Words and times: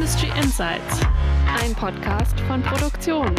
Industry 0.00 0.30
Insights, 0.42 1.00
ein 1.62 1.74
Podcast 1.74 2.40
von 2.48 2.62
Produktion. 2.62 3.34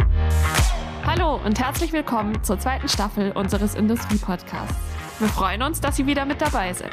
Hallo 1.04 1.40
und 1.44 1.58
herzlich 1.58 1.92
willkommen 1.92 2.40
zur 2.44 2.56
zweiten 2.56 2.88
Staffel 2.88 3.32
unseres 3.32 3.74
Industrie-Podcasts. 3.74 4.76
Wir 5.18 5.26
freuen 5.26 5.62
uns, 5.62 5.80
dass 5.80 5.96
Sie 5.96 6.06
wieder 6.06 6.24
mit 6.24 6.40
dabei 6.40 6.72
sind. 6.72 6.92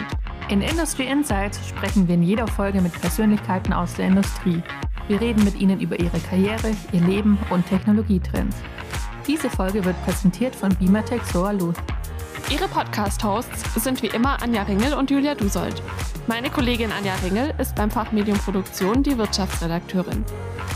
In 0.49 0.63
Industry 0.63 1.05
Insights 1.05 1.59
sprechen 1.67 2.07
wir 2.07 2.15
in 2.15 2.23
jeder 2.23 2.47
Folge 2.47 2.81
mit 2.81 2.99
Persönlichkeiten 2.99 3.71
aus 3.71 3.93
der 3.93 4.07
Industrie. 4.07 4.63
Wir 5.07 5.21
reden 5.21 5.43
mit 5.43 5.61
ihnen 5.61 5.79
über 5.79 5.99
ihre 5.99 6.19
Karriere, 6.19 6.71
ihr 6.91 7.01
Leben 7.01 7.37
und 7.51 7.63
Technologietrends. 7.67 8.57
Diese 9.27 9.51
Folge 9.51 9.85
wird 9.85 10.03
präsentiert 10.03 10.55
von 10.55 10.75
Beamertech 10.77 11.21
Soaluth. 11.25 11.77
Ihre 12.51 12.67
Podcast-Hosts 12.67 13.75
sind 13.75 14.01
wie 14.01 14.07
immer 14.07 14.41
Anja 14.41 14.63
Ringel 14.63 14.95
und 14.95 15.11
Julia 15.11 15.35
Dusold. 15.35 15.83
Meine 16.25 16.49
Kollegin 16.49 16.91
Anja 16.91 17.13
Ringel 17.23 17.53
ist 17.59 17.75
beim 17.75 17.91
Fachmedium 17.91 18.39
Produktion 18.39 19.03
die 19.03 19.15
Wirtschaftsredakteurin. 19.19 20.25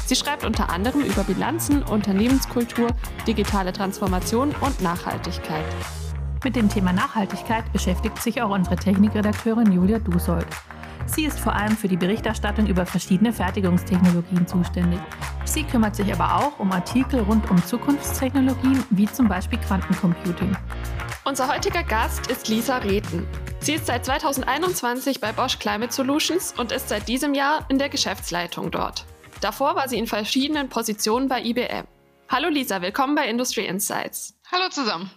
Sie 0.05 0.15
schreibt 0.15 0.45
unter 0.45 0.69
anderem 0.69 1.01
über 1.01 1.23
Bilanzen, 1.23 1.81
Unternehmenskultur, 1.81 2.89
digitale 3.25 3.73
Transformation 3.73 4.53
und 4.61 4.81
Nachhaltigkeit. 4.81 5.65
Mit 6.43 6.55
dem 6.55 6.69
Thema 6.69 6.93
Nachhaltigkeit 6.93 7.71
beschäftigt 7.73 8.21
sich 8.21 8.39
auch 8.43 8.51
unsere 8.51 8.75
Technikredakteurin 8.75 9.71
Julia 9.71 9.97
Dusold. 9.97 10.45
Sie 11.07 11.25
ist 11.25 11.39
vor 11.39 11.55
allem 11.55 11.75
für 11.75 11.87
die 11.87 11.97
Berichterstattung 11.97 12.67
über 12.67 12.85
verschiedene 12.85 13.33
Fertigungstechnologien 13.33 14.45
zuständig. 14.45 14.99
Sie 15.45 15.63
kümmert 15.63 15.95
sich 15.95 16.13
aber 16.13 16.35
auch 16.35 16.59
um 16.59 16.71
Artikel 16.71 17.21
rund 17.21 17.49
um 17.49 17.57
Zukunftstechnologien 17.65 18.83
wie 18.91 19.07
zum 19.07 19.27
Beispiel 19.27 19.59
Quantencomputing. 19.59 20.55
Unser 21.25 21.47
heutiger 21.47 21.83
Gast 21.83 22.27
ist 22.27 22.49
Lisa 22.49 22.79
Rethen. 22.79 23.25
Sie 23.61 23.75
ist 23.75 23.85
seit 23.85 24.03
2021 24.03 25.21
bei 25.21 25.31
Bosch 25.31 25.57
Climate 25.57 25.93
Solutions 25.93 26.53
und 26.57 26.73
ist 26.73 26.89
seit 26.89 27.07
diesem 27.07 27.33
Jahr 27.33 27.65
in 27.69 27.79
der 27.79 27.87
Geschäftsleitung 27.87 28.71
dort. 28.71 29.05
Davor 29.39 29.75
war 29.75 29.87
sie 29.87 29.97
in 29.97 30.05
verschiedenen 30.05 30.67
Positionen 30.67 31.29
bei 31.29 31.41
IBM. 31.41 31.85
Hallo 32.27 32.49
Lisa, 32.49 32.81
willkommen 32.81 33.15
bei 33.15 33.29
Industry 33.29 33.65
Insights. 33.65 34.37
Hallo 34.51 34.67
zusammen. 34.69 35.11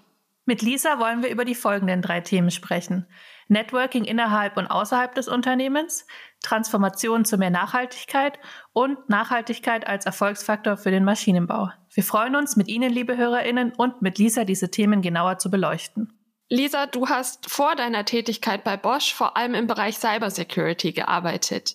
Mit 0.48 0.62
Lisa 0.62 1.00
wollen 1.00 1.24
wir 1.24 1.30
über 1.30 1.44
die 1.44 1.56
folgenden 1.56 2.02
drei 2.02 2.20
Themen 2.20 2.52
sprechen. 2.52 3.06
Networking 3.48 4.04
innerhalb 4.04 4.56
und 4.56 4.68
außerhalb 4.68 5.12
des 5.12 5.26
Unternehmens, 5.26 6.06
Transformation 6.40 7.24
zu 7.24 7.36
mehr 7.36 7.50
Nachhaltigkeit 7.50 8.38
und 8.72 9.08
Nachhaltigkeit 9.08 9.88
als 9.88 10.06
Erfolgsfaktor 10.06 10.76
für 10.76 10.92
den 10.92 11.04
Maschinenbau. 11.04 11.70
Wir 11.92 12.04
freuen 12.04 12.36
uns, 12.36 12.54
mit 12.54 12.68
Ihnen, 12.68 12.92
liebe 12.92 13.16
Hörerinnen, 13.16 13.72
und 13.72 14.02
mit 14.02 14.18
Lisa 14.18 14.44
diese 14.44 14.70
Themen 14.70 15.02
genauer 15.02 15.38
zu 15.38 15.50
beleuchten. 15.50 16.12
Lisa, 16.48 16.86
du 16.86 17.08
hast 17.08 17.50
vor 17.50 17.74
deiner 17.74 18.04
Tätigkeit 18.04 18.62
bei 18.62 18.76
Bosch 18.76 19.12
vor 19.12 19.36
allem 19.36 19.54
im 19.54 19.66
Bereich 19.66 19.98
Cybersecurity 19.98 20.92
gearbeitet. 20.92 21.74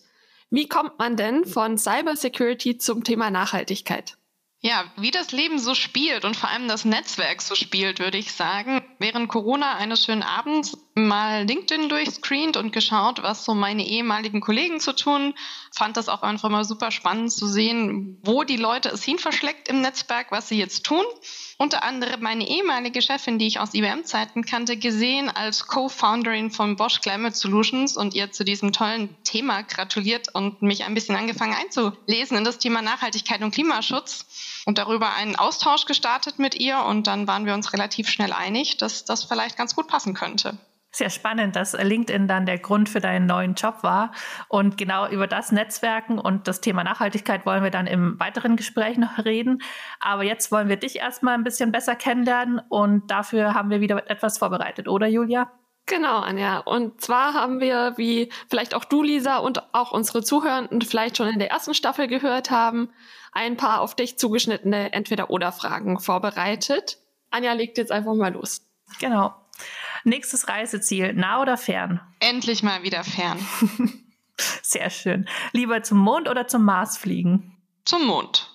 Wie 0.50 0.70
kommt 0.70 0.98
man 0.98 1.18
denn 1.18 1.44
von 1.44 1.78
Cybersecurity 1.78 2.78
zum 2.78 3.04
Thema 3.04 3.32
Nachhaltigkeit? 3.32 4.18
Ja, 4.64 4.86
wie 4.96 5.10
das 5.10 5.32
Leben 5.32 5.58
so 5.58 5.74
spielt 5.74 6.24
und 6.24 6.38
vor 6.38 6.50
allem 6.50 6.68
das 6.68 6.86
Netzwerk 6.86 7.42
so 7.42 7.56
spielt, 7.56 8.00
würde 8.00 8.20
ich 8.20 8.32
sagen. 8.32 8.84
Während 9.00 9.28
Corona 9.28 9.76
eines 9.76 10.06
schönen 10.06 10.22
Abends 10.22 10.78
mal 10.94 11.46
LinkedIn 11.46 11.90
durchscreent 11.90 12.58
und 12.58 12.74
geschaut, 12.74 13.24
was 13.24 13.46
so 13.46 13.54
meine 13.54 13.86
ehemaligen 13.86 14.42
Kollegen 14.42 14.80
zu 14.80 14.94
tun. 14.94 15.34
Fand 15.72 15.98
das 15.98 16.10
auch 16.10 16.22
einfach 16.22 16.50
mal 16.50 16.64
super 16.64 16.92
spannend 16.92 17.32
zu 17.32 17.48
sehen, 17.48 18.18
wo 18.24 18.44
die 18.44 18.58
Leute 18.58 18.90
es 18.90 19.04
hin 19.04 19.20
verschleckt 19.20 19.68
im 19.68 19.82
Netzwerk, 19.82 20.32
was 20.32 20.50
sie 20.50 20.58
jetzt 20.58 20.84
tun 20.84 21.06
unter 21.62 21.84
anderem 21.84 22.22
meine 22.22 22.48
ehemalige 22.48 23.04
Chefin, 23.04 23.38
die 23.38 23.46
ich 23.46 23.60
aus 23.60 23.76
IBM-Zeiten 23.76 24.44
kannte, 24.44 24.78
gesehen 24.78 25.30
als 25.30 25.68
Co-Founderin 25.68 26.50
von 26.50 26.76
Bosch 26.76 27.02
Climate 27.02 27.36
Solutions 27.36 27.96
und 27.96 28.16
ihr 28.16 28.32
zu 28.32 28.44
diesem 28.44 28.74
tollen 28.74 29.16
Thema 29.24 29.62
gratuliert 29.62 30.34
und 30.34 30.64
mich 30.64 30.86
ein 30.86 30.96
bisschen 30.96 31.16
angefangen 31.16 31.54
einzulesen 31.54 32.36
in 32.36 32.44
das 32.44 32.58
Thema 32.58 32.82
Nachhaltigkeit 32.82 33.44
und 33.44 33.52
Klimaschutz 33.52 34.26
und 34.66 34.80
darüber 34.80 35.14
einen 35.14 35.36
Austausch 35.36 35.86
gestartet 35.86 36.40
mit 36.40 36.56
ihr 36.56 36.80
und 36.80 37.06
dann 37.06 37.28
waren 37.28 37.46
wir 37.46 37.54
uns 37.54 37.74
relativ 37.74 38.10
schnell 38.10 38.34
einig, 38.34 38.78
dass 38.78 39.06
das 39.06 39.24
vielleicht 39.26 39.56
ganz 39.56 39.76
gut 39.76 39.88
passen 39.88 40.16
könnte. 40.16 40.58
Sehr 40.94 41.10
spannend, 41.10 41.56
dass 41.56 41.72
LinkedIn 41.72 42.28
dann 42.28 42.46
der 42.46 42.60
Grund 42.60 42.90
für 42.90 43.00
deinen 43.00 43.26
neuen 43.26 43.54
Job 43.54 43.82
war. 43.82 44.12
Und 44.50 44.78
genau 44.78 45.08
über 45.08 45.26
das 45.26 45.54
Netzwerken 45.54 46.20
und 46.20 46.50
das 46.50 46.60
Thema 46.60 46.84
Nachhaltigkeit 46.84 47.46
wollen 47.46 47.64
wir 47.64 47.72
dann 47.72 47.88
im 47.88 48.20
weiteren 48.20 48.58
Gespräch 48.58 48.98
noch 48.98 49.24
reden. 49.24 49.62
Aber 50.02 50.24
jetzt 50.24 50.52
wollen 50.52 50.68
wir 50.68 50.76
dich 50.76 50.98
erstmal 50.98 51.36
ein 51.36 51.46
bisschen 51.46 51.72
besser 51.72 51.96
kennenlernen 51.96 52.60
und 52.68 53.10
dafür 53.10 53.54
haben 53.54 53.70
wir 53.70 53.80
wieder 53.80 54.10
etwas 54.10 54.38
vorbereitet, 54.38 54.90
oder 54.90 55.08
Julia? 55.08 55.50
Genau, 55.86 56.20
Anja. 56.20 56.60
Und 56.60 57.02
zwar 57.02 57.34
haben 57.34 57.60
wir, 57.60 57.94
wie 57.98 58.30
vielleicht 58.50 58.76
auch 58.76 58.86
du, 58.86 59.02
Lisa, 59.02 59.38
und 59.38 59.74
auch 59.74 59.92
unsere 59.92 60.22
Zuhörenden 60.24 60.82
vielleicht 60.82 61.18
schon 61.18 61.28
in 61.28 61.40
der 61.40 61.52
ersten 61.52 61.74
Staffel 61.74 62.08
gehört 62.08 62.52
haben, 62.52 62.90
ein 63.32 63.58
paar 63.58 63.82
auf 63.82 63.96
dich 63.96 64.18
zugeschnittene 64.18 64.94
Entweder-Oder-Fragen 64.94 66.00
vorbereitet. 66.00 66.98
Anja 67.30 67.54
legt 67.54 67.78
jetzt 67.78 67.92
einfach 67.92 68.14
mal 68.14 68.34
los. 68.34 68.62
Genau. 69.00 69.34
Nächstes 70.04 70.48
Reiseziel, 70.48 71.14
nah 71.14 71.42
oder 71.42 71.58
fern? 71.58 72.00
Endlich 72.20 72.64
mal 72.64 72.84
wieder 72.84 73.04
fern. 73.04 73.40
Sehr 74.62 74.90
schön. 74.90 75.28
Lieber 75.52 75.84
zum 75.84 76.00
Mond 76.00 76.28
oder 76.28 76.48
zum 76.48 76.64
Mars 76.64 76.98
fliegen? 76.98 77.58
Zum 77.86 78.06
Mond. 78.08 78.50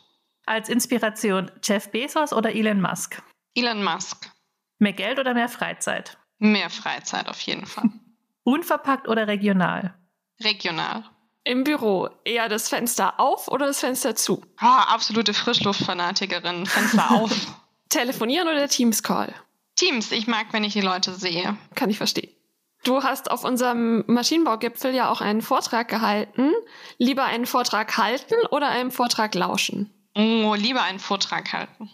Als 0.46 0.68
Inspiration 0.68 1.50
Jeff 1.62 1.90
Bezos 1.90 2.32
oder 2.32 2.54
Elon 2.54 2.80
Musk? 2.80 3.22
Elon 3.54 3.82
Musk. 3.82 4.30
Mehr 4.78 4.92
Geld 4.92 5.18
oder 5.18 5.34
mehr 5.34 5.48
Freizeit? 5.48 6.18
Mehr 6.38 6.70
Freizeit 6.70 7.28
auf 7.28 7.40
jeden 7.40 7.66
Fall. 7.66 7.90
Unverpackt 8.44 9.08
oder 9.08 9.26
regional? 9.26 9.94
Regional. 10.42 11.04
Im 11.44 11.64
Büro 11.64 12.08
eher 12.24 12.48
das 12.48 12.68
Fenster 12.68 13.18
auf 13.20 13.48
oder 13.48 13.66
das 13.66 13.80
Fenster 13.80 14.16
zu? 14.16 14.42
Oh, 14.60 14.66
absolute 14.66 15.32
Frischluftfanatikerin. 15.32 16.66
Fenster 16.66 17.10
auf. 17.12 17.32
Telefonieren 17.88 18.48
oder 18.48 18.68
Teams 18.68 19.02
Call? 19.02 19.32
Teams. 19.76 20.10
Ich 20.12 20.26
mag, 20.26 20.46
wenn 20.52 20.64
ich 20.64 20.72
die 20.72 20.80
Leute 20.80 21.14
sehe. 21.14 21.56
Kann 21.74 21.90
ich 21.90 21.98
verstehen. 21.98 22.30
Du 22.84 23.02
hast 23.02 23.30
auf 23.30 23.44
unserem 23.44 24.04
Maschinenbaugipfel 24.06 24.94
ja 24.94 25.10
auch 25.10 25.20
einen 25.20 25.42
Vortrag 25.42 25.88
gehalten. 25.88 26.52
Lieber 26.98 27.24
einen 27.24 27.46
Vortrag 27.46 27.96
halten 27.96 28.34
oder 28.50 28.68
einen 28.68 28.90
Vortrag 28.90 29.34
lauschen? 29.34 29.92
Oh, 30.14 30.54
lieber 30.54 30.82
einen 30.82 30.98
Vortrag 30.98 31.52
halten. 31.52 31.90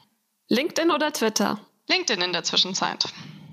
LinkedIn 0.48 0.90
oder 0.90 1.12
Twitter? 1.12 1.58
LinkedIn 1.88 2.22
in 2.22 2.32
der 2.32 2.44
Zwischenzeit. 2.44 3.06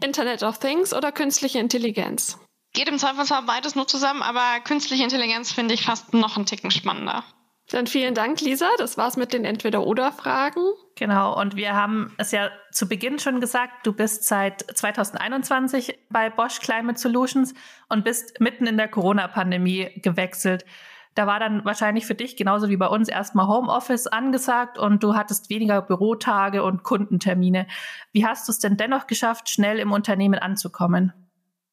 Internet 0.04 0.44
of 0.44 0.60
Things 0.60 0.94
oder 0.94 1.12
künstliche 1.12 1.60
Intelligenz? 1.60 2.38
Geht 2.74 2.88
im 2.88 3.00
Zweifelsfall 3.00 3.44
beides 3.44 3.76
nur 3.76 3.88
zusammen, 3.88 4.22
aber 4.22 4.60
künstliche 4.64 5.04
Intelligenz 5.04 5.52
finde 5.52 5.74
ich 5.74 5.84
fast 5.84 6.14
noch 6.14 6.36
einen 6.36 6.46
Ticken 6.46 6.72
spannender. 6.72 7.24
Dann 7.72 7.85
vielen 7.85 8.16
Dank, 8.16 8.41
Lisa. 8.41 8.68
Das 8.78 8.97
war's 8.97 9.16
mit 9.16 9.31
den 9.31 9.46
Entweder-Oder-Fragen. 9.46 10.62
Genau. 10.96 11.40
Und 11.40 11.56
wir 11.56 11.75
haben 11.75 12.13
es 12.18 12.31
ja 12.31 12.50
zu 12.72 12.90
Beginn 12.90 13.19
schon 13.19 13.40
gesagt, 13.40 13.85
du 13.85 13.94
bist 13.94 14.25
seit 14.25 14.62
2021 14.62 16.00
bei 16.09 16.31
Bosch 16.31 16.59
Climate 16.59 17.00
Solutions 17.00 17.53
und 17.88 18.03
bist 18.03 18.40
mitten 18.40 18.66
in 18.66 18.78
der 18.78 18.88
Corona-Pandemie 18.88 20.02
gewechselt. 20.02 20.66
Da 21.13 21.28
war 21.28 21.40
dann 21.40 21.63
wahrscheinlich 21.63 22.06
für 22.06 22.16
dich 22.16 22.38
genauso 22.38 22.69
wie 22.69 22.78
bei 22.78 22.88
uns 22.88 23.07
erstmal 23.07 23.47
Homeoffice 23.47 24.07
angesagt 24.07 24.78
und 24.78 25.03
du 25.03 25.16
hattest 25.16 25.50
weniger 25.50 25.81
Bürotage 25.81 26.63
und 26.63 26.84
Kundentermine. 26.84 27.68
Wie 28.12 28.25
hast 28.25 28.47
du 28.47 28.51
es 28.51 28.59
denn 28.59 28.78
dennoch 28.78 29.06
geschafft, 29.06 29.50
schnell 29.50 29.80
im 29.80 29.91
Unternehmen 29.91 30.40
anzukommen? 30.40 31.29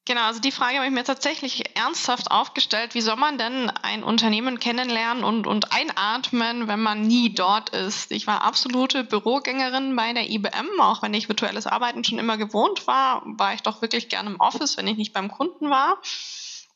Genau, 0.07 0.21
also 0.21 0.39
die 0.39 0.53
Frage 0.53 0.77
habe 0.77 0.85
ich 0.85 0.93
mir 0.93 1.03
tatsächlich 1.03 1.75
ernsthaft 1.75 2.31
aufgestellt. 2.31 2.95
Wie 2.95 3.01
soll 3.01 3.17
man 3.17 3.37
denn 3.37 3.69
ein 3.69 4.05
Unternehmen 4.05 4.57
kennenlernen 4.57 5.25
und, 5.25 5.47
und 5.47 5.73
einatmen, 5.73 6.69
wenn 6.69 6.79
man 6.79 7.01
nie 7.01 7.35
dort 7.35 7.71
ist? 7.71 8.13
Ich 8.13 8.25
war 8.25 8.41
absolute 8.41 9.03
Bürogängerin 9.03 9.93
bei 9.97 10.13
der 10.13 10.29
IBM, 10.29 10.79
auch 10.79 11.01
wenn 11.01 11.13
ich 11.13 11.27
virtuelles 11.27 11.67
Arbeiten 11.67 12.05
schon 12.05 12.19
immer 12.19 12.37
gewohnt 12.37 12.87
war, 12.87 13.21
war 13.25 13.53
ich 13.53 13.63
doch 13.63 13.81
wirklich 13.81 14.07
gerne 14.07 14.29
im 14.29 14.39
Office, 14.39 14.77
wenn 14.77 14.87
ich 14.87 14.95
nicht 14.95 15.11
beim 15.11 15.29
Kunden 15.29 15.69
war. 15.69 15.97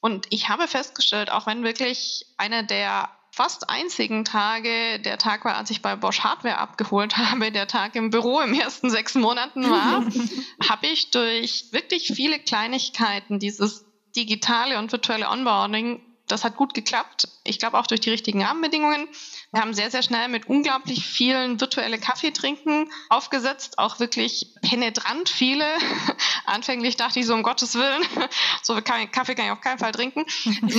Und 0.02 0.28
ich 0.30 0.50
habe 0.50 0.68
festgestellt, 0.68 1.32
auch 1.32 1.48
wenn 1.48 1.64
wirklich 1.64 2.26
eine 2.36 2.66
der 2.66 3.08
fast 3.42 3.72
einzigen 3.72 4.24
Tage 4.24 5.00
der 5.00 5.18
Tag 5.18 5.46
war, 5.46 5.56
als 5.56 5.72
ich 5.72 5.82
bei 5.82 5.96
Bosch 5.96 6.20
Hardware 6.20 6.60
abgeholt 6.60 7.18
habe, 7.18 7.52
der 7.52 7.66
Tag 7.66 7.96
im 7.96 8.12
Büro 8.12 8.40
im 8.40 8.54
ersten 8.54 8.92
sechs 8.92 9.16
Monaten 9.16 9.68
war, 9.68 10.06
habe 10.70 10.86
ich 10.86 11.10
durch 11.10 11.66
wirklich 11.72 12.12
viele 12.14 12.38
Kleinigkeiten 12.38 13.40
dieses 13.40 13.84
digitale 14.16 14.78
und 14.78 14.92
virtuelle 14.92 15.28
Onboarding, 15.28 16.02
das 16.32 16.44
hat 16.44 16.56
gut 16.56 16.74
geklappt. 16.74 17.28
Ich 17.44 17.60
glaube 17.60 17.78
auch 17.78 17.88
durch 17.88 18.02
die 18.02 18.10
richtigen 18.10 18.44
Rahmenbedingungen 18.44 19.08
wir 19.52 19.60
haben 19.60 19.74
sehr, 19.74 19.92
sehr 19.92 20.02
schnell 20.02 20.30
mit 20.30 20.48
unglaublich 20.48 21.06
vielen 21.06 21.60
virtuelle 21.60 21.98
Kaffeetrinken 21.98 22.90
aufgesetzt, 23.10 23.80
auch 23.80 24.00
wirklich 24.00 24.48
penetrant 24.62 25.28
viele. 25.28 25.66
Anfänglich 26.46 26.96
dachte 26.96 27.20
ich 27.20 27.26
so, 27.26 27.34
um 27.34 27.44
Gottes 27.44 27.76
Willen, 27.76 28.02
so 28.62 28.76
Kaffee 28.76 29.36
kann 29.36 29.46
ich 29.46 29.52
auf 29.52 29.60
keinen 29.60 29.80
Fall 29.80 29.92
trinken. 29.92 30.26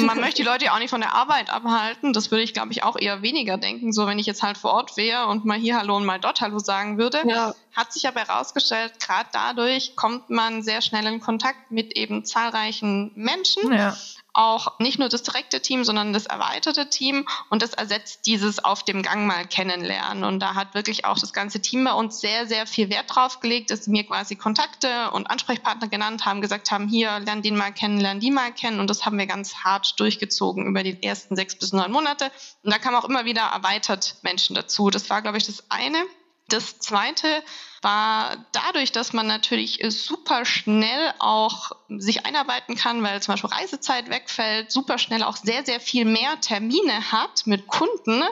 Man 0.07 0.21
möchte 0.21 0.37
die 0.37 0.49
Leute 0.49 0.65
ja 0.65 0.75
auch 0.75 0.79
nicht 0.79 0.89
von 0.89 1.03
der 1.03 1.15
Arbeit 1.15 1.51
abhalten. 1.51 2.15
Das 2.15 2.31
würde 2.31 2.45
ich, 2.45 2.55
glaube 2.55 2.73
ich, 2.73 2.83
auch 2.83 2.99
eher 2.99 3.21
weniger 3.21 3.59
denken. 3.59 3.93
So, 3.93 4.07
wenn 4.07 4.19
ich 4.19 4.27
jetzt 4.27 4.43
halt 4.43 4.57
vor 4.57 4.73
Ort 4.73 4.97
wäre 4.97 5.27
und 5.27 5.45
mal 5.45 5.59
hier 5.59 5.77
Hallo 5.77 5.95
und 5.97 6.07
mal 6.07 6.19
dort 6.19 6.41
Hallo 6.41 6.59
sagen 6.59 6.97
würde. 6.97 7.23
Ja. 7.27 7.55
Hat 7.77 7.93
sich 7.93 8.09
aber 8.09 8.21
herausgestellt, 8.21 9.01
gerade 9.01 9.29
dadurch 9.33 9.97
kommt 9.97 10.31
man 10.31 10.63
sehr 10.63 10.81
schnell 10.81 11.07
in 11.07 11.21
Kontakt 11.21 11.71
mit 11.71 11.95
eben 11.95 12.25
zahlreichen 12.25 13.13
Menschen. 13.15 13.71
Ja 13.71 13.95
auch 14.35 14.79
nicht 14.79 14.99
nur 14.99 15.09
das 15.09 15.23
direkte 15.23 15.61
Team, 15.61 15.85
sondern 15.85 16.13
das 16.13 16.27
erweiterte 16.27 16.89
Team 16.89 17.27
und 17.51 17.63
das 17.63 17.75
ersetzt 17.75 18.27
dieses 18.27 18.65
auf 18.65 18.83
dem 18.83 19.03
Gang 19.03 19.27
mal 19.27 19.47
kennenlernen. 19.47 20.25
Und 20.25 20.41
da 20.41 20.55
hat 20.55 20.75
wirklich 20.75 21.05
auch 21.05 21.19
das 21.19 21.33
ganze 21.33 21.61
Team 21.61 21.85
bei 21.85 21.93
uns 21.93 22.21
sehr, 22.21 22.47
sehr 22.47 22.67
viel 22.67 22.89
Wert 22.89 23.15
drauf 23.15 23.41
gelegt, 23.41 23.71
dass 23.71 23.85
sie 23.85 23.91
mir 23.91 24.05
quasi 24.05 24.37
Kontakte 24.37 25.11
und 25.11 25.31
Ansprechpartner 25.31 25.89
genannt 25.89 26.25
haben, 26.25 26.41
gesagt 26.41 26.71
haben, 26.71 26.89
hier, 26.89 27.21
lern 27.21 27.43
den 27.43 27.57
mal 27.57 27.73
kennen, 27.73 28.01
lern 28.01 28.21
die 28.21 28.31
mal 28.31 28.53
kennen. 28.53 28.81
Und 28.81 28.89
das 28.89 29.05
haben 29.05 29.19
wir 29.19 29.27
ganz 29.27 29.57
hart 29.57 29.99
durchgezogen 30.01 30.67
über 30.67 30.83
die 30.83 31.03
ersten 31.03 31.37
sechs 31.37 31.57
bis 31.57 31.73
neun 31.73 31.93
Monate. 31.93 32.31
Und 32.63 32.73
da 32.73 32.79
kam 32.79 32.95
auch 32.95 33.05
immer 33.05 33.25
wieder 33.25 33.43
erweitert 33.43 34.17
Menschen 34.23 34.55
dazu. 34.55 34.91
Das 34.91 35.11
war, 35.11 35.21
glaube 35.21 35.39
ich, 35.39 35.47
das 35.47 35.71
eine. 35.71 35.99
Das 36.49 36.79
zweite 36.79 37.27
war 37.83 38.37
dadurch, 38.53 38.93
dass 38.93 39.13
man 39.13 39.27
natürlich 39.27 39.81
super 39.89 40.45
schnell 40.45 41.13
auch 41.19 41.73
sich 41.89 42.25
einarbeiten 42.25 42.77
kann, 42.77 43.03
weil 43.03 43.21
zum 43.21 43.35
Beispiel 43.35 43.51
Reisezeit 43.51 44.09
wegfällt, 44.09 44.71
super 44.71 44.99
schnell 44.99 45.23
auch 45.23 45.37
sehr, 45.37 45.65
sehr 45.65 45.81
viel 45.81 46.05
mehr 46.05 46.41
Termine 46.41 47.13
hat 47.13 47.47
mit 47.47 47.67
Kunden, 47.67 48.23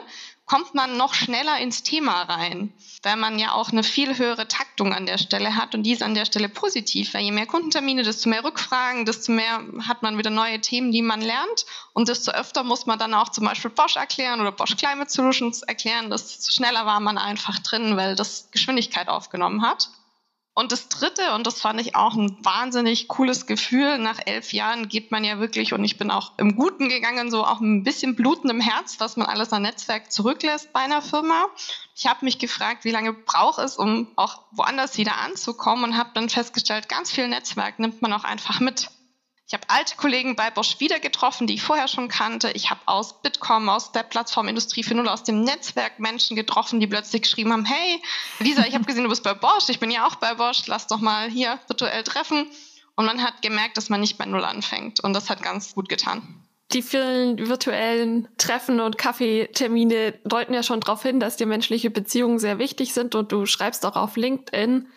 kommt 0.51 0.73
man 0.73 0.97
noch 0.97 1.13
schneller 1.13 1.59
ins 1.59 1.81
Thema 1.81 2.23
rein, 2.23 2.73
weil 3.03 3.15
man 3.15 3.39
ja 3.39 3.53
auch 3.53 3.71
eine 3.71 3.83
viel 3.83 4.17
höhere 4.17 4.49
Taktung 4.49 4.93
an 4.93 5.05
der 5.05 5.17
Stelle 5.17 5.55
hat 5.55 5.73
und 5.75 5.83
die 5.83 5.93
ist 5.93 6.03
an 6.03 6.13
der 6.13 6.25
Stelle 6.25 6.49
positiv, 6.49 7.13
weil 7.13 7.21
je 7.21 7.31
mehr 7.31 7.45
Kundentermine, 7.45 8.03
desto 8.03 8.27
mehr 8.27 8.43
Rückfragen, 8.43 9.05
desto 9.05 9.31
mehr 9.31 9.61
hat 9.87 10.01
man 10.01 10.17
wieder 10.17 10.29
neue 10.29 10.59
Themen, 10.59 10.91
die 10.91 11.01
man 11.01 11.21
lernt 11.21 11.65
und 11.93 12.09
desto 12.09 12.31
öfter 12.31 12.63
muss 12.63 12.85
man 12.85 12.99
dann 12.99 13.13
auch 13.13 13.29
zum 13.29 13.45
Beispiel 13.45 13.71
Bosch 13.71 13.95
erklären 13.95 14.41
oder 14.41 14.51
Bosch 14.51 14.75
Climate 14.75 15.09
Solutions 15.09 15.61
erklären, 15.61 16.09
desto 16.09 16.51
schneller 16.51 16.85
war 16.85 16.99
man 16.99 17.17
einfach 17.17 17.59
drin, 17.59 17.95
weil 17.95 18.17
das 18.17 18.49
Geschwindigkeit 18.51 19.07
aufgenommen 19.07 19.40
hat. 19.61 19.89
Und 20.53 20.73
das 20.73 20.89
Dritte, 20.89 21.33
und 21.33 21.47
das 21.47 21.61
fand 21.61 21.79
ich 21.79 21.95
auch 21.95 22.13
ein 22.13 22.37
wahnsinnig 22.43 23.07
cooles 23.07 23.47
Gefühl, 23.47 23.97
nach 23.97 24.19
elf 24.25 24.51
Jahren 24.51 24.89
geht 24.89 25.09
man 25.09 25.23
ja 25.23 25.39
wirklich, 25.39 25.71
und 25.71 25.83
ich 25.85 25.97
bin 25.97 26.11
auch 26.11 26.33
im 26.37 26.57
Guten 26.57 26.89
gegangen, 26.89 27.31
so 27.31 27.45
auch 27.45 27.61
ein 27.61 27.83
bisschen 27.83 28.17
blutendem 28.17 28.59
Herz, 28.59 28.99
was 28.99 29.15
man 29.15 29.27
alles 29.27 29.53
an 29.53 29.61
Netzwerk 29.61 30.11
zurücklässt 30.11 30.73
bei 30.73 30.81
einer 30.81 31.01
Firma. 31.01 31.45
Ich 31.95 32.05
habe 32.05 32.25
mich 32.25 32.37
gefragt, 32.37 32.83
wie 32.83 32.91
lange 32.91 33.13
braucht 33.13 33.59
es, 33.59 33.77
um 33.77 34.09
auch 34.17 34.41
woanders 34.51 34.97
wieder 34.97 35.19
anzukommen 35.19 35.85
und 35.85 35.97
habe 35.97 36.11
dann 36.13 36.27
festgestellt, 36.27 36.89
ganz 36.89 37.11
viel 37.11 37.29
Netzwerk 37.29 37.79
nimmt 37.79 38.01
man 38.01 38.11
auch 38.11 38.25
einfach 38.25 38.59
mit. 38.59 38.89
Ich 39.51 39.53
habe 39.53 39.69
alte 39.69 39.97
Kollegen 39.97 40.37
bei 40.37 40.49
Bosch 40.49 40.79
wieder 40.79 41.01
getroffen, 41.01 41.45
die 41.45 41.55
ich 41.55 41.61
vorher 41.61 41.89
schon 41.89 42.07
kannte. 42.07 42.51
Ich 42.51 42.69
habe 42.69 42.79
aus 42.85 43.21
Bitkom, 43.21 43.67
aus 43.67 43.91
der 43.91 44.03
Plattform 44.03 44.47
Industrie 44.47 44.81
für 44.81 44.95
Null, 44.95 45.09
aus 45.09 45.25
dem 45.25 45.43
Netzwerk 45.43 45.99
Menschen 45.99 46.37
getroffen, 46.37 46.79
die 46.79 46.87
plötzlich 46.87 47.23
geschrieben 47.23 47.51
haben, 47.51 47.65
hey, 47.65 48.01
Lisa, 48.39 48.65
ich 48.65 48.73
habe 48.75 48.85
gesehen, 48.85 49.03
du 49.03 49.09
bist 49.09 49.25
bei 49.25 49.33
Bosch, 49.33 49.67
ich 49.67 49.81
bin 49.81 49.91
ja 49.91 50.07
auch 50.07 50.15
bei 50.15 50.35
Bosch, 50.35 50.67
lass 50.67 50.87
doch 50.87 51.01
mal 51.01 51.29
hier 51.29 51.59
virtuell 51.67 52.03
treffen. 52.03 52.47
Und 52.95 53.05
man 53.05 53.21
hat 53.21 53.41
gemerkt, 53.41 53.75
dass 53.75 53.89
man 53.89 53.99
nicht 53.99 54.17
bei 54.17 54.23
Null 54.23 54.45
anfängt. 54.45 55.01
Und 55.01 55.11
das 55.11 55.29
hat 55.29 55.43
ganz 55.43 55.75
gut 55.75 55.89
getan. 55.89 56.45
Die 56.71 56.81
vielen 56.81 57.49
virtuellen 57.49 58.29
Treffen 58.37 58.79
und 58.79 58.97
Kaffeetermine 58.97 60.13
deuten 60.23 60.53
ja 60.53 60.63
schon 60.63 60.79
darauf 60.79 61.03
hin, 61.03 61.19
dass 61.19 61.35
dir 61.35 61.45
menschliche 61.45 61.89
Beziehungen 61.89 62.39
sehr 62.39 62.57
wichtig 62.57 62.93
sind 62.93 63.15
und 63.15 63.33
du 63.33 63.45
schreibst 63.45 63.85
auch 63.85 63.97
auf 63.97 64.15
LinkedIn, 64.15 64.87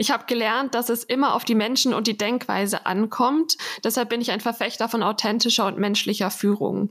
ich 0.00 0.10
habe 0.10 0.24
gelernt, 0.24 0.74
dass 0.74 0.88
es 0.88 1.04
immer 1.04 1.34
auf 1.34 1.44
die 1.44 1.54
Menschen 1.54 1.92
und 1.92 2.06
die 2.06 2.16
Denkweise 2.16 2.86
ankommt. 2.86 3.58
Deshalb 3.84 4.08
bin 4.08 4.22
ich 4.22 4.30
ein 4.30 4.40
Verfechter 4.40 4.88
von 4.88 5.02
authentischer 5.02 5.66
und 5.66 5.76
menschlicher 5.76 6.30
Führung. 6.30 6.88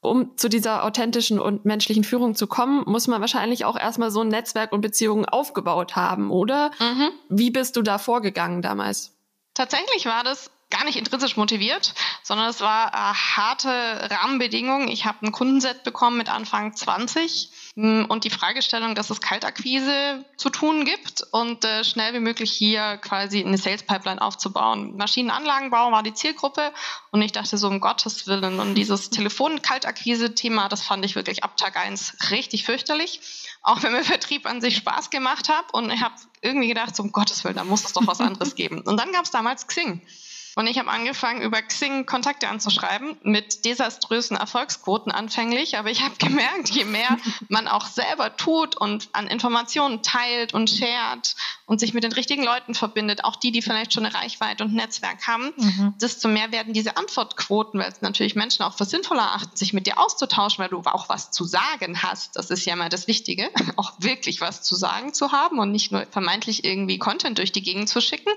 Um 0.00 0.34
zu 0.38 0.48
dieser 0.48 0.82
authentischen 0.82 1.38
und 1.38 1.66
menschlichen 1.66 2.04
Führung 2.04 2.34
zu 2.34 2.46
kommen, 2.46 2.84
muss 2.86 3.06
man 3.06 3.20
wahrscheinlich 3.20 3.66
auch 3.66 3.78
erstmal 3.78 4.10
so 4.10 4.22
ein 4.22 4.28
Netzwerk 4.28 4.72
und 4.72 4.80
Beziehungen 4.80 5.26
aufgebaut 5.26 5.94
haben, 5.94 6.30
oder? 6.30 6.70
Mhm. 6.80 7.10
Wie 7.28 7.50
bist 7.50 7.76
du 7.76 7.82
da 7.82 7.98
vorgegangen 7.98 8.62
damals? 8.62 9.12
Tatsächlich 9.52 10.06
war 10.06 10.24
das 10.24 10.50
gar 10.70 10.86
nicht 10.86 10.96
intrinsisch 10.96 11.36
motiviert, 11.36 11.92
sondern 12.22 12.48
es 12.48 12.62
war 12.62 12.88
äh, 12.88 13.14
harte 13.14 14.08
Rahmenbedingungen. 14.10 14.88
Ich 14.88 15.04
habe 15.04 15.26
ein 15.26 15.32
Kundenset 15.32 15.84
bekommen 15.84 16.16
mit 16.16 16.32
Anfang 16.32 16.74
20 16.74 17.50
hm, 17.50 17.61
und 17.74 18.24
die 18.24 18.30
Fragestellung, 18.30 18.94
dass 18.94 19.08
es 19.08 19.22
Kaltakquise 19.22 20.26
zu 20.36 20.50
tun 20.50 20.84
gibt 20.84 21.22
und 21.30 21.64
äh, 21.64 21.84
schnell 21.84 22.12
wie 22.12 22.20
möglich 22.20 22.52
hier 22.52 22.98
quasi 22.98 23.42
eine 23.42 23.56
Sales 23.56 23.82
Pipeline 23.82 24.20
aufzubauen. 24.20 24.96
Maschinenanlagenbau 24.98 25.90
war 25.90 26.02
die 26.02 26.12
Zielgruppe 26.12 26.72
und 27.12 27.22
ich 27.22 27.32
dachte 27.32 27.56
so 27.56 27.68
um 27.68 27.80
Gottes 27.80 28.26
Willen 28.26 28.60
und 28.60 28.74
dieses 28.74 29.08
Telefon-Kaltakquise-Thema, 29.08 30.68
das 30.68 30.82
fand 30.82 31.02
ich 31.06 31.14
wirklich 31.14 31.44
ab 31.44 31.56
Tag 31.56 31.78
eins 31.78 32.14
richtig 32.30 32.64
fürchterlich. 32.64 33.20
Auch 33.62 33.82
wenn 33.82 33.92
mir 33.92 34.04
Vertrieb 34.04 34.44
an 34.44 34.60
sich 34.60 34.76
Spaß 34.76 35.08
gemacht 35.08 35.48
hat 35.48 35.72
und 35.72 35.90
ich 35.90 36.02
habe 36.02 36.14
irgendwie 36.42 36.68
gedacht, 36.68 36.94
so 36.94 37.02
um 37.02 37.12
Gottes 37.12 37.42
Willen, 37.44 37.56
da 37.56 37.64
muss 37.64 37.84
es 37.84 37.92
doch 37.94 38.06
was 38.06 38.20
anderes 38.20 38.54
geben. 38.54 38.82
Und 38.82 38.98
dann 38.98 39.12
gab 39.12 39.24
es 39.24 39.30
damals 39.30 39.66
Xing. 39.66 40.02
Und 40.54 40.66
ich 40.66 40.78
habe 40.78 40.90
angefangen, 40.90 41.42
über 41.42 41.62
Xing 41.62 42.04
Kontakte 42.04 42.48
anzuschreiben 42.48 43.16
mit 43.22 43.64
desaströsen 43.64 44.36
Erfolgsquoten 44.36 45.10
anfänglich. 45.10 45.78
Aber 45.78 45.90
ich 45.90 46.02
habe 46.02 46.14
gemerkt, 46.18 46.68
je 46.70 46.84
mehr 46.84 47.16
man 47.48 47.68
auch 47.68 47.86
selber 47.86 48.36
tut 48.36 48.76
und 48.76 49.08
an 49.12 49.26
Informationen 49.26 50.02
teilt 50.02 50.52
und 50.52 50.68
shared 50.68 51.34
und 51.66 51.80
sich 51.80 51.94
mit 51.94 52.04
den 52.04 52.12
richtigen 52.12 52.44
Leuten 52.44 52.74
verbindet, 52.74 53.24
auch 53.24 53.36
die, 53.36 53.50
die 53.50 53.62
vielleicht 53.62 53.94
schon 53.94 54.04
eine 54.04 54.14
Reichweite 54.14 54.64
und 54.64 54.72
ein 54.72 54.76
Netzwerk 54.76 55.26
haben, 55.26 55.52
mhm. 55.56 55.94
desto 56.00 56.28
mehr 56.28 56.52
werden 56.52 56.74
diese 56.74 56.96
Antwortquoten, 56.96 57.80
weil 57.80 57.90
es 57.90 58.02
natürlich 58.02 58.34
Menschen 58.34 58.62
auch 58.62 58.76
für 58.76 58.84
sinnvoller 58.84 59.22
erachten, 59.22 59.56
sich 59.56 59.72
mit 59.72 59.86
dir 59.86 59.98
auszutauschen, 59.98 60.62
weil 60.62 60.68
du 60.68 60.80
auch 60.80 61.08
was 61.08 61.30
zu 61.30 61.44
sagen 61.44 62.02
hast. 62.02 62.36
Das 62.36 62.50
ist 62.50 62.66
ja 62.66 62.76
mal 62.76 62.90
das 62.90 63.08
Wichtige, 63.08 63.50
auch 63.76 63.92
wirklich 63.98 64.40
was 64.40 64.62
zu 64.62 64.76
sagen 64.76 65.14
zu 65.14 65.32
haben 65.32 65.58
und 65.58 65.72
nicht 65.72 65.92
nur 65.92 66.06
vermeintlich 66.10 66.64
irgendwie 66.64 66.98
Content 66.98 67.38
durch 67.38 67.52
die 67.52 67.62
Gegend 67.62 67.88
zu 67.88 68.00
schicken 68.00 68.30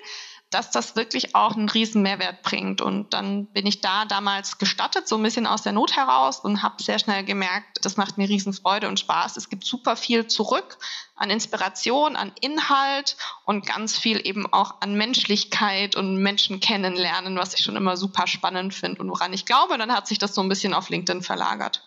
dass 0.56 0.72
das 0.72 0.96
wirklich 0.96 1.36
auch 1.36 1.57
einen 1.57 1.68
riesen 1.68 2.02
Mehrwert 2.02 2.42
bringt. 2.42 2.80
Und 2.80 3.13
dann 3.13 3.48
bin 3.48 3.68
ich 3.68 3.81
da 3.81 4.06
damals 4.06 4.57
gestattet, 4.57 5.06
so 5.06 5.18
ein 5.18 5.24
bisschen 5.24 5.48
aus 5.48 5.63
der 5.63 5.74
Not 5.74 5.98
heraus 5.98 6.40
und 6.40 6.63
habe 6.63 6.81
sehr 6.81 6.98
schnell 6.98 7.25
gemerkt, 7.25 7.80
das 7.84 7.98
macht 7.98 8.18
mir 8.18 8.30
riesen 8.30 8.54
Freude 8.54 8.88
und 8.88 8.98
Spaß. 8.98 9.36
Es 9.36 9.50
gibt 9.50 9.66
super 9.66 9.98
viel 9.98 10.28
zurück 10.28 10.78
an 11.18 11.30
Inspiration, 11.30 12.16
an 12.16 12.31
Inhalt 12.40 13.18
und 13.44 13.66
ganz 13.66 14.00
viel 14.00 14.25
eben 14.25 14.52
auch 14.54 14.75
an 14.80 14.96
Menschlichkeit 14.96 15.98
und 15.98 16.16
Menschen 16.24 16.62
kennenlernen, 16.62 17.38
was 17.38 17.54
ich 17.54 17.60
schon 17.62 17.75
immer 17.75 17.98
super 17.98 18.25
spannend 18.25 18.74
finde 18.74 19.02
und 19.02 19.10
woran 19.10 19.34
ich 19.34 19.46
glaube. 19.46 19.78
Dann 19.78 19.92
hat 19.92 20.07
sich 20.07 20.19
das 20.19 20.34
so 20.34 20.42
ein 20.42 20.48
bisschen 20.48 20.74
auf 20.74 20.88
LinkedIn 20.88 21.22
verlagert. 21.22 21.84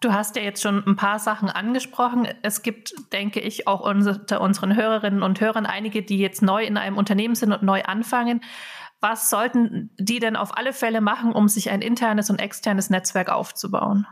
Du 0.00 0.12
hast 0.12 0.36
ja 0.36 0.42
jetzt 0.42 0.62
schon 0.62 0.84
ein 0.86 0.96
paar 0.96 1.18
Sachen 1.18 1.50
angesprochen. 1.50 2.28
Es 2.42 2.62
gibt, 2.62 2.94
denke 3.12 3.40
ich, 3.40 3.66
auch 3.66 3.80
unter 3.80 4.40
unseren 4.40 4.76
Hörerinnen 4.76 5.22
und 5.22 5.40
Hörern 5.40 5.66
einige, 5.66 6.02
die 6.02 6.18
jetzt 6.18 6.40
neu 6.40 6.64
in 6.64 6.76
einem 6.76 6.96
Unternehmen 6.96 7.34
sind 7.34 7.52
und 7.52 7.62
neu 7.64 7.82
anfangen. 7.82 8.42
Was 9.00 9.28
sollten 9.30 9.90
die 9.98 10.20
denn 10.20 10.36
auf 10.36 10.56
alle 10.56 10.72
Fälle 10.72 11.00
machen, 11.00 11.32
um 11.32 11.48
sich 11.48 11.70
ein 11.70 11.82
internes 11.82 12.30
und 12.30 12.38
externes 12.40 12.90
Netzwerk 12.90 13.28
aufzubauen? 13.28 14.06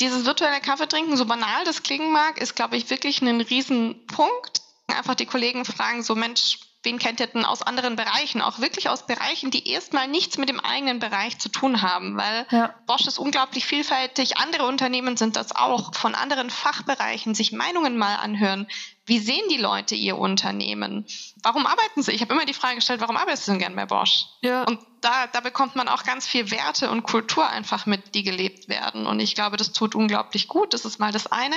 Dieses 0.00 0.24
virtuelle 0.24 0.60
Kaffeetrinken, 0.60 1.16
so 1.16 1.26
banal 1.26 1.64
das 1.64 1.82
klingen 1.82 2.12
mag, 2.12 2.40
ist, 2.40 2.54
glaube 2.54 2.76
ich, 2.76 2.88
wirklich 2.90 3.20
ein 3.22 3.40
Riesenpunkt. 3.40 4.62
Einfach 4.86 5.14
die 5.14 5.26
Kollegen 5.26 5.64
fragen 5.64 6.02
so, 6.02 6.14
Mensch, 6.14 6.58
wen 6.82 6.98
kennt 6.98 7.20
ihr 7.20 7.26
denn 7.26 7.44
aus 7.44 7.62
anderen 7.62 7.96
Bereichen, 7.96 8.40
auch 8.40 8.58
wirklich 8.58 8.88
aus 8.88 9.06
Bereichen, 9.06 9.50
die 9.50 9.68
erstmal 9.68 10.08
nichts 10.08 10.38
mit 10.38 10.48
dem 10.48 10.60
eigenen 10.60 10.98
Bereich 10.98 11.38
zu 11.38 11.48
tun 11.50 11.82
haben, 11.82 12.16
weil 12.16 12.46
ja. 12.50 12.74
Bosch 12.86 13.06
ist 13.06 13.18
unglaublich 13.18 13.66
vielfältig, 13.66 14.38
andere 14.38 14.66
Unternehmen 14.66 15.16
sind 15.16 15.36
das 15.36 15.54
auch, 15.54 15.94
von 15.94 16.14
anderen 16.14 16.50
Fachbereichen 16.50 17.34
sich 17.34 17.52
Meinungen 17.52 17.98
mal 17.98 18.16
anhören. 18.16 18.66
Wie 19.04 19.18
sehen 19.18 19.48
die 19.50 19.56
Leute 19.56 19.94
ihr 19.94 20.16
Unternehmen? 20.16 21.04
Warum 21.42 21.66
arbeiten 21.66 22.02
sie? 22.02 22.12
Ich 22.12 22.20
habe 22.20 22.32
immer 22.32 22.44
die 22.44 22.54
Frage 22.54 22.76
gestellt, 22.76 23.00
warum 23.00 23.16
arbeitest 23.16 23.48
du 23.48 23.52
denn 23.52 23.60
gern 23.60 23.76
bei 23.76 23.84
Bosch? 23.84 24.26
Ja. 24.40 24.62
Und 24.64 24.78
da, 25.00 25.26
da 25.26 25.40
bekommt 25.40 25.76
man 25.76 25.88
auch 25.88 26.04
ganz 26.04 26.26
viel 26.26 26.50
Werte 26.50 26.90
und 26.90 27.02
Kultur 27.02 27.48
einfach 27.48 27.86
mit, 27.86 28.14
die 28.14 28.22
gelebt 28.22 28.68
werden. 28.68 29.06
Und 29.06 29.20
ich 29.20 29.34
glaube, 29.34 29.56
das 29.56 29.72
tut 29.72 29.94
unglaublich 29.94 30.48
gut. 30.48 30.74
Das 30.74 30.84
ist 30.84 30.98
mal 30.98 31.12
das 31.12 31.26
eine. 31.26 31.56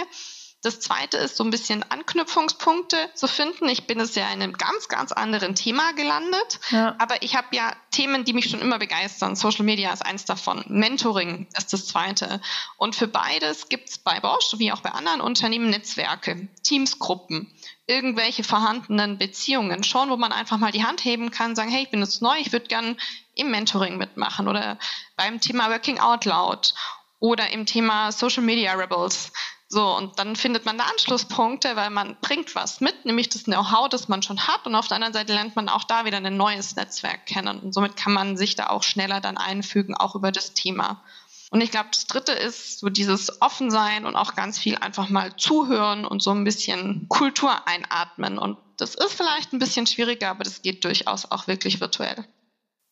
Das 0.64 0.80
zweite 0.80 1.18
ist 1.18 1.36
so 1.36 1.44
ein 1.44 1.50
bisschen 1.50 1.84
Anknüpfungspunkte 1.84 3.10
zu 3.14 3.28
finden. 3.28 3.68
Ich 3.68 3.86
bin 3.86 4.00
es 4.00 4.16
ja 4.16 4.28
in 4.28 4.42
einem 4.42 4.54
ganz, 4.54 4.88
ganz 4.88 5.12
anderen 5.12 5.56
Thema 5.56 5.92
gelandet. 5.92 6.62
Ja. 6.72 6.96
Aber 7.00 7.22
ich 7.22 7.36
habe 7.36 7.48
ja 7.52 7.76
Themen, 7.92 8.24
die 8.24 8.32
mich 8.32 8.50
schon 8.50 8.62
immer 8.62 8.80
begeistern. 8.80 9.36
Social 9.36 9.66
Media 9.66 9.92
ist 9.92 10.06
eins 10.06 10.24
davon. 10.24 10.64
Mentoring 10.70 11.48
ist 11.58 11.74
das 11.74 11.88
zweite. 11.88 12.40
Und 12.78 12.96
für 12.96 13.08
beides 13.08 13.68
gibt 13.68 13.90
es 13.90 13.98
bei 13.98 14.22
Bosch 14.22 14.56
wie 14.58 14.72
auch 14.72 14.80
bei 14.80 14.92
anderen 14.92 15.20
Unternehmen 15.20 15.70
Netzwerke, 15.70 16.48
Teamsgruppen, 16.64 17.54
irgendwelche 17.86 18.46
vorhandenen 18.46 19.18
Beziehungen 19.18 19.84
schon, 19.84 20.10
wo 20.10 20.16
man 20.16 20.32
einfach 20.32 20.58
mal 20.58 20.72
die 20.72 20.86
Hand 20.86 21.04
heben 21.04 21.30
kann, 21.30 21.58
sagen, 21.58 21.72
hey, 21.72 21.84
ich 21.84 21.92
bin 21.92 22.00
jetzt 22.00 22.22
neu, 22.22 22.38
ich 22.40 22.54
würde 22.54 22.68
gern 22.68 22.98
im 23.36 23.52
Mentoring 23.52 23.98
mitmachen 23.98 24.48
oder 24.48 24.80
beim 25.18 25.42
Thema 25.42 25.70
Working 25.70 26.00
Out 26.00 26.24
Loud 26.24 26.74
oder 27.20 27.52
im 27.52 27.66
Thema 27.66 28.12
Social 28.12 28.44
Media 28.44 28.74
Rebels. 28.74 29.32
So, 29.74 29.98
und 29.98 30.20
dann 30.20 30.36
findet 30.36 30.66
man 30.66 30.78
da 30.78 30.84
Anschlusspunkte, 30.84 31.76
weil 31.76 31.90
man 31.90 32.16
bringt 32.22 32.54
was 32.54 32.80
mit, 32.80 33.06
nämlich 33.06 33.30
das 33.30 33.46
Know-how, 33.46 33.90
das 33.90 34.08
man 34.08 34.22
schon 34.22 34.46
hat. 34.46 34.68
Und 34.68 34.76
auf 34.76 34.88
der 34.88 34.98
anderen 34.98 35.16
Seite 35.16 35.34
lernt 35.34 35.56
man 35.56 35.68
auch 35.68 35.84
da 35.84 36.06
wieder 36.06 36.18
ein 36.18 36.38
neues 36.38 36.76
Netzwerk 36.76 37.26
kennen. 37.26 37.60
Und 37.60 37.74
somit 37.74 37.96
kann 37.96 38.14
man 38.14 38.38
sich 38.38 38.56
da 38.56 38.68
auch 38.68 38.84
schneller 38.84 39.20
dann 39.20 39.36
einfügen, 39.36 39.98
auch 39.98 40.14
über 40.14 40.32
das 40.32 40.54
Thema. 40.54 41.02
Und 41.50 41.62
ich 41.62 41.72
glaube, 41.72 41.90
das 41.92 42.06
Dritte 42.06 42.34
ist 42.34 42.82
so 42.82 42.90
dieses 42.90 43.42
Offensein 43.42 44.06
und 44.06 44.16
auch 44.16 44.36
ganz 44.36 44.60
viel 44.60 44.76
einfach 44.76 45.10
mal 45.10 45.36
zuhören 45.38 46.06
und 46.06 46.22
so 46.22 46.30
ein 46.30 46.44
bisschen 46.44 47.08
Kultur 47.10 47.68
einatmen. 47.68 48.38
Und 48.38 48.60
das 48.78 48.94
ist 48.94 49.14
vielleicht 49.14 49.54
ein 49.54 49.60
bisschen 49.60 49.88
schwieriger, 49.88 50.30
aber 50.30 50.44
das 50.44 50.62
geht 50.62 50.86
durchaus 50.86 51.32
auch 51.32 51.48
wirklich 51.48 51.82
virtuell. 51.82 52.28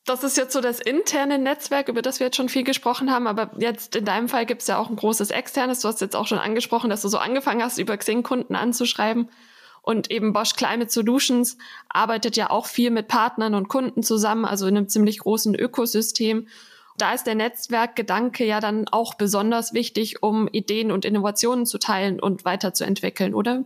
Das 0.05 0.23
ist 0.23 0.35
jetzt 0.35 0.53
so 0.53 0.61
das 0.61 0.79
interne 0.79 1.37
Netzwerk, 1.37 1.87
über 1.87 2.01
das 2.01 2.19
wir 2.19 2.27
jetzt 2.27 2.37
schon 2.37 2.49
viel 2.49 2.63
gesprochen 2.63 3.11
haben, 3.11 3.27
aber 3.27 3.51
jetzt 3.59 3.95
in 3.95 4.05
deinem 4.05 4.29
Fall 4.29 4.47
gibt 4.47 4.61
es 4.61 4.67
ja 4.67 4.77
auch 4.79 4.89
ein 4.89 4.95
großes 4.95 5.29
externes. 5.29 5.81
Du 5.81 5.87
hast 5.87 6.01
jetzt 6.01 6.15
auch 6.15 6.25
schon 6.25 6.39
angesprochen, 6.39 6.89
dass 6.89 7.03
du 7.03 7.07
so 7.07 7.19
angefangen 7.19 7.61
hast, 7.61 7.77
über 7.77 7.95
Xing 7.95 8.23
Kunden 8.23 8.55
anzuschreiben. 8.55 9.29
Und 9.83 10.11
eben 10.11 10.33
Bosch 10.33 10.55
Climate 10.55 10.91
Solutions 10.91 11.57
arbeitet 11.89 12.35
ja 12.35 12.49
auch 12.49 12.65
viel 12.65 12.91
mit 12.91 13.07
Partnern 13.07 13.55
und 13.55 13.67
Kunden 13.67 14.03
zusammen, 14.03 14.45
also 14.45 14.67
in 14.67 14.77
einem 14.77 14.89
ziemlich 14.89 15.19
großen 15.19 15.55
Ökosystem. 15.55 16.47
Da 16.97 17.13
ist 17.13 17.25
der 17.25 17.35
Netzwerkgedanke 17.35 18.45
ja 18.45 18.59
dann 18.59 18.87
auch 18.87 19.15
besonders 19.15 19.73
wichtig, 19.73 20.21
um 20.21 20.47
Ideen 20.47 20.91
und 20.91 21.05
Innovationen 21.05 21.65
zu 21.65 21.79
teilen 21.79 22.19
und 22.19 22.45
weiterzuentwickeln, 22.45 23.33
oder? 23.33 23.63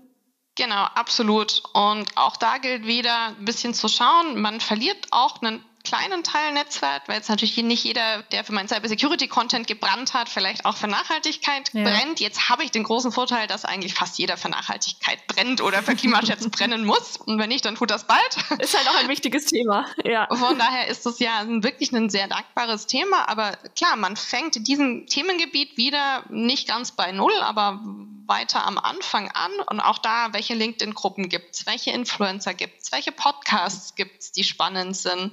Genau, 0.55 0.85
absolut. 0.95 1.63
Und 1.73 2.05
auch 2.15 2.37
da 2.37 2.59
gilt 2.59 2.85
wieder 2.85 3.27
ein 3.37 3.43
bisschen 3.43 3.73
zu 3.73 3.89
schauen, 3.89 4.39
man 4.39 4.61
verliert 4.61 5.07
auch 5.11 5.41
einen 5.41 5.63
kleinen 5.85 6.23
Teil 6.23 6.51
Netzwerk, 6.51 7.03
weil 7.07 7.15
jetzt 7.17 7.29
natürlich 7.29 7.55
nicht 7.57 7.83
jeder, 7.83 8.23
der 8.23 8.43
für 8.43 8.53
meinen 8.53 8.67
Cybersecurity-Content 8.67 9.67
gebrannt 9.67 10.13
hat, 10.13 10.27
vielleicht 10.27 10.65
auch 10.65 10.75
für 10.75 10.87
Nachhaltigkeit 10.87 11.71
ja. 11.73 11.83
brennt. 11.83 12.19
Jetzt 12.19 12.49
habe 12.49 12.63
ich 12.63 12.71
den 12.71 12.83
großen 12.83 13.11
Vorteil, 13.11 13.47
dass 13.47 13.63
eigentlich 13.63 13.93
fast 13.93 14.17
jeder 14.17 14.35
für 14.35 14.49
Nachhaltigkeit 14.49 15.25
brennt 15.27 15.61
oder 15.61 15.81
für 15.81 15.95
Klimaschutz 15.95 16.49
brennen 16.51 16.83
muss. 16.85 17.17
Und 17.17 17.39
wenn 17.39 17.49
nicht, 17.49 17.63
dann 17.63 17.75
tut 17.75 17.91
das 17.91 18.05
bald. 18.05 18.37
Ist 18.59 18.77
halt 18.77 18.89
auch 18.89 18.95
ein 18.95 19.07
wichtiges 19.07 19.45
Thema. 19.45 19.85
Ja. 20.03 20.27
Von 20.35 20.57
daher 20.59 20.87
ist 20.87 21.05
das 21.05 21.19
ja 21.19 21.45
wirklich 21.47 21.91
ein 21.93 22.09
sehr 22.09 22.27
dankbares 22.27 22.87
Thema. 22.87 23.29
Aber 23.29 23.57
klar, 23.77 23.95
man 23.95 24.17
fängt 24.17 24.55
in 24.57 24.63
diesem 24.63 25.07
Themengebiet 25.07 25.77
wieder 25.77 26.25
nicht 26.29 26.67
ganz 26.67 26.91
bei 26.91 27.11
Null, 27.11 27.35
aber 27.41 27.81
weiter 28.27 28.65
am 28.65 28.77
Anfang 28.77 29.29
an. 29.31 29.51
Und 29.69 29.79
auch 29.79 29.97
da, 29.97 30.33
welche 30.33 30.53
LinkedIn-Gruppen 30.53 31.29
gibt 31.29 31.55
es, 31.55 31.65
welche 31.65 31.91
Influencer 31.91 32.53
gibt 32.53 32.81
es, 32.81 32.91
welche 32.91 33.11
Podcasts 33.11 33.95
gibt 33.95 34.21
es, 34.21 34.31
die 34.31 34.43
spannend 34.43 34.97
sind 34.97 35.31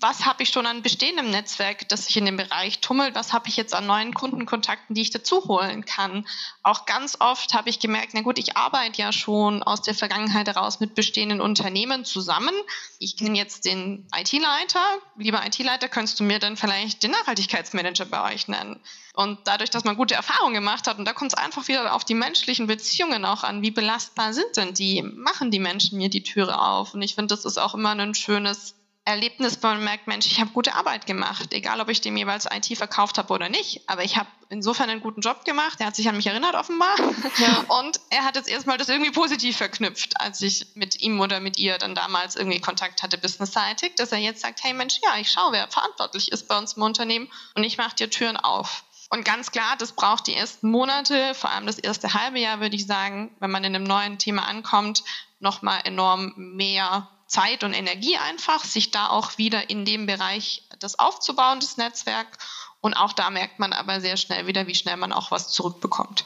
was 0.00 0.26
habe 0.26 0.42
ich 0.42 0.50
schon 0.50 0.66
an 0.66 0.82
bestehendem 0.82 1.30
Netzwerk, 1.30 1.88
das 1.88 2.06
sich 2.06 2.16
in 2.16 2.26
dem 2.26 2.36
Bereich 2.36 2.80
tummelt, 2.80 3.14
was 3.14 3.32
habe 3.32 3.48
ich 3.48 3.56
jetzt 3.56 3.74
an 3.74 3.86
neuen 3.86 4.12
Kundenkontakten, 4.12 4.94
die 4.94 5.02
ich 5.02 5.10
dazu 5.10 5.44
holen 5.48 5.84
kann. 5.84 6.26
Auch 6.62 6.86
ganz 6.86 7.16
oft 7.20 7.54
habe 7.54 7.70
ich 7.70 7.80
gemerkt, 7.80 8.10
na 8.12 8.20
gut, 8.20 8.38
ich 8.38 8.56
arbeite 8.56 9.00
ja 9.00 9.12
schon 9.12 9.62
aus 9.62 9.82
der 9.82 9.94
Vergangenheit 9.94 10.48
heraus 10.48 10.80
mit 10.80 10.94
bestehenden 10.94 11.40
Unternehmen 11.40 12.04
zusammen. 12.04 12.54
Ich 12.98 13.16
kenne 13.16 13.38
jetzt 13.38 13.64
den 13.64 14.06
IT-Leiter. 14.14 14.84
Lieber 15.16 15.44
IT-Leiter, 15.46 15.88
könntest 15.88 16.20
du 16.20 16.24
mir 16.24 16.38
dann 16.38 16.56
vielleicht 16.56 17.02
den 17.02 17.12
Nachhaltigkeitsmanager 17.12 18.04
bei 18.04 18.34
euch 18.34 18.48
nennen? 18.48 18.80
Und 19.14 19.38
dadurch, 19.44 19.70
dass 19.70 19.84
man 19.84 19.96
gute 19.96 20.14
Erfahrungen 20.14 20.52
gemacht 20.52 20.86
hat, 20.86 20.98
und 20.98 21.06
da 21.06 21.14
kommt 21.14 21.32
es 21.32 21.38
einfach 21.38 21.68
wieder 21.68 21.94
auf 21.94 22.04
die 22.04 22.14
menschlichen 22.26 22.66
Beziehungen 22.66 23.24
auch 23.24 23.44
an, 23.44 23.62
wie 23.62 23.70
belastbar 23.70 24.32
sind 24.32 24.56
denn 24.56 24.74
die? 24.74 25.02
Machen 25.02 25.52
die 25.52 25.60
Menschen 25.60 25.96
mir 25.98 26.10
die 26.10 26.24
Türe 26.24 26.60
auf? 26.60 26.92
Und 26.92 27.02
ich 27.02 27.14
finde, 27.14 27.34
das 27.34 27.44
ist 27.44 27.58
auch 27.58 27.74
immer 27.74 27.90
ein 27.90 28.14
schönes 28.14 28.74
Erlebnis, 29.04 29.58
wo 29.62 29.68
man 29.68 29.84
merkt, 29.84 30.08
Mensch, 30.08 30.26
ich 30.26 30.40
habe 30.40 30.50
gute 30.50 30.74
Arbeit 30.74 31.06
gemacht, 31.06 31.52
egal 31.52 31.80
ob 31.80 31.88
ich 31.88 32.00
dem 32.00 32.16
jeweils 32.16 32.48
IT 32.50 32.76
verkauft 32.76 33.18
habe 33.18 33.32
oder 33.32 33.48
nicht. 33.48 33.88
Aber 33.88 34.02
ich 34.02 34.16
habe 34.16 34.28
insofern 34.48 34.90
einen 34.90 35.00
guten 35.00 35.20
Job 35.20 35.44
gemacht. 35.44 35.78
Er 35.78 35.86
hat 35.86 35.94
sich 35.94 36.08
an 36.08 36.16
mich 36.16 36.26
erinnert, 36.26 36.56
offenbar. 36.56 36.96
Ja. 37.38 37.64
Und 37.78 38.00
er 38.10 38.24
hat 38.24 38.34
jetzt 38.34 38.48
erstmal 38.48 38.78
das 38.78 38.88
irgendwie 38.88 39.12
positiv 39.12 39.56
verknüpft, 39.58 40.20
als 40.20 40.40
ich 40.42 40.66
mit 40.74 41.00
ihm 41.00 41.20
oder 41.20 41.38
mit 41.38 41.56
ihr 41.56 41.78
dann 41.78 41.94
damals 41.94 42.34
irgendwie 42.34 42.60
Kontakt 42.60 43.04
hatte, 43.04 43.16
businessseitig, 43.16 43.94
dass 43.94 44.10
er 44.10 44.18
jetzt 44.18 44.40
sagt, 44.40 44.64
hey 44.64 44.74
Mensch, 44.74 44.98
ja, 45.04 45.16
ich 45.20 45.30
schaue, 45.30 45.52
wer 45.52 45.68
verantwortlich 45.68 46.32
ist 46.32 46.48
bei 46.48 46.58
uns 46.58 46.72
im 46.72 46.82
Unternehmen 46.82 47.30
und 47.54 47.62
ich 47.62 47.78
mache 47.78 47.94
dir 47.94 48.10
Türen 48.10 48.36
auf. 48.36 48.82
Und 49.10 49.24
ganz 49.24 49.52
klar, 49.52 49.76
das 49.78 49.92
braucht 49.92 50.26
die 50.26 50.34
ersten 50.34 50.70
Monate, 50.70 51.34
vor 51.34 51.50
allem 51.50 51.66
das 51.66 51.78
erste 51.78 52.14
halbe 52.14 52.40
Jahr, 52.40 52.60
würde 52.60 52.76
ich 52.76 52.86
sagen, 52.86 53.34
wenn 53.38 53.50
man 53.50 53.64
in 53.64 53.74
einem 53.74 53.84
neuen 53.84 54.18
Thema 54.18 54.46
ankommt, 54.46 55.04
nochmal 55.38 55.80
enorm 55.84 56.32
mehr 56.36 57.08
Zeit 57.26 57.64
und 57.64 57.72
Energie 57.72 58.16
einfach, 58.16 58.64
sich 58.64 58.90
da 58.90 59.08
auch 59.08 59.38
wieder 59.38 59.70
in 59.70 59.84
dem 59.84 60.06
Bereich 60.06 60.68
das 60.80 60.98
aufzubauen, 60.98 61.60
das 61.60 61.76
Netzwerk. 61.76 62.38
Und 62.80 62.94
auch 62.94 63.12
da 63.12 63.30
merkt 63.30 63.58
man 63.58 63.72
aber 63.72 64.00
sehr 64.00 64.16
schnell 64.16 64.46
wieder, 64.46 64.66
wie 64.66 64.74
schnell 64.74 64.96
man 64.96 65.12
auch 65.12 65.30
was 65.30 65.52
zurückbekommt. 65.52 66.24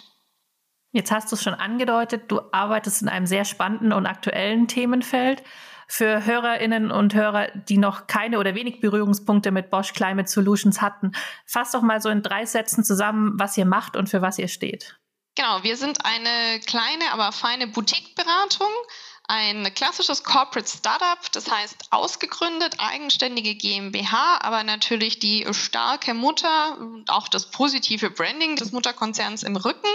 Jetzt 0.93 1.13
hast 1.13 1.31
du 1.31 1.37
es 1.37 1.43
schon 1.43 1.55
angedeutet, 1.55 2.31
du 2.33 2.41
arbeitest 2.51 3.03
in 3.03 3.09
einem 3.09 3.27
sehr 3.27 3.45
spannenden 3.45 3.93
und 3.93 4.07
aktuellen 4.07 4.67
Themenfeld. 4.67 5.43
Für 5.93 6.25
Hörerinnen 6.25 6.93
und 6.93 7.15
Hörer, 7.15 7.49
die 7.49 7.77
noch 7.77 8.07
keine 8.07 8.39
oder 8.39 8.55
wenig 8.55 8.79
Berührungspunkte 8.79 9.51
mit 9.51 9.71
Bosch 9.71 9.93
Climate 9.93 10.31
Solutions 10.31 10.81
hatten, 10.81 11.11
fasst 11.47 11.75
doch 11.75 11.83
mal 11.83 12.01
so 12.01 12.09
in 12.11 12.23
drei 12.23 12.47
Sätzen 12.47 12.85
zusammen, 12.85 13.33
was 13.41 13.59
ihr 13.59 13.67
macht 13.67 13.97
und 13.97 14.09
für 14.09 14.23
was 14.23 14.39
ihr 14.39 14.47
steht. 14.47 14.97
Genau, 15.35 15.65
wir 15.65 15.77
sind 15.77 16.05
eine 16.05 16.61
kleine, 16.61 17.13
aber 17.13 17.33
feine 17.33 17.67
Boutique-Beratung 17.67 18.69
ein 19.31 19.73
klassisches 19.75 20.25
Corporate 20.25 20.69
Startup, 20.69 21.19
das 21.33 21.49
heißt 21.49 21.87
ausgegründet, 21.91 22.75
eigenständige 22.79 23.55
GmbH, 23.55 24.39
aber 24.43 24.65
natürlich 24.65 25.21
die 25.21 25.47
starke 25.53 26.15
Mutter 26.15 26.77
und 26.79 27.11
auch 27.11 27.29
das 27.29 27.51
positive 27.51 28.11
Branding 28.11 28.57
des 28.57 28.73
Mutterkonzerns 28.73 29.45
im 29.45 29.55
Rücken. 29.55 29.89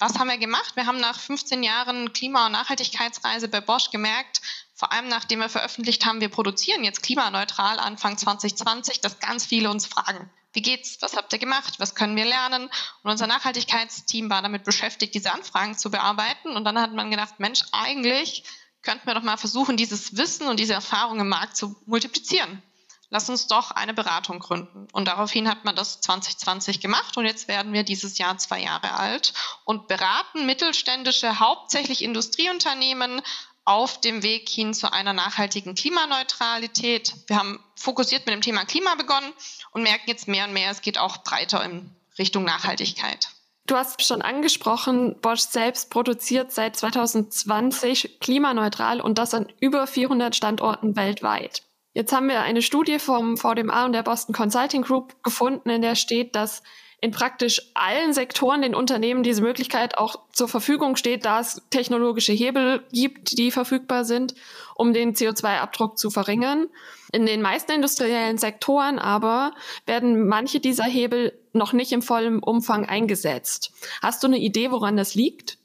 Was 0.00 0.18
haben 0.18 0.28
wir 0.28 0.38
gemacht? 0.38 0.74
Wir 0.74 0.86
haben 0.86 0.98
nach 0.98 1.18
15 1.18 1.62
Jahren 1.62 2.12
Klima- 2.12 2.46
und 2.46 2.52
Nachhaltigkeitsreise 2.52 3.46
bei 3.48 3.60
Bosch 3.60 3.90
gemerkt, 3.90 4.40
vor 4.76 4.92
allem 4.92 5.08
nachdem 5.08 5.40
wir 5.40 5.48
veröffentlicht 5.48 6.04
haben, 6.04 6.20
wir 6.20 6.28
produzieren 6.28 6.84
jetzt 6.84 7.02
klimaneutral 7.02 7.78
Anfang 7.78 8.18
2020, 8.18 9.00
dass 9.00 9.18
ganz 9.18 9.46
viele 9.46 9.70
uns 9.70 9.86
fragen, 9.86 10.30
wie 10.52 10.62
geht's? 10.62 10.98
Was 11.00 11.16
habt 11.16 11.32
ihr 11.32 11.38
gemacht? 11.38 11.74
Was 11.78 11.94
können 11.94 12.14
wir 12.14 12.24
lernen? 12.24 12.70
Und 13.02 13.10
unser 13.10 13.26
Nachhaltigkeitsteam 13.26 14.30
war 14.30 14.42
damit 14.42 14.64
beschäftigt, 14.64 15.14
diese 15.14 15.32
Anfragen 15.32 15.76
zu 15.76 15.90
bearbeiten. 15.90 16.56
Und 16.56 16.64
dann 16.64 16.80
hat 16.80 16.92
man 16.92 17.10
gedacht, 17.10 17.40
Mensch, 17.40 17.62
eigentlich 17.72 18.44
könnten 18.82 19.06
wir 19.06 19.14
doch 19.14 19.22
mal 19.22 19.36
versuchen, 19.36 19.76
dieses 19.76 20.16
Wissen 20.16 20.46
und 20.46 20.60
diese 20.60 20.74
Erfahrung 20.74 21.20
im 21.20 21.28
Markt 21.28 21.56
zu 21.56 21.76
multiplizieren. 21.86 22.62
Lass 23.08 23.28
uns 23.28 23.46
doch 23.46 23.70
eine 23.70 23.94
Beratung 23.94 24.38
gründen. 24.38 24.88
Und 24.92 25.08
daraufhin 25.08 25.48
hat 25.48 25.64
man 25.64 25.76
das 25.76 26.00
2020 26.00 26.80
gemacht 26.80 27.16
und 27.16 27.24
jetzt 27.24 27.48
werden 27.48 27.72
wir 27.72 27.82
dieses 27.82 28.18
Jahr 28.18 28.36
zwei 28.38 28.62
Jahre 28.62 28.94
alt 28.94 29.32
und 29.64 29.88
beraten 29.88 30.44
mittelständische, 30.46 31.38
hauptsächlich 31.38 32.02
Industrieunternehmen 32.02 33.22
auf 33.66 34.00
dem 34.00 34.22
Weg 34.22 34.48
hin 34.48 34.72
zu 34.72 34.92
einer 34.92 35.12
nachhaltigen 35.12 35.74
Klimaneutralität. 35.74 37.14
Wir 37.26 37.38
haben 37.38 37.60
fokussiert 37.74 38.24
mit 38.24 38.34
dem 38.34 38.40
Thema 38.40 38.64
Klima 38.64 38.94
begonnen 38.94 39.32
und 39.72 39.82
merken 39.82 40.08
jetzt 40.08 40.28
mehr 40.28 40.46
und 40.46 40.54
mehr, 40.54 40.70
es 40.70 40.80
geht 40.80 40.98
auch 40.98 41.18
breiter 41.18 41.62
in 41.64 41.90
Richtung 42.18 42.44
Nachhaltigkeit. 42.44 43.28
Du 43.66 43.74
hast 43.74 44.06
schon 44.06 44.22
angesprochen, 44.22 45.20
Bosch 45.20 45.40
selbst 45.40 45.90
produziert 45.90 46.52
seit 46.52 46.76
2020 46.76 48.20
klimaneutral 48.20 49.00
und 49.00 49.18
das 49.18 49.34
an 49.34 49.52
über 49.60 49.88
400 49.88 50.36
Standorten 50.36 50.94
weltweit. 50.94 51.64
Jetzt 51.92 52.12
haben 52.12 52.28
wir 52.28 52.42
eine 52.42 52.62
Studie 52.62 53.00
vom 53.00 53.36
VDMA 53.36 53.86
und 53.86 53.92
der 53.92 54.04
Boston 54.04 54.34
Consulting 54.34 54.82
Group 54.82 55.20
gefunden, 55.24 55.68
in 55.70 55.82
der 55.82 55.96
steht, 55.96 56.36
dass 56.36 56.62
in 57.06 57.12
praktisch 57.12 57.62
allen 57.74 58.12
Sektoren 58.12 58.62
den 58.62 58.74
Unternehmen 58.74 59.22
diese 59.22 59.40
Möglichkeit 59.40 59.96
auch 59.96 60.16
zur 60.32 60.48
Verfügung 60.48 60.96
steht, 60.96 61.24
da 61.24 61.38
es 61.38 61.62
technologische 61.70 62.32
Hebel 62.32 62.82
gibt, 62.90 63.38
die 63.38 63.52
verfügbar 63.52 64.04
sind, 64.04 64.34
um 64.74 64.92
den 64.92 65.14
CO2-Abdruck 65.14 65.98
zu 65.98 66.10
verringern. 66.10 66.66
In 67.12 67.24
den 67.24 67.42
meisten 67.42 67.70
industriellen 67.70 68.38
Sektoren 68.38 68.98
aber 68.98 69.52
werden 69.86 70.26
manche 70.26 70.58
dieser 70.58 70.82
Hebel 70.82 71.38
noch 71.52 71.72
nicht 71.72 71.92
im 71.92 72.02
vollen 72.02 72.40
Umfang 72.40 72.86
eingesetzt. 72.86 73.72
Hast 74.02 74.24
du 74.24 74.26
eine 74.26 74.38
Idee, 74.38 74.72
woran 74.72 74.96
das 74.96 75.14
liegt? 75.14 75.58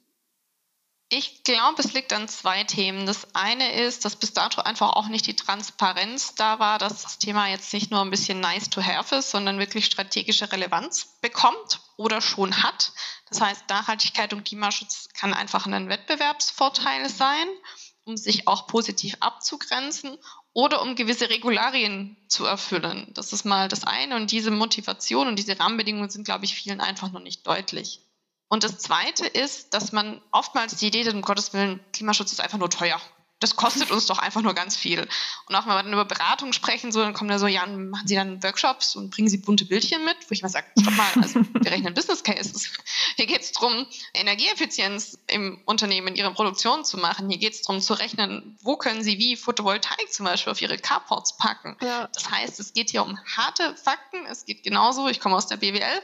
Ich 1.13 1.43
glaube, 1.43 1.81
es 1.81 1.91
liegt 1.91 2.13
an 2.13 2.29
zwei 2.29 2.63
Themen. 2.63 3.05
Das 3.05 3.35
eine 3.35 3.73
ist, 3.73 4.05
dass 4.05 4.15
bis 4.15 4.31
dato 4.31 4.61
einfach 4.61 4.93
auch 4.93 5.09
nicht 5.09 5.27
die 5.27 5.35
Transparenz 5.35 6.35
da 6.35 6.59
war, 6.59 6.79
dass 6.79 7.01
das 7.01 7.19
Thema 7.19 7.49
jetzt 7.49 7.73
nicht 7.73 7.91
nur 7.91 7.99
ein 7.99 8.09
bisschen 8.09 8.39
nice 8.39 8.69
to 8.69 8.81
have 8.81 9.17
ist, 9.17 9.29
sondern 9.29 9.59
wirklich 9.59 9.87
strategische 9.87 10.49
Relevanz 10.49 11.17
bekommt 11.19 11.81
oder 11.97 12.21
schon 12.21 12.63
hat. 12.63 12.93
Das 13.27 13.41
heißt, 13.41 13.67
Nachhaltigkeit 13.67 14.31
und 14.31 14.45
Klimaschutz 14.45 15.09
kann 15.13 15.33
einfach 15.33 15.65
ein 15.65 15.89
Wettbewerbsvorteil 15.89 17.09
sein, 17.09 17.47
um 18.05 18.15
sich 18.15 18.47
auch 18.47 18.67
positiv 18.67 19.17
abzugrenzen 19.19 20.17
oder 20.53 20.81
um 20.81 20.95
gewisse 20.95 21.29
Regularien 21.29 22.15
zu 22.29 22.45
erfüllen. 22.45 23.11
Das 23.15 23.33
ist 23.33 23.43
mal 23.43 23.67
das 23.67 23.83
eine. 23.83 24.15
Und 24.15 24.31
diese 24.31 24.51
Motivation 24.51 25.27
und 25.27 25.35
diese 25.35 25.59
Rahmenbedingungen 25.59 26.09
sind, 26.09 26.23
glaube 26.23 26.45
ich, 26.45 26.55
vielen 26.55 26.79
einfach 26.79 27.11
noch 27.11 27.19
nicht 27.19 27.45
deutlich. 27.45 27.99
Und 28.51 28.65
das 28.65 28.79
Zweite 28.79 29.25
ist, 29.25 29.73
dass 29.73 29.93
man 29.93 30.21
oftmals 30.31 30.75
die 30.75 30.87
Idee 30.87 31.05
hat, 31.05 31.13
um 31.13 31.21
Gottes 31.21 31.53
Willen, 31.53 31.79
Klimaschutz 31.93 32.33
ist 32.33 32.41
einfach 32.41 32.57
nur 32.57 32.69
teuer. 32.69 32.99
Das 33.39 33.55
kostet 33.55 33.91
uns 33.91 34.07
doch 34.07 34.19
einfach 34.19 34.41
nur 34.41 34.53
ganz 34.53 34.75
viel. 34.75 35.07
Und 35.47 35.55
auch 35.55 35.65
wenn 35.65 35.73
wir 35.73 35.83
dann 35.83 35.93
über 35.93 36.03
Beratung 36.03 36.51
sprechen, 36.51 36.91
so, 36.91 36.99
dann 36.99 37.13
kommen 37.13 37.29
da 37.29 37.39
so, 37.39 37.47
ja, 37.47 37.65
machen 37.65 38.07
Sie 38.07 38.15
dann 38.15 38.43
Workshops 38.43 38.97
und 38.97 39.09
bringen 39.09 39.29
Sie 39.29 39.37
bunte 39.37 39.63
Bildchen 39.63 40.03
mit, 40.03 40.17
wo 40.27 40.33
ich 40.33 40.41
mal 40.41 40.49
sage, 40.49 40.67
stopp 40.77 40.93
mal, 40.97 41.07
also 41.21 41.39
wir 41.53 41.71
rechnen 41.71 41.93
Business 41.95 42.23
Cases. 42.25 42.69
Hier 43.15 43.25
geht 43.25 43.39
es 43.39 43.53
darum, 43.53 43.87
Energieeffizienz 44.13 45.17
im 45.27 45.61
Unternehmen, 45.63 46.09
in 46.09 46.15
ihrer 46.15 46.33
Produktion 46.33 46.83
zu 46.83 46.97
machen. 46.97 47.29
Hier 47.29 47.39
geht 47.39 47.53
es 47.53 47.61
darum 47.61 47.79
zu 47.81 47.93
rechnen, 47.93 48.59
wo 48.63 48.75
können 48.75 49.01
Sie 49.01 49.17
wie 49.17 49.37
Photovoltaik 49.37 50.11
zum 50.11 50.25
Beispiel 50.25 50.51
auf 50.51 50.61
Ihre 50.61 50.77
Carports 50.77 51.37
packen. 51.37 51.77
Ja. 51.81 52.09
Das 52.13 52.29
heißt, 52.29 52.59
es 52.59 52.73
geht 52.73 52.89
hier 52.89 53.03
um 53.03 53.17
harte 53.37 53.77
Fakten. 53.77 54.25
Es 54.29 54.45
geht 54.45 54.61
genauso, 54.61 55.07
ich 55.07 55.21
komme 55.21 55.37
aus 55.37 55.47
der 55.47 55.55
BWL, 55.55 56.01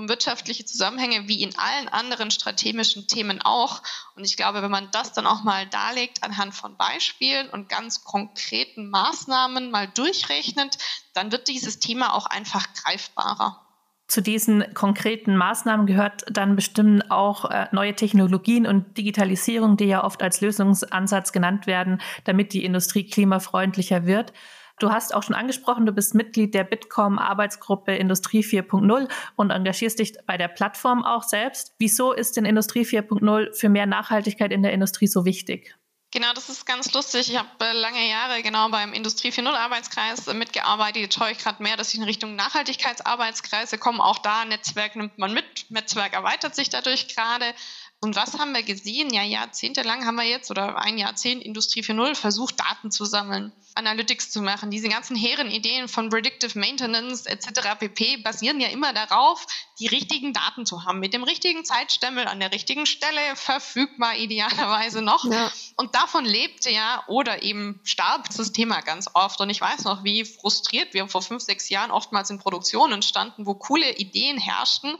um 0.00 0.08
wirtschaftliche 0.08 0.64
Zusammenhänge 0.64 1.28
wie 1.28 1.42
in 1.42 1.56
allen 1.58 1.88
anderen 1.88 2.30
strategischen 2.30 3.06
Themen 3.06 3.40
auch. 3.42 3.82
Und 4.16 4.24
ich 4.24 4.36
glaube, 4.36 4.62
wenn 4.62 4.70
man 4.70 4.88
das 4.92 5.12
dann 5.12 5.26
auch 5.26 5.44
mal 5.44 5.66
darlegt 5.66 6.22
anhand 6.22 6.54
von 6.54 6.76
Beispielen 6.76 7.50
und 7.50 7.68
ganz 7.68 8.02
konkreten 8.02 8.88
Maßnahmen 8.88 9.70
mal 9.70 9.88
durchrechnet, 9.88 10.78
dann 11.12 11.32
wird 11.32 11.48
dieses 11.48 11.78
Thema 11.78 12.14
auch 12.14 12.26
einfach 12.26 12.66
greifbarer. 12.82 13.60
Zu 14.08 14.22
diesen 14.22 14.74
konkreten 14.74 15.36
Maßnahmen 15.36 15.86
gehört 15.86 16.24
dann 16.28 16.56
bestimmt 16.56 17.12
auch 17.12 17.44
äh, 17.44 17.68
neue 17.70 17.94
Technologien 17.94 18.66
und 18.66 18.96
Digitalisierung, 18.98 19.76
die 19.76 19.84
ja 19.84 20.02
oft 20.02 20.20
als 20.20 20.40
Lösungsansatz 20.40 21.30
genannt 21.30 21.68
werden, 21.68 22.00
damit 22.24 22.52
die 22.52 22.64
Industrie 22.64 23.04
klimafreundlicher 23.04 24.06
wird. 24.06 24.32
Du 24.80 24.90
hast 24.90 25.14
auch 25.14 25.22
schon 25.22 25.36
angesprochen, 25.36 25.84
du 25.84 25.92
bist 25.92 26.14
Mitglied 26.14 26.54
der 26.54 26.64
Bitkom 26.64 27.18
Arbeitsgruppe 27.18 27.94
Industrie 27.94 28.42
4.0 28.42 29.08
und 29.36 29.50
engagierst 29.50 29.98
dich 29.98 30.14
bei 30.26 30.38
der 30.38 30.48
Plattform 30.48 31.04
auch 31.04 31.22
selbst. 31.22 31.74
Wieso 31.78 32.12
ist 32.12 32.38
denn 32.38 32.46
Industrie 32.46 32.84
4.0 32.84 33.54
für 33.54 33.68
mehr 33.68 33.84
Nachhaltigkeit 33.84 34.50
in 34.52 34.62
der 34.62 34.72
Industrie 34.72 35.06
so 35.06 35.26
wichtig? 35.26 35.76
Genau, 36.12 36.32
das 36.34 36.48
ist 36.48 36.66
ganz 36.66 36.92
lustig. 36.92 37.30
Ich 37.30 37.38
habe 37.38 37.48
äh, 37.60 37.72
lange 37.72 38.08
Jahre 38.08 38.42
genau 38.42 38.68
beim 38.70 38.92
Industrie 38.92 39.28
4.0 39.28 39.48
Arbeitskreis 39.48 40.26
äh, 40.26 40.34
mitgearbeitet. 40.34 41.02
Jetzt 41.02 41.14
schaue 41.14 41.30
ich 41.30 41.38
gerade 41.38 41.62
mehr, 41.62 41.76
dass 41.76 41.92
ich 41.92 42.00
in 42.00 42.04
Richtung 42.04 42.34
Nachhaltigkeitsarbeitskreise 42.34 43.78
komme. 43.78 44.02
Auch 44.02 44.18
da 44.18 44.44
Netzwerk 44.44 44.96
nimmt 44.96 45.18
man 45.18 45.32
mit. 45.32 45.66
Netzwerk 45.68 46.14
erweitert 46.14 46.56
sich 46.56 46.68
dadurch 46.68 47.14
gerade. 47.14 47.54
Und 48.02 48.16
was 48.16 48.38
haben 48.38 48.54
wir 48.54 48.62
gesehen? 48.62 49.12
Ja, 49.12 49.22
jahrzehntelang 49.22 50.06
haben 50.06 50.14
wir 50.14 50.24
jetzt 50.24 50.50
oder 50.50 50.78
ein 50.78 50.96
Jahrzehnt 50.96 51.42
Industrie 51.42 51.82
4.0 51.82 52.14
versucht, 52.14 52.58
Daten 52.58 52.90
zu 52.90 53.04
sammeln, 53.04 53.52
Analytics 53.74 54.30
zu 54.30 54.40
machen. 54.40 54.70
Diese 54.70 54.88
ganzen 54.88 55.16
hehren 55.16 55.50
Ideen 55.50 55.86
von 55.86 56.08
Predictive 56.08 56.58
Maintenance 56.58 57.26
etc. 57.26 57.78
pp. 57.78 58.16
basieren 58.18 58.58
ja 58.58 58.68
immer 58.68 58.94
darauf, 58.94 59.46
die 59.78 59.86
richtigen 59.86 60.32
Daten 60.32 60.64
zu 60.64 60.86
haben, 60.86 60.98
mit 60.98 61.12
dem 61.12 61.24
richtigen 61.24 61.62
Zeitstempel 61.66 62.26
an 62.26 62.40
der 62.40 62.52
richtigen 62.52 62.86
Stelle, 62.86 63.20
verfügbar 63.34 64.16
idealerweise 64.16 65.02
noch. 65.02 65.26
Ja. 65.30 65.52
Und 65.76 65.94
davon 65.94 66.24
lebte 66.24 66.70
ja 66.70 67.04
oder 67.06 67.42
eben 67.42 67.80
starb 67.84 68.34
das 68.34 68.52
Thema 68.52 68.80
ganz 68.80 69.10
oft. 69.12 69.42
Und 69.42 69.50
ich 69.50 69.60
weiß 69.60 69.84
noch, 69.84 70.04
wie 70.04 70.24
frustriert 70.24 70.94
wir 70.94 71.06
vor 71.06 71.20
fünf, 71.20 71.42
sechs 71.42 71.68
Jahren 71.68 71.90
oftmals 71.90 72.30
in 72.30 72.38
Produktionen 72.38 73.02
standen, 73.02 73.44
wo 73.44 73.52
coole 73.54 73.94
Ideen 73.96 74.38
herrschten 74.38 74.96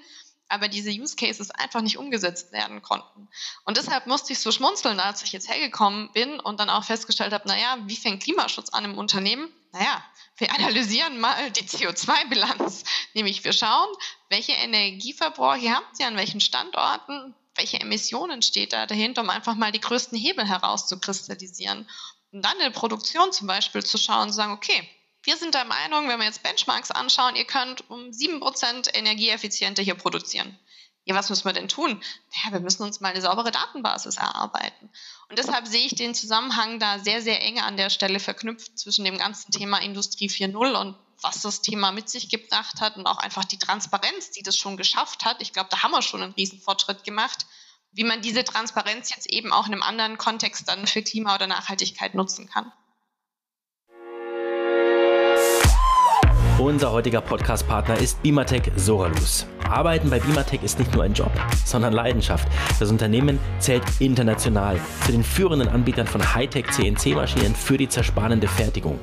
aber 0.51 0.69
diese 0.69 0.91
Use 0.91 1.17
Cases 1.17 1.51
einfach 1.51 1.81
nicht 1.81 1.99
umgesetzt 1.99 2.53
werden 2.53 2.83
konnten. 2.83 3.29
Und 3.65 3.77
deshalb 3.77 4.07
musste 4.07 4.33
ich 4.33 4.41
so 4.41 4.53
schmunzeln, 4.53 5.01
als 5.01 5.23
ich 5.23 5.33
jetzt 5.33 5.49
hergekommen 5.49 6.11
bin 6.13 6.41
und 6.41 6.61
dann 6.61 6.71
auch 6.71 6.85
festgestellt 6.85 7.33
habe, 7.33 7.49
naja, 7.49 7.79
wie 7.87 7.97
fängt 7.97 8.23
Klimaschutz 8.23 8.71
an 8.71 8.85
im 8.85 8.99
Unternehmen? 8.99 9.49
Naja, 9.73 10.03
wir 10.37 10.53
analysieren 10.53 11.21
mal 11.21 11.51
die 11.53 11.63
CO2-Bilanz. 11.63 12.85
Nämlich 13.15 13.45
wir 13.45 13.53
schauen, 13.53 13.89
welche 14.29 14.53
Energieverbrauche 14.53 15.75
habt 15.75 16.01
ihr 16.01 16.07
an 16.07 16.17
welchen 16.17 16.41
Standorten, 16.41 17.35
welche 17.55 17.79
Emissionen 17.79 18.43
steht 18.43 18.73
da 18.73 18.87
dahinter, 18.87 19.23
um 19.23 19.31
einfach 19.31 19.55
mal 19.55 19.71
die 19.71 19.81
größten 19.81 20.19
Hebel 20.19 20.47
herauszukristallisieren. 20.47 21.89
Und 22.33 22.45
dann 22.45 22.55
in 22.55 22.65
der 22.65 22.71
Produktion 22.71 23.33
zum 23.33 23.47
Beispiel 23.47 23.85
zu 23.85 23.99
schauen 23.99 24.23
und 24.23 24.29
zu 24.31 24.37
sagen, 24.37 24.53
okay, 24.53 24.89
wir 25.23 25.37
sind 25.37 25.55
der 25.55 25.65
Meinung, 25.65 26.09
wenn 26.09 26.19
wir 26.19 26.27
jetzt 26.27 26.43
Benchmarks 26.43 26.91
anschauen, 26.91 27.37
ihr 27.37 27.45
könnt 27.45 27.89
um 27.91 28.11
7% 28.11 28.95
energieeffizienter 28.95 29.83
hier 29.83 29.95
produzieren. 29.95 30.59
Ja, 31.05 31.15
was 31.15 31.31
müssen 31.31 31.47
wir 31.47 31.53
denn 31.53 31.69
tun? 31.69 32.03
Ja, 32.45 32.53
wir 32.53 32.61
müssen 32.61 32.83
uns 32.83 33.01
mal 33.01 33.09
eine 33.09 33.21
saubere 33.21 33.51
Datenbasis 33.51 34.17
erarbeiten. 34.17 34.91
Und 35.29 35.39
deshalb 35.39 35.67
sehe 35.67 35.85
ich 35.85 35.95
den 35.95 36.15
Zusammenhang 36.15 36.79
da 36.79 36.99
sehr, 36.99 37.23
sehr 37.23 37.43
eng 37.43 37.59
an 37.59 37.77
der 37.77 37.91
Stelle 37.91 38.21
verknüpft 38.21 38.79
zwischen 38.79 39.05
dem 39.05 39.19
ganzen 39.19 39.51
Thema 39.51 39.79
Industrie 39.79 40.29
4.0 40.29 40.81
und 40.81 40.97
was 41.23 41.43
das 41.43 41.63
Thema 41.63 41.93
mit 41.93 42.09
sich 42.09 42.29
gebracht 42.29 42.81
hat 42.81 42.97
und 42.97 43.07
auch 43.07 43.19
einfach 43.19 43.45
die 43.45 43.59
Transparenz, 43.59 44.31
die 44.31 44.43
das 44.43 44.57
schon 44.57 44.77
geschafft 44.77 45.25
hat. 45.25 45.43
Ich 45.43 45.53
glaube, 45.53 45.69
da 45.71 45.83
haben 45.83 45.91
wir 45.91 46.03
schon 46.03 46.23
einen 46.23 46.33
Riesenfortschritt 46.33 47.05
gemacht, 47.05 47.47
wie 47.93 48.05
man 48.05 48.23
diese 48.23 48.45
Transparenz 48.45 49.11
jetzt 49.11 49.29
eben 49.29 49.53
auch 49.53 49.67
in 49.67 49.73
einem 49.73 49.83
anderen 49.83 50.19
Kontext 50.19 50.69
dann 50.69 50.87
für 50.87 51.03
Klima 51.03 51.35
oder 51.35 51.47
Nachhaltigkeit 51.47 52.15
nutzen 52.15 52.49
kann. 52.49 52.73
Unser 56.61 56.93
heutiger 56.93 57.23
Podcast-Partner 57.23 57.97
ist 57.97 58.23
Bimatech 58.23 58.71
Soralus. 58.77 59.47
Arbeiten 59.71 60.11
bei 60.11 60.21
Bimatech 60.21 60.63
ist 60.63 60.79
nicht 60.79 60.93
nur 60.93 61.05
ein 61.05 61.15
Job, 61.15 61.33
sondern 61.65 61.95
Leidenschaft. 61.95 62.47
Das 62.79 62.91
Unternehmen 62.91 63.39
zählt 63.61 63.83
international 63.99 64.79
zu 65.07 65.13
den 65.13 65.25
führenden 65.25 65.69
Anbietern 65.69 66.07
von 66.07 66.23
Hightech 66.35 66.67
CNC-Maschinen 66.71 67.55
für 67.55 67.79
die 67.79 67.89
zerspanende 67.89 68.47
Fertigung. 68.47 68.99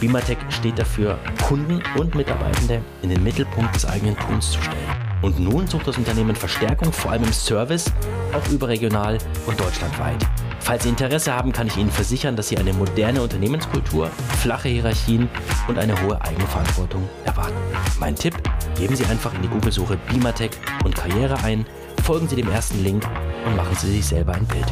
Bimatech 0.00 0.38
steht 0.48 0.80
dafür, 0.80 1.16
Kunden 1.46 1.80
und 1.96 2.16
Mitarbeitende 2.16 2.82
in 3.02 3.10
den 3.10 3.22
Mittelpunkt 3.22 3.76
des 3.76 3.86
eigenen 3.86 4.16
Tuns 4.18 4.50
zu 4.50 4.60
stellen. 4.60 4.76
Und 5.22 5.38
nun 5.38 5.68
sucht 5.68 5.86
das 5.86 5.98
Unternehmen 5.98 6.34
Verstärkung, 6.34 6.92
vor 6.92 7.12
allem 7.12 7.22
im 7.22 7.32
Service, 7.32 7.84
auch 8.32 8.50
überregional 8.50 9.18
und 9.46 9.60
deutschlandweit. 9.60 10.26
Falls 10.66 10.82
Sie 10.82 10.88
Interesse 10.88 11.32
haben, 11.32 11.52
kann 11.52 11.68
ich 11.68 11.76
Ihnen 11.76 11.92
versichern, 11.92 12.34
dass 12.34 12.48
Sie 12.48 12.58
eine 12.58 12.72
moderne 12.72 13.22
Unternehmenskultur, 13.22 14.08
flache 14.42 14.68
Hierarchien 14.68 15.28
und 15.68 15.78
eine 15.78 15.94
hohe 16.02 16.20
Eigenverantwortung 16.20 17.08
erwarten. 17.24 17.54
Mein 18.00 18.16
Tipp, 18.16 18.34
geben 18.76 18.96
Sie 18.96 19.04
einfach 19.04 19.32
in 19.32 19.42
die 19.42 19.48
Google-Suche 19.48 19.96
Bimatech 20.08 20.50
und 20.84 20.96
Karriere 20.96 21.38
ein, 21.44 21.64
folgen 22.02 22.26
Sie 22.26 22.34
dem 22.34 22.50
ersten 22.50 22.82
Link 22.82 23.08
und 23.46 23.54
machen 23.54 23.76
Sie 23.76 23.92
sich 23.92 24.06
selber 24.06 24.34
ein 24.34 24.44
Bild. 24.48 24.66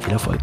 Viel 0.00 0.12
Erfolg! 0.12 0.40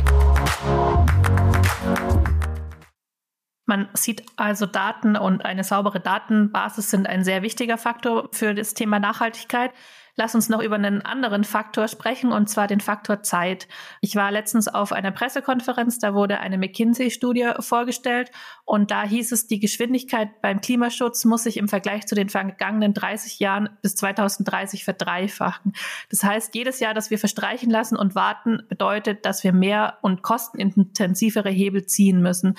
Man 3.67 3.89
sieht 3.93 4.23
also 4.37 4.65
Daten 4.65 5.17
und 5.17 5.45
eine 5.45 5.63
saubere 5.63 5.99
Datenbasis 5.99 6.89
sind 6.89 7.07
ein 7.07 7.23
sehr 7.23 7.43
wichtiger 7.43 7.77
Faktor 7.77 8.29
für 8.31 8.55
das 8.55 8.73
Thema 8.73 8.97
Nachhaltigkeit. 8.97 9.71
Lass 10.17 10.33
uns 10.33 10.47
noch 10.47 10.61
über 10.61 10.75
einen 10.75 11.01
anderen 11.01 11.43
Faktor 11.43 11.89
sprechen, 11.89 12.31
und 12.31 12.49
zwar 12.49 12.67
den 12.67 12.79
Faktor 12.79 13.21
Zeit. 13.21 13.67
Ich 13.99 14.15
war 14.15 14.31
letztens 14.31 14.69
auf 14.69 14.93
einer 14.93 15.11
Pressekonferenz, 15.11 15.99
da 15.99 16.13
wurde 16.13 16.39
eine 16.39 16.57
McKinsey-Studie 16.57 17.51
vorgestellt 17.59 18.31
und 18.63 18.91
da 18.91 19.03
hieß 19.03 19.33
es, 19.33 19.47
die 19.47 19.59
Geschwindigkeit 19.59 20.41
beim 20.41 20.61
Klimaschutz 20.61 21.25
muss 21.25 21.43
sich 21.43 21.57
im 21.57 21.67
Vergleich 21.67 22.05
zu 22.05 22.15
den 22.15 22.29
vergangenen 22.29 22.93
30 22.93 23.39
Jahren 23.39 23.69
bis 23.81 23.95
2030 23.97 24.85
verdreifachen. 24.85 25.73
Das 26.09 26.23
heißt, 26.23 26.55
jedes 26.55 26.79
Jahr, 26.79 26.93
das 26.93 27.09
wir 27.09 27.19
verstreichen 27.19 27.69
lassen 27.69 27.97
und 27.97 28.15
warten, 28.15 28.63
bedeutet, 28.69 29.25
dass 29.25 29.43
wir 29.43 29.51
mehr 29.51 29.97
und 30.01 30.21
kostenintensivere 30.21 31.49
Hebel 31.49 31.87
ziehen 31.87 32.21
müssen. 32.21 32.55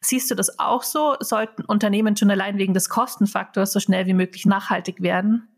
Siehst 0.00 0.30
du 0.30 0.34
das 0.34 0.58
auch 0.58 0.82
so? 0.82 1.16
Sollten 1.20 1.64
Unternehmen 1.64 2.16
schon 2.16 2.30
allein 2.30 2.58
wegen 2.58 2.74
des 2.74 2.90
Kostenfaktors 2.90 3.72
so 3.72 3.80
schnell 3.80 4.06
wie 4.06 4.14
möglich 4.14 4.44
nachhaltig 4.44 5.00
werden? 5.00 5.48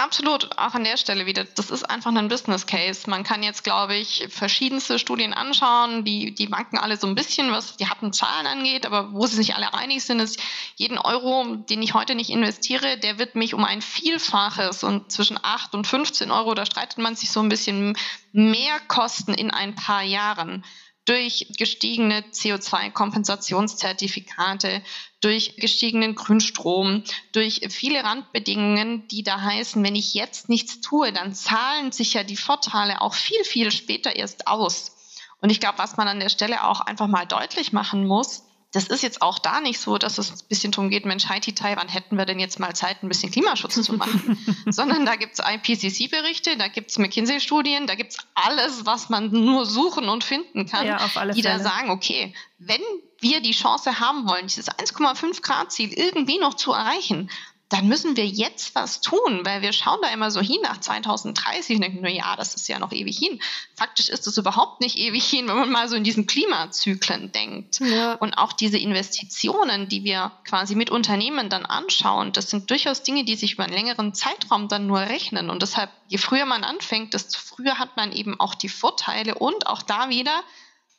Absolut, 0.00 0.56
auch 0.56 0.72
an 0.72 0.84
der 0.84 0.96
Stelle 0.96 1.26
wieder. 1.26 1.44
Das 1.44 1.70
ist 1.70 1.84
einfach 1.84 2.10
ein 2.14 2.28
Business 2.28 2.64
Case. 2.64 3.10
Man 3.10 3.22
kann 3.22 3.42
jetzt, 3.42 3.64
glaube 3.64 3.96
ich, 3.96 4.28
verschiedenste 4.30 4.98
Studien 4.98 5.34
anschauen, 5.34 6.06
die, 6.06 6.34
die 6.34 6.50
wanken 6.50 6.78
alle 6.78 6.96
so 6.96 7.06
ein 7.06 7.14
bisschen, 7.14 7.52
was 7.52 7.76
die 7.76 7.86
harten 7.86 8.10
Zahlen 8.14 8.46
angeht, 8.46 8.86
aber 8.86 9.12
wo 9.12 9.26
sie 9.26 9.36
sich 9.36 9.54
alle 9.54 9.74
einig 9.74 10.02
sind, 10.02 10.20
ist, 10.20 10.40
jeden 10.76 10.96
Euro, 10.96 11.54
den 11.68 11.82
ich 11.82 11.92
heute 11.92 12.14
nicht 12.14 12.30
investiere, 12.30 12.96
der 12.96 13.18
wird 13.18 13.34
mich 13.34 13.52
um 13.52 13.62
ein 13.62 13.82
Vielfaches 13.82 14.84
und 14.84 15.12
zwischen 15.12 15.38
8 15.42 15.74
und 15.74 15.86
15 15.86 16.30
Euro, 16.30 16.54
da 16.54 16.64
streitet 16.64 16.96
man 16.96 17.14
sich 17.14 17.30
so 17.30 17.40
ein 17.40 17.50
bisschen 17.50 17.94
mehr 18.32 18.80
kosten 18.88 19.34
in 19.34 19.50
ein 19.50 19.74
paar 19.74 20.02
Jahren 20.02 20.64
durch 21.10 21.46
gestiegene 21.58 22.22
CO2-Kompensationszertifikate, 22.30 24.80
durch 25.20 25.56
gestiegenen 25.56 26.14
Grünstrom, 26.14 27.02
durch 27.32 27.62
viele 27.68 28.04
Randbedingungen, 28.04 29.08
die 29.08 29.24
da 29.24 29.40
heißen, 29.40 29.82
wenn 29.82 29.96
ich 29.96 30.14
jetzt 30.14 30.48
nichts 30.48 30.80
tue, 30.80 31.12
dann 31.12 31.34
zahlen 31.34 31.90
sich 31.90 32.14
ja 32.14 32.22
die 32.22 32.36
Vorteile 32.36 33.00
auch 33.00 33.14
viel, 33.14 33.42
viel 33.42 33.72
später 33.72 34.14
erst 34.14 34.46
aus. 34.46 34.94
Und 35.40 35.50
ich 35.50 35.58
glaube, 35.58 35.78
was 35.78 35.96
man 35.96 36.06
an 36.06 36.20
der 36.20 36.28
Stelle 36.28 36.62
auch 36.62 36.80
einfach 36.80 37.08
mal 37.08 37.26
deutlich 37.26 37.72
machen 37.72 38.06
muss, 38.06 38.44
das 38.72 38.84
ist 38.86 39.02
jetzt 39.02 39.20
auch 39.20 39.40
da 39.40 39.60
nicht 39.60 39.80
so, 39.80 39.98
dass 39.98 40.18
es 40.18 40.30
ein 40.30 40.48
bisschen 40.48 40.70
darum 40.70 40.90
geht, 40.90 41.04
Mensch, 41.04 41.28
Haiti, 41.28 41.52
wann 41.60 41.88
hätten 41.88 42.16
wir 42.16 42.24
denn 42.24 42.38
jetzt 42.38 42.60
mal 42.60 42.74
Zeit, 42.74 43.02
ein 43.02 43.08
bisschen 43.08 43.32
Klimaschutz 43.32 43.82
zu 43.82 43.94
machen? 43.94 44.38
Sondern 44.68 45.04
da 45.04 45.16
gibt 45.16 45.32
es 45.32 45.44
IPCC-Berichte, 45.44 46.56
da 46.56 46.68
gibt 46.68 46.90
es 46.90 46.98
McKinsey-Studien, 46.98 47.88
da 47.88 47.96
gibt 47.96 48.12
es 48.12 48.18
alles, 48.34 48.86
was 48.86 49.08
man 49.08 49.32
nur 49.32 49.66
suchen 49.66 50.08
und 50.08 50.22
finden 50.22 50.66
kann, 50.66 50.86
ja, 50.86 50.98
die 50.98 51.10
Fälle. 51.10 51.34
da 51.42 51.58
sagen, 51.58 51.90
okay, 51.90 52.32
wenn 52.58 52.82
wir 53.18 53.40
die 53.40 53.52
Chance 53.52 53.98
haben 53.98 54.28
wollen, 54.28 54.46
dieses 54.46 54.68
1,5 54.68 55.42
Grad 55.42 55.72
Ziel 55.72 55.92
irgendwie 55.92 56.38
noch 56.38 56.54
zu 56.54 56.72
erreichen, 56.72 57.28
dann 57.70 57.86
müssen 57.86 58.16
wir 58.16 58.26
jetzt 58.26 58.74
was 58.74 59.00
tun, 59.00 59.40
weil 59.44 59.62
wir 59.62 59.72
schauen 59.72 60.00
da 60.02 60.08
immer 60.08 60.32
so 60.32 60.40
hin 60.40 60.58
nach 60.62 60.80
2030 60.80 61.76
und 61.76 61.82
denken, 61.82 62.00
na 62.02 62.10
ja, 62.10 62.34
das 62.34 62.56
ist 62.56 62.68
ja 62.68 62.80
noch 62.80 62.90
ewig 62.90 63.16
hin. 63.16 63.40
Faktisch 63.76 64.08
ist 64.08 64.26
es 64.26 64.36
überhaupt 64.36 64.80
nicht 64.80 64.98
ewig 64.98 65.24
hin, 65.24 65.46
wenn 65.46 65.54
man 65.54 65.70
mal 65.70 65.88
so 65.88 65.94
in 65.94 66.02
diesen 66.02 66.26
Klimazyklen 66.26 67.30
denkt. 67.30 67.78
Ja. 67.78 68.14
Und 68.14 68.34
auch 68.34 68.52
diese 68.52 68.76
Investitionen, 68.76 69.88
die 69.88 70.02
wir 70.02 70.32
quasi 70.44 70.74
mit 70.74 70.90
Unternehmen 70.90 71.48
dann 71.48 71.64
anschauen, 71.64 72.32
das 72.32 72.50
sind 72.50 72.68
durchaus 72.70 73.04
Dinge, 73.04 73.24
die 73.24 73.36
sich 73.36 73.54
über 73.54 73.64
einen 73.64 73.72
längeren 73.72 74.14
Zeitraum 74.14 74.66
dann 74.66 74.88
nur 74.88 74.98
rechnen. 74.98 75.48
Und 75.48 75.62
deshalb, 75.62 75.90
je 76.08 76.18
früher 76.18 76.46
man 76.46 76.64
anfängt, 76.64 77.14
desto 77.14 77.38
früher 77.38 77.78
hat 77.78 77.96
man 77.96 78.10
eben 78.10 78.40
auch 78.40 78.56
die 78.56 78.68
Vorteile 78.68 79.36
und 79.36 79.68
auch 79.68 79.82
da 79.82 80.08
wieder, 80.08 80.42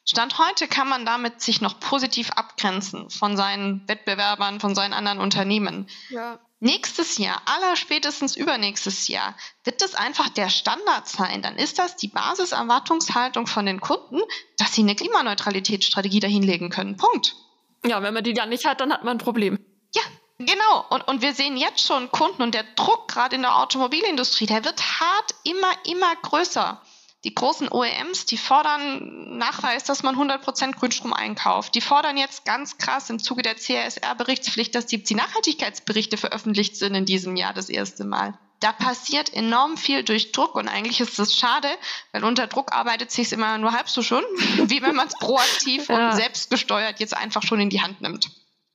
Stand 0.05 0.39
heute 0.39 0.67
kann 0.67 0.87
man 0.87 1.05
damit 1.05 1.41
sich 1.41 1.61
noch 1.61 1.79
positiv 1.79 2.31
abgrenzen 2.31 3.09
von 3.09 3.37
seinen 3.37 3.87
Wettbewerbern, 3.87 4.59
von 4.59 4.73
seinen 4.73 4.93
anderen 4.93 5.19
Unternehmen. 5.19 5.87
Ja. 6.09 6.39
Nächstes 6.61 7.17
Jahr, 7.17 7.41
aller 7.45 7.75
spätestens 7.75 8.35
übernächstes 8.37 9.07
Jahr, 9.07 9.35
wird 9.63 9.81
das 9.81 9.95
einfach 9.95 10.29
der 10.29 10.49
Standard 10.49 11.09
sein. 11.09 11.41
Dann 11.41 11.57
ist 11.57 11.79
das 11.79 11.97
die 11.97 12.07
Basiserwartungshaltung 12.07 13.47
von 13.47 13.65
den 13.65 13.81
Kunden, 13.81 14.21
dass 14.57 14.73
sie 14.73 14.81
eine 14.81 14.95
Klimaneutralitätsstrategie 14.95 16.19
dahinlegen 16.19 16.69
können. 16.69 16.95
Punkt. 16.95 17.35
Ja, 17.83 18.01
wenn 18.03 18.13
man 18.13 18.23
die 18.23 18.33
dann 18.33 18.49
nicht 18.49 18.65
hat, 18.65 18.79
dann 18.79 18.93
hat 18.93 19.03
man 19.03 19.17
ein 19.17 19.23
Problem. 19.23 19.59
Ja, 19.93 20.03
genau. 20.37 20.85
Und, 20.89 21.07
und 21.07 21.21
wir 21.23 21.33
sehen 21.33 21.57
jetzt 21.57 21.85
schon 21.85 22.11
Kunden 22.11 22.43
und 22.43 22.53
der 22.53 22.63
Druck 22.75 23.07
gerade 23.07 23.35
in 23.35 23.41
der 23.41 23.57
Automobilindustrie, 23.57 24.45
der 24.45 24.63
wird 24.63 24.79
hart 24.99 25.35
immer, 25.43 25.73
immer 25.85 26.15
größer. 26.21 26.81
Die 27.23 27.35
großen 27.35 27.71
OEMs, 27.71 28.25
die 28.25 28.37
fordern 28.37 29.37
Nachweis, 29.37 29.83
dass 29.83 30.01
man 30.01 30.15
100% 30.15 30.73
Grünstrom 30.73 31.13
einkauft. 31.13 31.75
Die 31.75 31.81
fordern 31.81 32.17
jetzt 32.17 32.45
ganz 32.45 32.79
krass 32.79 33.11
im 33.11 33.19
Zuge 33.19 33.43
der 33.43 33.57
CSR-Berichtspflicht, 33.57 34.73
dass 34.73 34.87
die 34.87 35.15
Nachhaltigkeitsberichte 35.15 36.17
veröffentlicht 36.17 36.75
sind 36.75 36.95
in 36.95 37.05
diesem 37.05 37.35
Jahr 37.35 37.53
das 37.53 37.69
erste 37.69 38.05
Mal. 38.05 38.33
Da 38.59 38.71
passiert 38.71 39.33
enorm 39.33 39.77
viel 39.77 40.03
durch 40.03 40.31
Druck 40.31 40.55
und 40.55 40.67
eigentlich 40.67 40.99
ist 40.99 41.17
das 41.17 41.35
schade, 41.35 41.67
weil 42.11 42.23
unter 42.23 42.47
Druck 42.47 42.73
arbeitet 42.73 43.11
sich 43.11 43.31
immer 43.31 43.57
nur 43.57 43.71
halb 43.71 43.89
so 43.89 44.01
schon, 44.01 44.23
wie 44.65 44.81
wenn 44.81 44.95
man 44.95 45.07
es 45.07 45.15
proaktiv 45.15 45.89
ja. 45.89 46.09
und 46.09 46.15
selbstgesteuert 46.15 46.99
jetzt 46.99 47.15
einfach 47.15 47.43
schon 47.43 47.59
in 47.59 47.69
die 47.69 47.81
Hand 47.81 48.01
nimmt 48.01 48.29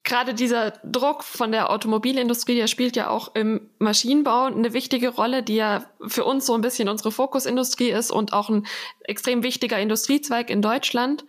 gerade 0.07 0.33
dieser 0.33 0.71
Druck 0.85 1.23
von 1.23 1.53
der 1.53 1.69
Automobilindustrie, 1.69 2.55
der 2.55 2.69
spielt 2.69 2.97
ja 2.97 3.11
auch 3.11 3.35
im 3.35 3.69
Maschinenbau 3.79 4.45
eine 4.45 4.73
wichtige 4.73 5.11
Rolle, 5.11 5.43
die 5.43 5.57
ja 5.57 5.85
für 6.07 6.25
uns 6.25 6.47
so 6.47 6.55
ein 6.55 6.63
bisschen 6.63 6.89
unsere 6.89 7.13
Fokusindustrie 7.13 7.91
ist 7.91 8.11
und 8.11 8.33
auch 8.33 8.49
ein 8.49 8.67
extrem 9.01 9.43
wichtiger 9.43 9.79
Industriezweig 9.79 10.49
in 10.49 10.63
Deutschland. 10.63 11.27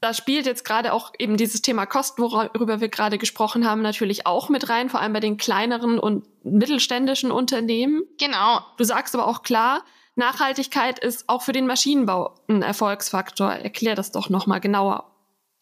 Da 0.00 0.14
spielt 0.14 0.46
jetzt 0.46 0.64
gerade 0.64 0.92
auch 0.92 1.12
eben 1.18 1.36
dieses 1.36 1.62
Thema 1.62 1.86
Kosten, 1.86 2.22
worüber 2.22 2.80
wir 2.80 2.88
gerade 2.88 3.18
gesprochen 3.18 3.68
haben, 3.68 3.82
natürlich 3.82 4.26
auch 4.26 4.48
mit 4.48 4.68
rein, 4.68 4.88
vor 4.88 5.00
allem 5.00 5.12
bei 5.12 5.20
den 5.20 5.36
kleineren 5.36 6.00
und 6.00 6.24
mittelständischen 6.42 7.30
Unternehmen. 7.30 8.02
Genau. 8.18 8.60
Du 8.78 8.84
sagst 8.84 9.14
aber 9.14 9.28
auch 9.28 9.42
klar, 9.42 9.84
Nachhaltigkeit 10.16 10.98
ist 10.98 11.28
auch 11.28 11.42
für 11.42 11.52
den 11.52 11.66
Maschinenbau 11.66 12.34
ein 12.48 12.62
Erfolgsfaktor. 12.62 13.52
Erklär 13.52 13.94
das 13.94 14.10
doch 14.10 14.28
nochmal 14.28 14.60
genauer 14.60 15.11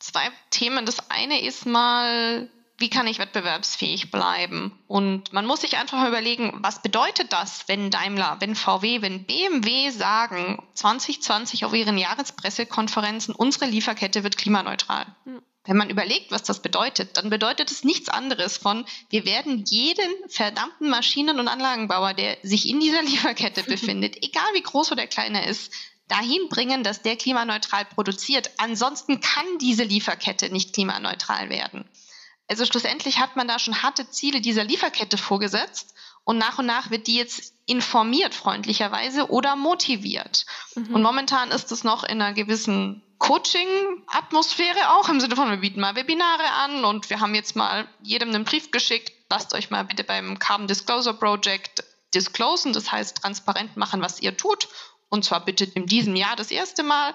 zwei 0.00 0.30
Themen. 0.50 0.86
Das 0.86 1.10
eine 1.10 1.40
ist 1.40 1.66
mal, 1.66 2.50
wie 2.78 2.90
kann 2.90 3.06
ich 3.06 3.18
wettbewerbsfähig 3.18 4.10
bleiben? 4.10 4.78
Und 4.88 5.32
man 5.32 5.46
muss 5.46 5.60
sich 5.60 5.76
einfach 5.76 5.98
mal 5.98 6.08
überlegen, 6.08 6.58
was 6.62 6.82
bedeutet 6.82 7.32
das, 7.32 7.68
wenn 7.68 7.90
Daimler, 7.90 8.38
wenn 8.40 8.56
VW, 8.56 9.02
wenn 9.02 9.24
BMW 9.24 9.90
sagen, 9.90 10.66
2020 10.74 11.64
auf 11.64 11.74
ihren 11.74 11.98
Jahrespressekonferenzen, 11.98 13.34
unsere 13.34 13.66
Lieferkette 13.66 14.24
wird 14.24 14.36
klimaneutral. 14.36 15.06
Mhm. 15.24 15.42
Wenn 15.64 15.76
man 15.76 15.90
überlegt, 15.90 16.32
was 16.32 16.42
das 16.42 16.62
bedeutet, 16.62 17.18
dann 17.18 17.28
bedeutet 17.28 17.70
es 17.70 17.84
nichts 17.84 18.08
anderes 18.08 18.56
von, 18.56 18.86
wir 19.10 19.26
werden 19.26 19.62
jeden 19.66 20.10
verdammten 20.28 20.88
Maschinen- 20.88 21.38
und 21.38 21.48
Anlagenbauer, 21.48 22.14
der 22.14 22.38
sich 22.42 22.66
in 22.66 22.80
dieser 22.80 23.02
Lieferkette 23.08 23.62
befindet, 23.62 24.16
egal 24.24 24.48
wie 24.54 24.62
groß 24.62 24.90
oder 24.92 25.06
klein 25.06 25.34
er 25.34 25.46
ist, 25.46 25.72
dahin 26.10 26.48
bringen, 26.48 26.82
dass 26.82 27.02
der 27.02 27.16
klimaneutral 27.16 27.84
produziert. 27.84 28.50
Ansonsten 28.58 29.20
kann 29.20 29.46
diese 29.60 29.84
Lieferkette 29.84 30.50
nicht 30.50 30.72
klimaneutral 30.72 31.50
werden. 31.50 31.88
Also 32.48 32.66
schlussendlich 32.66 33.18
hat 33.20 33.36
man 33.36 33.46
da 33.46 33.58
schon 33.58 33.82
harte 33.82 34.10
Ziele 34.10 34.40
dieser 34.40 34.64
Lieferkette 34.64 35.16
vorgesetzt 35.16 35.94
und 36.24 36.36
nach 36.38 36.58
und 36.58 36.66
nach 36.66 36.90
wird 36.90 37.06
die 37.06 37.16
jetzt 37.16 37.54
informiert 37.66 38.34
freundlicherweise 38.34 39.30
oder 39.30 39.54
motiviert. 39.54 40.46
Mhm. 40.74 40.94
Und 40.94 41.02
momentan 41.02 41.50
ist 41.50 41.70
es 41.70 41.84
noch 41.84 42.02
in 42.02 42.20
einer 42.20 42.32
gewissen 42.32 43.02
Coaching-Atmosphäre 43.18 44.90
auch 44.96 45.08
im 45.08 45.20
Sinne 45.20 45.36
von, 45.36 45.50
wir 45.50 45.58
bieten 45.58 45.80
mal 45.80 45.94
Webinare 45.94 46.50
an 46.64 46.84
und 46.84 47.10
wir 47.10 47.20
haben 47.20 47.34
jetzt 47.34 47.54
mal 47.54 47.86
jedem 48.02 48.30
einen 48.30 48.44
Brief 48.44 48.70
geschickt, 48.70 49.12
lasst 49.28 49.54
euch 49.54 49.70
mal 49.70 49.84
bitte 49.84 50.04
beim 50.04 50.38
Carbon 50.38 50.66
Disclosure 50.66 51.14
Project 51.14 51.84
disclosen, 52.14 52.72
das 52.72 52.90
heißt 52.90 53.18
transparent 53.18 53.76
machen, 53.76 54.02
was 54.02 54.20
ihr 54.20 54.36
tut 54.36 54.68
und 55.10 55.24
zwar 55.24 55.44
bitte 55.44 55.64
in 55.64 55.86
diesem 55.86 56.16
Jahr 56.16 56.36
das 56.36 56.50
erste 56.50 56.82
Mal, 56.82 57.14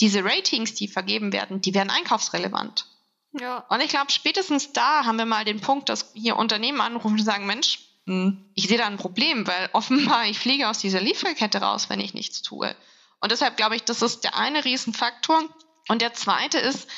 diese 0.00 0.22
Ratings, 0.22 0.74
die 0.74 0.88
vergeben 0.88 1.32
werden, 1.32 1.62
die 1.62 1.72
werden 1.72 1.90
einkaufsrelevant. 1.90 2.86
Ja. 3.32 3.64
Und 3.68 3.80
ich 3.80 3.88
glaube, 3.88 4.12
spätestens 4.12 4.72
da 4.72 5.04
haben 5.04 5.16
wir 5.16 5.24
mal 5.24 5.44
den 5.44 5.60
Punkt, 5.60 5.88
dass 5.88 6.12
hier 6.14 6.36
Unternehmen 6.36 6.80
anrufen 6.80 7.18
und 7.18 7.24
sagen, 7.24 7.46
Mensch, 7.46 7.80
hm, 8.06 8.44
ich 8.54 8.68
sehe 8.68 8.78
da 8.78 8.86
ein 8.86 8.98
Problem, 8.98 9.46
weil 9.46 9.70
offenbar 9.72 10.26
ich 10.26 10.38
fliege 10.38 10.68
aus 10.68 10.78
dieser 10.78 11.00
Lieferkette 11.00 11.58
raus, 11.58 11.88
wenn 11.88 12.00
ich 12.00 12.14
nichts 12.14 12.42
tue. 12.42 12.74
Und 13.20 13.32
deshalb 13.32 13.56
glaube 13.56 13.76
ich, 13.76 13.84
das 13.84 14.02
ist 14.02 14.24
der 14.24 14.36
eine 14.36 14.64
Riesenfaktor. 14.64 15.42
Und 15.88 16.02
der 16.02 16.12
zweite 16.14 16.58
ist, 16.58 16.88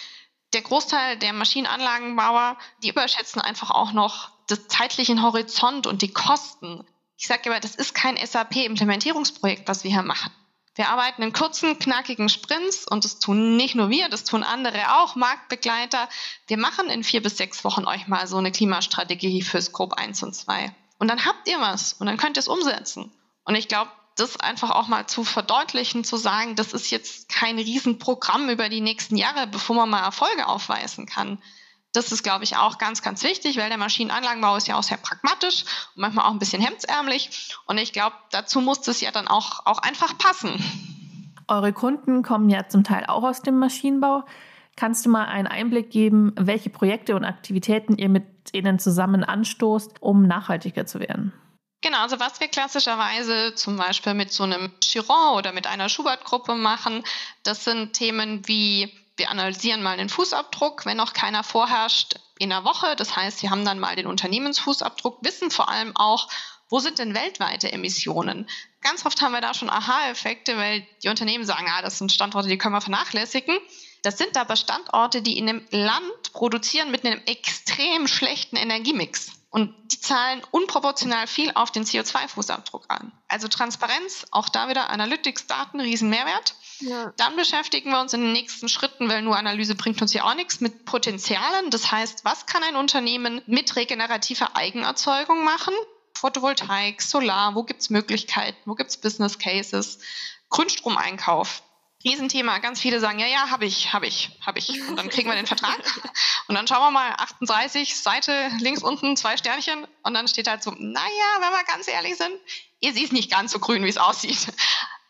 der 0.52 0.62
Großteil 0.62 1.18
der 1.18 1.32
Maschinenanlagenbauer, 1.32 2.56
die 2.82 2.88
überschätzen 2.88 3.40
einfach 3.40 3.70
auch 3.70 3.92
noch 3.92 4.30
das 4.46 4.66
zeitlichen 4.68 5.22
Horizont 5.22 5.86
und 5.86 6.02
die 6.02 6.12
Kosten. 6.12 6.86
Ich 7.18 7.26
sage 7.26 7.42
immer, 7.46 7.58
das 7.58 7.74
ist 7.74 7.94
kein 7.94 8.16
SAP-Implementierungsprojekt, 8.16 9.66
was 9.66 9.82
wir 9.82 9.90
hier 9.90 10.02
machen. 10.02 10.32
Wir 10.76 10.88
arbeiten 10.88 11.22
in 11.22 11.32
kurzen, 11.32 11.76
knackigen 11.76 12.28
Sprints 12.28 12.86
und 12.86 13.04
das 13.04 13.18
tun 13.18 13.56
nicht 13.56 13.74
nur 13.74 13.90
wir, 13.90 14.08
das 14.08 14.22
tun 14.22 14.44
andere 14.44 15.00
auch, 15.00 15.16
Marktbegleiter. 15.16 16.08
Wir 16.46 16.56
machen 16.56 16.88
in 16.88 17.02
vier 17.02 17.20
bis 17.20 17.36
sechs 17.36 17.64
Wochen 17.64 17.84
euch 17.86 18.06
mal 18.06 18.28
so 18.28 18.36
eine 18.36 18.52
Klimastrategie 18.52 19.42
für 19.42 19.60
Scope 19.60 19.98
1 19.98 20.22
und 20.22 20.34
2. 20.34 20.72
Und 21.00 21.08
dann 21.08 21.24
habt 21.24 21.48
ihr 21.48 21.60
was 21.60 21.94
und 21.94 22.06
dann 22.06 22.18
könnt 22.18 22.36
ihr 22.36 22.40
es 22.40 22.46
umsetzen. 22.46 23.10
Und 23.44 23.56
ich 23.56 23.66
glaube, 23.66 23.90
das 24.14 24.38
einfach 24.38 24.70
auch 24.70 24.86
mal 24.86 25.08
zu 25.08 25.24
verdeutlichen, 25.24 26.04
zu 26.04 26.16
sagen, 26.16 26.54
das 26.54 26.72
ist 26.72 26.90
jetzt 26.92 27.28
kein 27.28 27.58
Riesenprogramm 27.58 28.48
über 28.48 28.68
die 28.68 28.80
nächsten 28.80 29.16
Jahre, 29.16 29.48
bevor 29.48 29.74
man 29.74 29.90
mal 29.90 30.04
Erfolge 30.04 30.46
aufweisen 30.46 31.06
kann. 31.06 31.42
Das 31.92 32.12
ist, 32.12 32.22
glaube 32.22 32.44
ich, 32.44 32.56
auch 32.56 32.78
ganz, 32.78 33.02
ganz 33.02 33.22
wichtig, 33.22 33.56
weil 33.56 33.68
der 33.68 33.78
Maschinenanlagenbau 33.78 34.56
ist 34.56 34.68
ja 34.68 34.76
auch 34.76 34.82
sehr 34.82 34.98
pragmatisch 34.98 35.64
und 35.94 36.02
manchmal 36.02 36.26
auch 36.26 36.32
ein 36.32 36.38
bisschen 36.38 36.62
hemdsärmlich. 36.62 37.54
Und 37.66 37.78
ich 37.78 37.92
glaube, 37.92 38.14
dazu 38.30 38.60
muss 38.60 38.86
es 38.88 39.00
ja 39.00 39.10
dann 39.10 39.26
auch, 39.26 39.64
auch 39.66 39.78
einfach 39.78 40.16
passen. 40.18 40.62
Eure 41.48 41.72
Kunden 41.72 42.22
kommen 42.22 42.50
ja 42.50 42.68
zum 42.68 42.84
Teil 42.84 43.06
auch 43.06 43.24
aus 43.24 43.40
dem 43.40 43.58
Maschinenbau. 43.58 44.24
Kannst 44.76 45.06
du 45.06 45.10
mal 45.10 45.24
einen 45.24 45.48
Einblick 45.48 45.90
geben, 45.90 46.32
welche 46.36 46.70
Projekte 46.70 47.16
und 47.16 47.24
Aktivitäten 47.24 47.96
ihr 47.96 48.08
mit 48.08 48.24
ihnen 48.52 48.78
zusammen 48.78 49.24
anstoßt, 49.24 50.00
um 50.00 50.26
nachhaltiger 50.26 50.86
zu 50.86 51.00
werden? 51.00 51.32
Genau, 51.80 51.98
also 51.98 52.20
was 52.20 52.38
wir 52.40 52.48
klassischerweise 52.48 53.54
zum 53.54 53.76
Beispiel 53.76 54.14
mit 54.14 54.32
so 54.32 54.42
einem 54.42 54.72
Chiron 54.82 55.36
oder 55.36 55.52
mit 55.52 55.66
einer 55.66 55.88
Schubert-Gruppe 55.88 56.54
machen, 56.54 57.04
das 57.44 57.64
sind 57.64 57.92
Themen 57.92 58.46
wie 58.46 58.92
wir 59.18 59.30
analysieren 59.30 59.82
mal 59.82 59.96
den 59.96 60.08
Fußabdruck, 60.08 60.86
wenn 60.86 60.96
noch 60.96 61.12
keiner 61.12 61.44
vorherrscht, 61.44 62.16
in 62.38 62.52
einer 62.52 62.64
Woche. 62.64 62.94
Das 62.96 63.16
heißt, 63.16 63.42
wir 63.42 63.50
haben 63.50 63.64
dann 63.64 63.78
mal 63.78 63.96
den 63.96 64.06
Unternehmensfußabdruck, 64.06 65.18
wissen 65.22 65.50
vor 65.50 65.68
allem 65.68 65.96
auch, 65.96 66.28
wo 66.70 66.80
sind 66.80 66.98
denn 66.98 67.14
weltweite 67.14 67.72
Emissionen? 67.72 68.48
Ganz 68.82 69.06
oft 69.06 69.20
haben 69.22 69.32
wir 69.32 69.40
da 69.40 69.54
schon 69.54 69.70
Aha-Effekte, 69.70 70.56
weil 70.56 70.86
die 71.02 71.08
Unternehmen 71.08 71.44
sagen, 71.44 71.66
ah, 71.70 71.82
das 71.82 71.98
sind 71.98 72.12
Standorte, 72.12 72.48
die 72.48 72.58
können 72.58 72.74
wir 72.74 72.80
vernachlässigen. 72.80 73.56
Das 74.02 74.18
sind 74.18 74.36
aber 74.36 74.54
Standorte, 74.54 75.22
die 75.22 75.38
in 75.38 75.48
einem 75.48 75.66
Land 75.70 76.32
produzieren 76.32 76.90
mit 76.90 77.04
einem 77.04 77.20
extrem 77.26 78.06
schlechten 78.06 78.56
Energiemix. 78.56 79.32
Und 79.50 79.74
die 79.92 80.00
zahlen 80.00 80.42
unproportional 80.50 81.26
viel 81.26 81.52
auf 81.54 81.70
den 81.70 81.84
CO2-Fußabdruck 81.84 82.84
an. 82.88 83.12
Also 83.28 83.48
Transparenz, 83.48 84.26
auch 84.30 84.50
da 84.50 84.68
wieder 84.68 84.90
Analytics-Daten, 84.90 85.80
Riesenmehrwert. 85.80 86.54
Ja. 86.80 87.12
Dann 87.16 87.36
beschäftigen 87.36 87.90
wir 87.90 88.00
uns 88.00 88.12
in 88.12 88.20
den 88.20 88.32
nächsten 88.32 88.68
Schritten, 88.68 89.08
weil 89.08 89.22
nur 89.22 89.36
Analyse 89.36 89.74
bringt 89.74 90.00
uns 90.00 90.12
ja 90.12 90.24
auch 90.24 90.34
nichts, 90.34 90.60
mit 90.60 90.84
Potenzialen. 90.84 91.70
Das 91.70 91.90
heißt, 91.90 92.24
was 92.24 92.46
kann 92.46 92.62
ein 92.62 92.76
Unternehmen 92.76 93.42
mit 93.46 93.76
regenerativer 93.76 94.56
Eigenerzeugung 94.56 95.44
machen? 95.44 95.74
Photovoltaik, 96.14 97.00
Solar, 97.02 97.54
wo 97.54 97.62
gibt 97.62 97.80
es 97.80 97.90
Möglichkeiten, 97.90 98.58
wo 98.64 98.74
gibt 98.74 98.90
es 98.90 98.96
Business 98.96 99.38
Cases? 99.38 99.98
Grünstromeinkauf, 100.50 101.62
Riesenthema. 102.04 102.58
Ganz 102.58 102.80
viele 102.80 103.00
sagen, 103.00 103.18
ja, 103.18 103.26
ja, 103.26 103.50
habe 103.50 103.66
ich, 103.66 103.92
habe 103.92 104.06
ich, 104.06 104.30
habe 104.40 104.58
ich. 104.58 104.80
Und 104.88 104.96
dann 104.96 105.08
kriegen 105.08 105.28
wir 105.28 105.36
den 105.36 105.46
Vertrag. 105.46 105.78
Und 106.48 106.54
dann 106.54 106.66
schauen 106.66 106.80
wir 106.80 106.90
mal, 106.90 107.10
38, 107.18 107.96
Seite 107.96 108.50
links 108.60 108.82
unten, 108.82 109.16
zwei 109.16 109.36
Sternchen. 109.36 109.86
Und 110.02 110.14
dann 110.14 110.28
steht 110.28 110.48
halt 110.48 110.62
so, 110.62 110.70
naja, 110.70 111.40
wenn 111.40 111.50
wir 111.50 111.64
ganz 111.64 111.88
ehrlich 111.88 112.16
sind, 112.16 112.32
ihr 112.80 112.92
seht 112.92 113.12
nicht 113.12 113.30
ganz 113.30 113.52
so 113.52 113.58
grün, 113.58 113.84
wie 113.84 113.88
es 113.88 113.98
aussieht. 113.98 114.48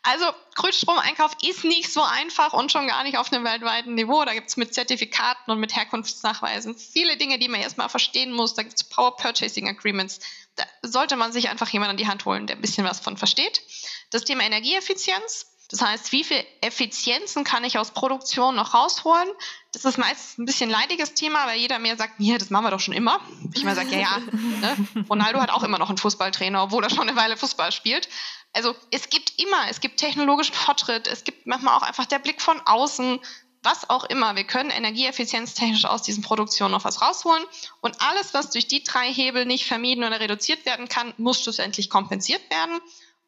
Also 0.01 0.25
Grünstromeinkauf 0.55 1.35
ist 1.43 1.65
nicht 1.65 1.91
so 1.91 2.01
einfach 2.01 2.53
und 2.53 2.71
schon 2.71 2.87
gar 2.87 3.03
nicht 3.03 3.17
auf 3.17 3.33
einem 3.33 3.43
weltweiten 3.43 3.95
Niveau. 3.95 4.23
Da 4.23 4.33
gibt 4.33 4.47
es 4.47 4.57
mit 4.57 4.73
Zertifikaten 4.73 5.51
und 5.51 5.59
mit 5.59 5.75
Herkunftsnachweisen 5.75 6.75
viele 6.77 7.17
Dinge, 7.17 7.37
die 7.37 7.49
man 7.49 7.61
erstmal 7.61 7.89
verstehen 7.89 8.31
muss. 8.31 8.53
Da 8.53 8.63
gibt 8.63 8.75
es 8.75 8.83
Power 8.83 9.17
Purchasing 9.17 9.67
Agreements. 9.67 10.19
Da 10.55 10.65
sollte 10.81 11.17
man 11.17 11.33
sich 11.33 11.49
einfach 11.49 11.69
jemand 11.69 11.91
an 11.91 11.97
die 11.97 12.07
Hand 12.07 12.25
holen, 12.25 12.47
der 12.47 12.55
ein 12.55 12.61
bisschen 12.61 12.85
was 12.85 12.99
von 12.99 13.17
versteht. 13.17 13.61
Das 14.09 14.23
Thema 14.23 14.43
Energieeffizienz 14.43 15.47
das 15.69 15.81
heißt, 15.81 16.11
wie 16.11 16.23
viel 16.23 16.43
Effizienzen 16.61 17.43
kann 17.43 17.63
ich 17.63 17.77
aus 17.77 17.91
Produktion 17.91 18.55
noch 18.55 18.73
rausholen? 18.73 19.29
Das 19.71 19.85
ist 19.85 19.99
meistens 19.99 20.39
ein 20.39 20.45
bisschen 20.45 20.69
leidiges 20.69 21.13
Thema, 21.13 21.45
weil 21.45 21.59
jeder 21.59 21.77
mir 21.77 21.95
sagt, 21.95 22.13
ja, 22.17 22.39
das 22.39 22.49
machen 22.49 22.65
wir 22.65 22.71
doch 22.71 22.79
schon 22.79 22.95
immer. 22.95 23.19
Ich 23.53 23.61
immer 23.61 23.75
sage, 23.75 23.91
ja, 23.91 23.99
ja, 23.99 24.17
ne? 24.17 24.77
Ronaldo 25.09 25.39
hat 25.39 25.51
auch 25.51 25.61
immer 25.61 25.77
noch 25.77 25.89
einen 25.89 25.99
Fußballtrainer, 25.99 26.63
obwohl 26.63 26.83
er 26.83 26.89
schon 26.89 27.07
eine 27.07 27.15
Weile 27.15 27.37
Fußball 27.37 27.71
spielt. 27.71 28.09
Also 28.51 28.75
es 28.89 29.09
gibt 29.09 29.39
immer, 29.39 29.69
es 29.69 29.79
gibt 29.79 29.99
technologischen 29.99 30.55
Fortschritt, 30.55 31.07
es 31.07 31.23
gibt 31.23 31.45
manchmal 31.45 31.75
auch 31.75 31.83
einfach 31.83 32.07
der 32.07 32.17
Blick 32.17 32.41
von 32.41 32.59
außen. 32.65 33.19
was 33.63 33.89
auch 33.89 34.05
immer. 34.05 34.35
Wir 34.35 34.45
können 34.45 34.69
energieeffizienztechnisch 34.69 35.85
aus 35.85 36.01
diesen 36.01 36.23
Produktionen 36.23 36.71
noch 36.71 36.85
was 36.85 37.01
rausholen. 37.01 37.43
Und 37.81 38.01
alles, 38.01 38.33
was 38.33 38.51
durch 38.51 38.67
die 38.67 38.83
drei 38.83 39.11
Hebel 39.13 39.45
nicht 39.45 39.65
vermieden 39.65 40.03
oder 40.03 40.19
reduziert 40.19 40.65
werden 40.65 40.87
kann, 40.87 41.13
muss 41.17 41.43
schlussendlich 41.43 41.89
kompensiert 41.89 42.49
werden. 42.49 42.79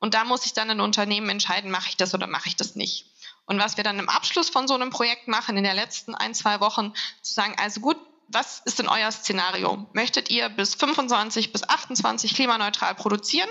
Und 0.01 0.15
da 0.15 0.25
muss 0.25 0.41
sich 0.41 0.53
dann 0.53 0.69
ein 0.69 0.81
Unternehmen 0.81 1.29
entscheiden, 1.29 1.71
mache 1.71 1.87
ich 1.87 1.95
das 1.95 2.13
oder 2.13 2.27
mache 2.27 2.49
ich 2.49 2.57
das 2.57 2.75
nicht. 2.75 3.05
Und 3.45 3.59
was 3.59 3.77
wir 3.77 3.83
dann 3.83 3.99
im 3.99 4.09
Abschluss 4.09 4.49
von 4.49 4.67
so 4.67 4.73
einem 4.73 4.89
Projekt 4.89 5.27
machen, 5.27 5.55
in 5.55 5.63
den 5.63 5.75
letzten 5.75 6.15
ein, 6.15 6.33
zwei 6.33 6.59
Wochen, 6.59 6.93
zu 7.21 7.33
sagen, 7.33 7.55
also 7.57 7.79
gut, 7.81 7.97
was 8.27 8.61
ist 8.65 8.79
denn 8.79 8.87
euer 8.87 9.11
Szenario? 9.11 9.87
Möchtet 9.93 10.29
ihr 10.29 10.49
bis 10.49 10.75
25 10.75 11.51
bis 11.53 11.67
28 11.67 12.33
klimaneutral 12.33 12.95
produzieren? 12.95 13.49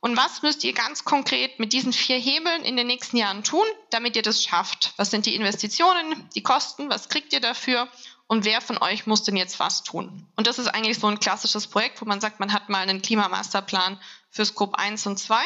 Und 0.00 0.16
was 0.16 0.42
müsst 0.42 0.64
ihr 0.64 0.74
ganz 0.74 1.04
konkret 1.04 1.58
mit 1.58 1.72
diesen 1.72 1.92
vier 1.92 2.18
Hebeln 2.18 2.62
in 2.62 2.76
den 2.76 2.86
nächsten 2.86 3.16
Jahren 3.16 3.42
tun, 3.42 3.64
damit 3.90 4.16
ihr 4.16 4.22
das 4.22 4.42
schafft? 4.42 4.92
Was 4.98 5.10
sind 5.10 5.24
die 5.24 5.34
Investitionen, 5.34 6.28
die 6.34 6.42
Kosten? 6.42 6.90
Was 6.90 7.08
kriegt 7.08 7.32
ihr 7.32 7.40
dafür? 7.40 7.88
Und 8.26 8.44
wer 8.44 8.60
von 8.60 8.78
euch 8.78 9.06
muss 9.06 9.22
denn 9.22 9.36
jetzt 9.36 9.60
was 9.60 9.84
tun? 9.84 10.26
Und 10.36 10.46
das 10.46 10.58
ist 10.58 10.66
eigentlich 10.66 10.98
so 10.98 11.06
ein 11.06 11.20
klassisches 11.20 11.68
Projekt, 11.68 12.00
wo 12.00 12.04
man 12.04 12.20
sagt, 12.20 12.40
man 12.40 12.52
hat 12.52 12.68
mal 12.68 12.80
einen 12.80 13.00
Klimamasterplan 13.00 14.00
für 14.30 14.44
Scope 14.44 14.78
1 14.78 15.06
und 15.06 15.18
2 15.18 15.40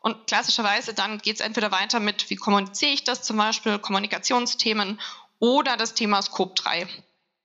und 0.00 0.26
klassischerweise 0.26 0.94
dann 0.94 1.18
geht 1.18 1.36
es 1.36 1.40
entweder 1.40 1.72
weiter 1.72 2.00
mit, 2.00 2.30
wie 2.30 2.36
kommuniziere 2.36 2.92
ich 2.92 3.04
das 3.04 3.22
zum 3.22 3.36
Beispiel, 3.36 3.78
Kommunikationsthemen 3.78 5.00
oder 5.38 5.76
das 5.76 5.94
Thema 5.94 6.22
Scope 6.22 6.54
3. 6.54 6.86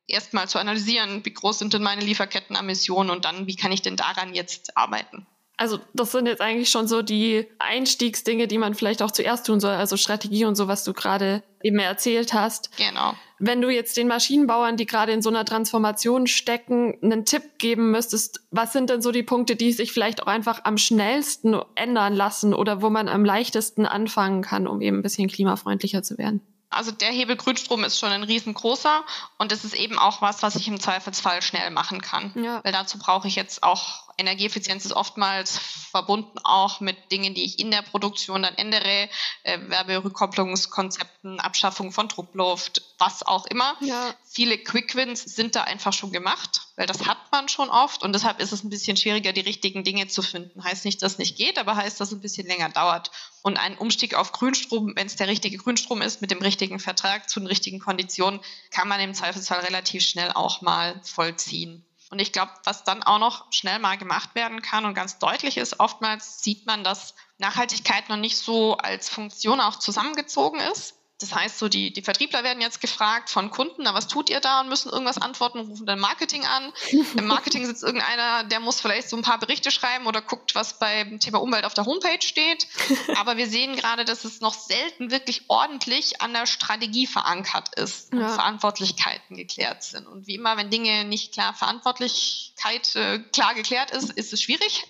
Erstmal 0.08 0.48
zu 0.48 0.60
analysieren, 0.60 1.26
wie 1.26 1.34
groß 1.34 1.60
sind 1.60 1.74
denn 1.74 1.82
meine 1.82 2.04
Lieferkettenemissionen 2.04 3.10
und 3.10 3.26
dann, 3.26 3.48
wie 3.48 3.56
kann 3.56 3.72
ich 3.72 3.82
denn 3.82 3.96
daran 3.96 4.34
jetzt 4.34 4.78
arbeiten. 4.78 5.26
Also 5.58 5.80
das 5.94 6.12
sind 6.12 6.26
jetzt 6.26 6.42
eigentlich 6.42 6.70
schon 6.70 6.88
so 6.88 7.02
die 7.02 7.48
Einstiegsdinge, 7.60 8.48
die 8.48 8.58
man 8.58 8.74
vielleicht 8.74 9.02
auch 9.02 9.12
zuerst 9.12 9.46
tun 9.46 9.60
soll, 9.60 9.76
also 9.76 9.98
Strategie 9.98 10.46
und 10.46 10.56
so, 10.56 10.68
was 10.68 10.84
du 10.84 10.94
gerade 10.94 11.44
eben 11.64 11.80
erzählt 11.80 12.34
hast. 12.34 12.76
Genau. 12.78 13.14
Wenn 13.40 13.62
du 13.62 13.70
jetzt 13.70 13.98
den 13.98 14.08
Maschinenbauern, 14.08 14.78
die 14.78 14.86
gerade 14.86 15.12
in 15.12 15.22
so 15.22 15.30
einer 15.30 15.44
Transformation 15.44 16.28
stecken, 16.28 16.98
einen 17.02 17.26
Tipp 17.26 17.58
geben 17.58 17.92
müsstest, 17.92 18.42
was 18.52 18.72
sind 18.72 18.90
denn 18.90 19.02
so 19.02 19.12
die 19.12 19.24
Punkte, 19.24 19.56
die 19.56 19.74
sich 19.74 19.92
vielleicht 19.92 20.22
auch 20.22 20.28
einfach 20.28 20.62
am 20.64 20.78
schnellsten 20.78 21.60
ändern 21.76 22.14
lassen 22.14 22.54
oder 22.54 22.82
wo 22.82 22.90
man 22.90 23.10
am 23.10 23.26
leichtesten 23.26 23.86
anfangen 23.86 24.44
kann, 24.44 24.68
um 24.68 24.82
eben 24.82 25.00
ein 25.00 25.04
bisschen 25.04 25.28
klimafreundlicher 25.28 26.04
zu 26.04 26.18
werden? 26.18 26.42
Also 26.70 26.92
der 26.92 27.10
Hebel 27.10 27.36
Grünstrom 27.36 27.84
ist 27.84 28.00
schon 28.00 28.10
ein 28.10 28.24
riesengroßer 28.24 29.04
und 29.38 29.52
es 29.52 29.64
ist 29.64 29.76
eben 29.76 30.00
auch 30.00 30.22
was, 30.22 30.42
was 30.42 30.56
ich 30.56 30.68
im 30.68 30.80
Zweifelsfall 30.80 31.42
schnell 31.42 31.70
machen 31.70 32.02
kann. 32.02 32.32
Ja. 32.36 32.62
Weil 32.64 32.72
dazu 32.72 32.98
brauche 32.98 33.28
ich 33.28 33.36
jetzt 33.36 33.64
auch 33.64 34.03
Energieeffizienz 34.18 34.86
ist 34.86 34.94
oftmals 34.94 35.58
verbunden 35.58 36.40
auch 36.44 36.80
mit 36.80 37.12
Dingen, 37.12 37.34
die 37.34 37.44
ich 37.44 37.60
in 37.60 37.72
der 37.72 37.82
Produktion 37.82 38.44
dann 38.44 38.56
ändere, 38.56 39.10
äh, 39.44 39.60
Werberückkopplungskonzepten, 39.68 41.40
Abschaffung 41.40 41.92
von 41.92 42.08
Druckluft, 42.08 42.82
was 42.98 43.24
auch 43.24 43.46
immer. 43.46 43.76
Ja. 43.82 44.14
Viele 44.26 44.58
Quick-Wins 44.58 45.24
sind 45.24 45.56
da 45.56 45.64
einfach 45.64 45.94
schon 45.94 46.12
gemacht, 46.12 46.62
weil 46.76 46.88
das 46.88 47.06
hat 47.06 47.18
man 47.32 47.50
schon 47.50 47.70
oft 47.70 48.04
und 48.04 48.14
deshalb 48.14 48.40
ist 48.40 48.52
es 48.52 48.64
ein 48.64 48.70
bisschen 48.70 48.98
schwieriger, 48.98 49.34
die 49.34 49.42
richtigen 49.42 49.84
Dinge 49.84 50.08
zu 50.08 50.22
finden. 50.22 50.64
Heißt 50.64 50.86
nicht, 50.86 51.02
dass 51.02 51.14
es 51.14 51.18
nicht 51.18 51.38
geht, 51.38 51.58
aber 51.58 51.76
heißt, 51.76 52.00
dass 52.00 52.10
es 52.10 52.14
ein 52.14 52.22
bisschen 52.22 52.48
länger 52.48 52.70
dauert. 52.70 53.12
Und 53.42 53.58
ein 53.58 53.78
Umstieg 53.78 54.16
auf 54.16 54.32
Grünstrom, 54.32 54.94
wenn 54.96 55.08
es 55.08 55.16
der 55.16 55.28
richtige 55.28 55.58
Grünstrom 55.58 56.02
ist, 56.02 56.22
mit 56.22 56.32
dem 56.32 56.42
richtigen 56.42 56.80
Vertrag 56.80 57.30
zu 57.30 57.40
den 57.40 57.48
richtigen 57.48 57.80
Konditionen, 57.80 58.40
kann 58.72 58.88
man 58.88 59.00
im 59.00 59.14
Zweifelsfall 59.14 59.60
relativ 59.60 60.04
schnell 60.04 60.32
auch 60.32 60.62
mal 60.62 61.00
vollziehen. 61.04 61.86
Und 62.14 62.20
ich 62.20 62.32
glaube, 62.32 62.52
was 62.64 62.84
dann 62.84 63.02
auch 63.02 63.18
noch 63.18 63.52
schnell 63.52 63.80
mal 63.80 63.98
gemacht 63.98 64.36
werden 64.36 64.62
kann 64.62 64.86
und 64.86 64.94
ganz 64.94 65.18
deutlich 65.18 65.58
ist, 65.58 65.80
oftmals 65.80 66.44
sieht 66.44 66.68
man, 66.68 66.84
dass 66.84 67.16
Nachhaltigkeit 67.40 68.08
noch 68.08 68.18
nicht 68.18 68.38
so 68.38 68.78
als 68.78 69.10
Funktion 69.10 69.60
auch 69.60 69.78
zusammengezogen 69.78 70.60
ist. 70.60 70.94
Das 71.24 71.34
heißt, 71.34 71.58
so 71.58 71.70
die, 71.70 71.94
die 71.94 72.02
Vertriebler 72.02 72.44
werden 72.44 72.60
jetzt 72.60 72.82
gefragt 72.82 73.30
von 73.30 73.50
Kunden, 73.50 73.84
na, 73.84 73.94
was 73.94 74.10
tut 74.10 74.30
ihr 74.30 74.42
da 74.42 74.60
und 74.60 74.68
müssen 74.68 74.92
irgendwas 74.92 75.18
antworten, 75.18 75.60
rufen 75.60 75.86
dann 75.86 75.98
Marketing 75.98 76.46
an. 76.46 76.74
Im 77.18 77.28
Marketing 77.28 77.66
sitzt 77.66 77.82
irgendeiner, 77.82 78.44
der 78.44 78.60
muss 78.60 78.82
vielleicht 78.82 79.10
so 79.10 79.16
ein 79.16 79.22
paar 79.22 79.40
Berichte 79.40 79.72
schreiben 79.72 80.06
oder 80.06 80.22
guckt, 80.22 80.54
was 80.54 80.80
beim 80.80 81.22
Thema 81.22 81.42
Umwelt 81.42 81.64
auf 81.64 81.74
der 81.74 81.86
Homepage 81.86 82.22
steht. 82.22 82.68
Aber 83.16 83.38
wir 83.38 83.48
sehen 83.48 83.78
gerade, 83.78 84.04
dass 84.04 84.26
es 84.26 84.42
noch 84.42 84.54
selten 84.54 85.12
wirklich 85.12 85.44
ordentlich 85.48 86.22
an 86.22 86.34
der 86.34 86.46
Strategie 86.46 87.08
verankert 87.08 87.74
ist 87.76 88.12
und 88.12 88.20
ja. 88.20 88.28
Verantwortlichkeiten 88.28 89.38
geklärt 89.38 89.82
sind. 89.84 90.06
Und 90.06 90.28
wie 90.28 90.36
immer, 90.36 90.58
wenn 90.58 90.70
Dinge 90.70 91.06
nicht 91.06 91.32
klar 91.32 91.54
Verantwortlichkeit 91.54 92.98
äh, 92.98 93.20
klar 93.32 93.54
geklärt 93.56 93.92
ist, 93.92 94.12
ist 94.12 94.34
es 94.34 94.42
schwierig. 94.42 94.84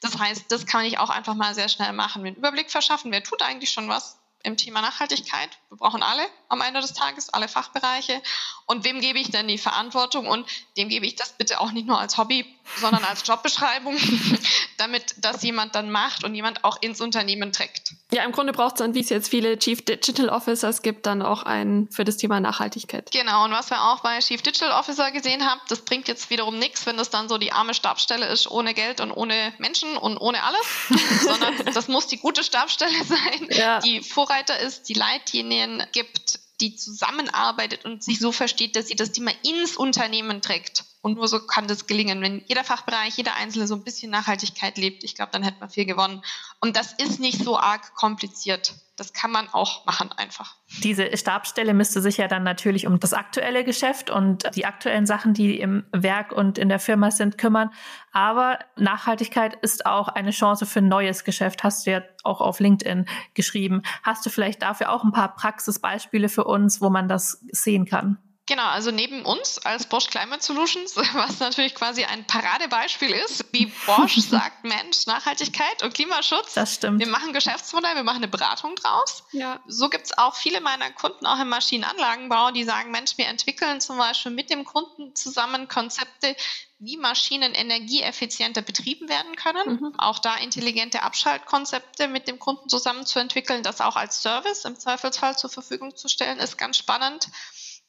Das 0.00 0.16
heißt, 0.16 0.44
das 0.50 0.66
kann 0.66 0.84
ich 0.84 0.98
auch 0.98 1.10
einfach 1.10 1.34
mal 1.34 1.52
sehr 1.56 1.68
schnell 1.68 1.92
machen, 1.92 2.22
mir 2.22 2.28
einen 2.28 2.36
Überblick 2.36 2.70
verschaffen, 2.70 3.10
wer 3.10 3.24
tut 3.24 3.42
eigentlich 3.42 3.72
schon 3.72 3.88
was 3.88 4.19
im 4.42 4.56
Thema 4.56 4.80
Nachhaltigkeit. 4.80 5.50
Wir 5.68 5.76
brauchen 5.76 6.02
alle 6.02 6.22
am 6.48 6.60
Ende 6.60 6.80
des 6.80 6.94
Tages, 6.94 7.30
alle 7.30 7.48
Fachbereiche. 7.48 8.20
Und 8.66 8.84
wem 8.84 9.00
gebe 9.00 9.18
ich 9.18 9.30
denn 9.30 9.48
die 9.48 9.58
Verantwortung? 9.58 10.26
Und 10.26 10.46
dem 10.76 10.88
gebe 10.88 11.06
ich 11.06 11.16
das 11.16 11.32
bitte 11.32 11.60
auch 11.60 11.72
nicht 11.72 11.86
nur 11.86 11.98
als 12.00 12.18
Hobby, 12.18 12.46
sondern 12.76 13.04
als 13.04 13.26
Jobbeschreibung, 13.26 13.96
damit 14.78 15.14
das 15.18 15.42
jemand 15.42 15.74
dann 15.74 15.90
macht 15.90 16.24
und 16.24 16.34
jemand 16.34 16.64
auch 16.64 16.80
ins 16.80 17.00
Unternehmen 17.00 17.52
trägt. 17.52 17.94
Ja, 18.12 18.24
im 18.24 18.32
Grunde 18.32 18.52
braucht 18.52 18.74
es 18.74 18.78
dann, 18.78 18.94
wie 18.94 19.00
es 19.00 19.08
jetzt 19.08 19.28
viele 19.28 19.58
Chief 19.58 19.84
Digital 19.84 20.28
Officers 20.28 20.82
gibt, 20.82 21.06
dann 21.06 21.22
auch 21.22 21.42
einen 21.42 21.90
für 21.90 22.04
das 22.04 22.16
Thema 22.16 22.40
Nachhaltigkeit. 22.40 23.10
Genau, 23.10 23.44
und 23.44 23.52
was 23.52 23.70
wir 23.70 23.82
auch 23.82 24.00
bei 24.00 24.18
Chief 24.20 24.42
Digital 24.42 24.72
Officer 24.72 25.10
gesehen 25.12 25.44
haben, 25.48 25.60
das 25.68 25.84
bringt 25.84 26.08
jetzt 26.08 26.30
wiederum 26.30 26.58
nichts, 26.58 26.86
wenn 26.86 26.96
das 26.96 27.10
dann 27.10 27.28
so 27.28 27.38
die 27.38 27.52
arme 27.52 27.74
Stabstelle 27.74 28.26
ist, 28.26 28.50
ohne 28.50 28.74
Geld 28.74 29.00
und 29.00 29.12
ohne 29.12 29.52
Menschen 29.58 29.96
und 29.96 30.16
ohne 30.16 30.42
alles, 30.42 30.60
sondern 31.22 31.54
das 31.74 31.88
muss 31.88 32.06
die 32.06 32.18
gute 32.18 32.42
Stabstelle 32.42 33.04
sein, 33.04 33.48
ja. 33.50 33.78
die 33.80 34.00
Vorreiter 34.30 34.60
ist, 34.60 34.88
die 34.88 34.94
Leitlinien 34.94 35.82
gibt, 35.90 36.38
die 36.60 36.76
zusammenarbeitet 36.76 37.84
und 37.84 38.04
sich 38.04 38.20
so 38.20 38.30
versteht, 38.30 38.76
dass 38.76 38.86
sie 38.86 38.94
das 38.94 39.10
Thema 39.10 39.32
ins 39.42 39.76
Unternehmen 39.76 40.40
trägt. 40.40 40.84
Und 41.02 41.16
nur 41.16 41.28
so 41.28 41.40
kann 41.40 41.66
das 41.66 41.86
gelingen. 41.86 42.20
Wenn 42.20 42.44
jeder 42.46 42.62
Fachbereich, 42.62 43.16
jeder 43.16 43.34
Einzelne 43.36 43.66
so 43.66 43.74
ein 43.74 43.84
bisschen 43.84 44.10
Nachhaltigkeit 44.10 44.76
lebt, 44.76 45.02
ich 45.02 45.14
glaube, 45.14 45.32
dann 45.32 45.42
hätte 45.42 45.60
man 45.60 45.70
viel 45.70 45.86
gewonnen. 45.86 46.22
Und 46.60 46.76
das 46.76 46.92
ist 46.92 47.20
nicht 47.20 47.42
so 47.42 47.58
arg 47.58 47.94
kompliziert. 47.94 48.74
Das 48.96 49.14
kann 49.14 49.30
man 49.30 49.48
auch 49.48 49.86
machen 49.86 50.12
einfach. 50.12 50.56
Diese 50.82 51.16
Stabsstelle 51.16 51.72
müsste 51.72 52.02
sich 52.02 52.18
ja 52.18 52.28
dann 52.28 52.42
natürlich 52.42 52.86
um 52.86 53.00
das 53.00 53.14
aktuelle 53.14 53.64
Geschäft 53.64 54.10
und 54.10 54.54
die 54.54 54.66
aktuellen 54.66 55.06
Sachen, 55.06 55.32
die 55.32 55.58
im 55.58 55.86
Werk 55.90 56.32
und 56.32 56.58
in 56.58 56.68
der 56.68 56.78
Firma 56.78 57.10
sind, 57.10 57.38
kümmern. 57.38 57.70
Aber 58.12 58.58
Nachhaltigkeit 58.76 59.54
ist 59.62 59.86
auch 59.86 60.08
eine 60.08 60.32
Chance 60.32 60.66
für 60.66 60.80
ein 60.80 60.88
neues 60.88 61.24
Geschäft, 61.24 61.64
hast 61.64 61.86
du 61.86 61.92
ja 61.92 62.02
auch 62.24 62.42
auf 62.42 62.60
LinkedIn 62.60 63.06
geschrieben. 63.32 63.80
Hast 64.02 64.26
du 64.26 64.28
vielleicht 64.28 64.60
dafür 64.60 64.92
auch 64.92 65.02
ein 65.02 65.12
paar 65.12 65.34
Praxisbeispiele 65.34 66.28
für 66.28 66.44
uns, 66.44 66.82
wo 66.82 66.90
man 66.90 67.08
das 67.08 67.42
sehen 67.52 67.86
kann? 67.86 68.18
Genau, 68.46 68.66
also 68.66 68.90
neben 68.90 69.24
uns 69.24 69.58
als 69.58 69.86
Bosch 69.86 70.08
Climate 70.08 70.42
Solutions, 70.42 70.96
was 71.14 71.38
natürlich 71.38 71.74
quasi 71.74 72.04
ein 72.04 72.26
Paradebeispiel 72.26 73.10
ist, 73.10 73.44
wie 73.52 73.66
Bosch 73.86 74.16
sagt, 74.28 74.64
Mensch, 74.64 75.06
Nachhaltigkeit 75.06 75.82
und 75.84 75.94
Klimaschutz. 75.94 76.54
Das 76.54 76.74
stimmt. 76.74 76.98
Wir 76.98 77.06
machen 77.06 77.32
Geschäftsmodell, 77.32 77.94
wir 77.94 78.02
machen 78.02 78.16
eine 78.16 78.28
Beratung 78.28 78.74
draus. 78.74 79.22
Ja. 79.30 79.60
So 79.68 79.88
gibt 79.88 80.06
es 80.06 80.18
auch 80.18 80.34
viele 80.34 80.60
meiner 80.60 80.90
Kunden 80.90 81.26
auch 81.26 81.38
im 81.38 81.48
Maschinenanlagenbau, 81.48 82.50
die 82.50 82.64
sagen, 82.64 82.90
Mensch, 82.90 83.16
wir 83.18 83.28
entwickeln 83.28 83.80
zum 83.80 83.98
Beispiel 83.98 84.32
mit 84.32 84.50
dem 84.50 84.64
Kunden 84.64 85.14
zusammen 85.14 85.68
Konzepte, 85.68 86.34
wie 86.80 86.96
Maschinen 86.96 87.54
energieeffizienter 87.54 88.62
betrieben 88.62 89.08
werden 89.08 89.36
können. 89.36 89.80
Mhm. 89.80 89.94
Auch 89.98 90.18
da 90.18 90.36
intelligente 90.36 91.02
Abschaltkonzepte 91.02 92.08
mit 92.08 92.26
dem 92.26 92.38
Kunden 92.38 92.68
zusammen 92.68 93.06
zu 93.06 93.18
entwickeln, 93.18 93.62
das 93.62 93.80
auch 93.80 93.96
als 93.96 94.22
Service 94.22 94.64
im 94.64 94.78
Zweifelsfall 94.78 95.36
zur 95.36 95.50
Verfügung 95.50 95.94
zu 95.94 96.08
stellen, 96.08 96.38
ist 96.38 96.56
ganz 96.56 96.78
spannend. 96.78 97.28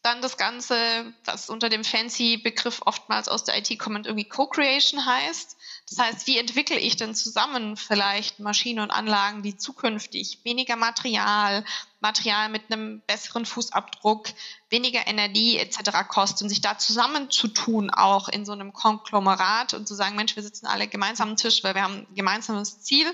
Dann 0.03 0.21
das 0.23 0.37
Ganze, 0.37 1.13
was 1.25 1.49
unter 1.49 1.69
dem 1.69 1.83
fancy 1.83 2.37
Begriff 2.37 2.81
oftmals 2.85 3.27
aus 3.27 3.43
der 3.43 3.57
IT 3.57 3.77
kommt, 3.77 4.07
irgendwie 4.07 4.27
Co-Creation 4.27 5.05
heißt. 5.05 5.57
Das 5.89 5.99
heißt, 5.99 6.27
wie 6.27 6.39
entwickle 6.39 6.79
ich 6.79 6.95
denn 6.95 7.13
zusammen 7.13 7.77
vielleicht 7.77 8.39
Maschinen 8.39 8.79
und 8.79 8.89
Anlagen, 8.89 9.43
die 9.43 9.57
zukünftig 9.57 10.39
weniger 10.43 10.75
Material, 10.75 11.63
Material 11.99 12.49
mit 12.49 12.71
einem 12.71 13.01
besseren 13.01 13.45
Fußabdruck, 13.45 14.29
weniger 14.69 15.05
Energie 15.05 15.57
etc. 15.57 16.07
kosten, 16.07 16.49
sich 16.49 16.61
da 16.61 16.79
zusammenzutun, 16.79 17.91
auch 17.91 18.27
in 18.27 18.43
so 18.45 18.53
einem 18.53 18.73
Konglomerat 18.73 19.75
und 19.75 19.87
zu 19.87 19.93
sagen, 19.93 20.15
Mensch, 20.15 20.35
wir 20.35 20.43
sitzen 20.43 20.65
alle 20.65 20.87
gemeinsam 20.87 21.29
am 21.29 21.35
Tisch, 21.35 21.63
weil 21.63 21.75
wir 21.75 21.83
haben 21.83 22.07
ein 22.09 22.15
gemeinsames 22.15 22.81
Ziel 22.81 23.13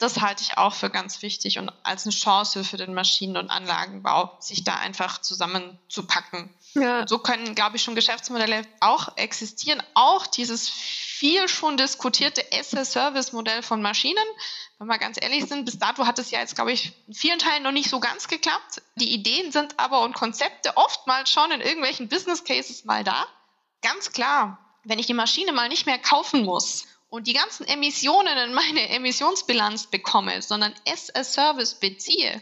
das 0.00 0.20
halte 0.20 0.42
ich 0.42 0.56
auch 0.56 0.74
für 0.74 0.88
ganz 0.88 1.20
wichtig 1.20 1.58
und 1.58 1.70
als 1.82 2.06
eine 2.06 2.14
Chance 2.14 2.64
für 2.64 2.78
den 2.78 2.94
Maschinen- 2.94 3.36
und 3.36 3.50
Anlagenbau, 3.50 4.34
sich 4.40 4.64
da 4.64 4.76
einfach 4.76 5.20
zusammenzupacken. 5.20 6.50
Ja. 6.74 7.06
so 7.06 7.18
können, 7.18 7.54
glaube 7.54 7.76
ich, 7.76 7.82
schon 7.82 7.94
Geschäftsmodelle 7.94 8.62
auch 8.80 9.16
existieren. 9.16 9.82
Auch 9.94 10.26
dieses 10.26 10.68
viel 10.68 11.48
schon 11.48 11.76
diskutierte 11.76 12.50
SS-Service-Modell 12.52 13.62
von 13.62 13.82
Maschinen. 13.82 14.24
Wenn 14.78 14.86
wir 14.86 14.98
ganz 14.98 15.18
ehrlich 15.20 15.46
sind, 15.46 15.64
bis 15.64 15.78
dato 15.78 16.06
hat 16.06 16.18
es 16.18 16.30
ja 16.30 16.38
jetzt, 16.38 16.54
glaube 16.54 16.72
ich, 16.72 16.92
in 17.06 17.14
vielen 17.14 17.38
Teilen 17.38 17.64
noch 17.64 17.72
nicht 17.72 17.90
so 17.90 18.00
ganz 18.00 18.28
geklappt. 18.28 18.82
Die 18.94 19.12
Ideen 19.12 19.52
sind 19.52 19.78
aber 19.78 20.02
und 20.02 20.14
Konzepte 20.14 20.76
oftmals 20.76 21.30
schon 21.30 21.50
in 21.50 21.60
irgendwelchen 21.60 22.08
Business 22.08 22.44
Cases 22.44 22.84
mal 22.84 23.04
da. 23.04 23.26
Ganz 23.82 24.12
klar, 24.12 24.58
wenn 24.84 24.98
ich 24.98 25.06
die 25.06 25.14
Maschine 25.14 25.52
mal 25.52 25.68
nicht 25.68 25.86
mehr 25.86 25.98
kaufen 25.98 26.44
muss 26.44 26.86
und 27.10 27.26
die 27.26 27.34
ganzen 27.34 27.66
Emissionen 27.66 28.38
in 28.38 28.54
meine 28.54 28.88
Emissionsbilanz 28.88 29.88
bekomme, 29.88 30.40
sondern 30.40 30.72
es 30.84 31.10
als 31.10 31.34
Service 31.34 31.74
beziehe 31.74 32.40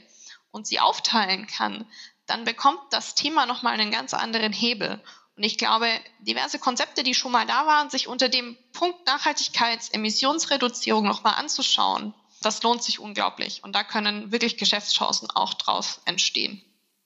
und 0.51 0.67
sie 0.67 0.79
aufteilen 0.79 1.47
kann, 1.47 1.87
dann 2.27 2.45
bekommt 2.45 2.81
das 2.91 3.15
Thema 3.15 3.47
nochmal 3.47 3.75
einen 3.75 3.91
ganz 3.91 4.15
anderen 4.15 4.53
Hebel. 4.53 5.03
Und 5.37 5.43
ich 5.43 5.57
glaube, 5.57 5.89
diverse 6.21 6.59
Konzepte, 6.59 7.03
die 7.03 7.15
schon 7.15 7.33
mal 7.33 7.47
da 7.47 7.67
waren, 7.67 7.91
sich 7.91 8.09
unter 8.09 8.29
dem 8.29 8.57
Punkt 8.73 9.07
Nachhaltigkeitsemissionsreduzierung 9.07 11.05
nochmal 11.05 11.35
anzuschauen, 11.35 12.13
das 12.43 12.63
lohnt 12.63 12.83
sich 12.83 13.01
unglaublich. 13.01 13.65
Und 13.65 13.75
da 13.75 13.83
können 13.85 14.31
wirklich 14.31 14.59
Geschäftschancen 14.59 15.31
auch 15.31 15.55
draus 15.55 16.01
entstehen. 16.05 16.63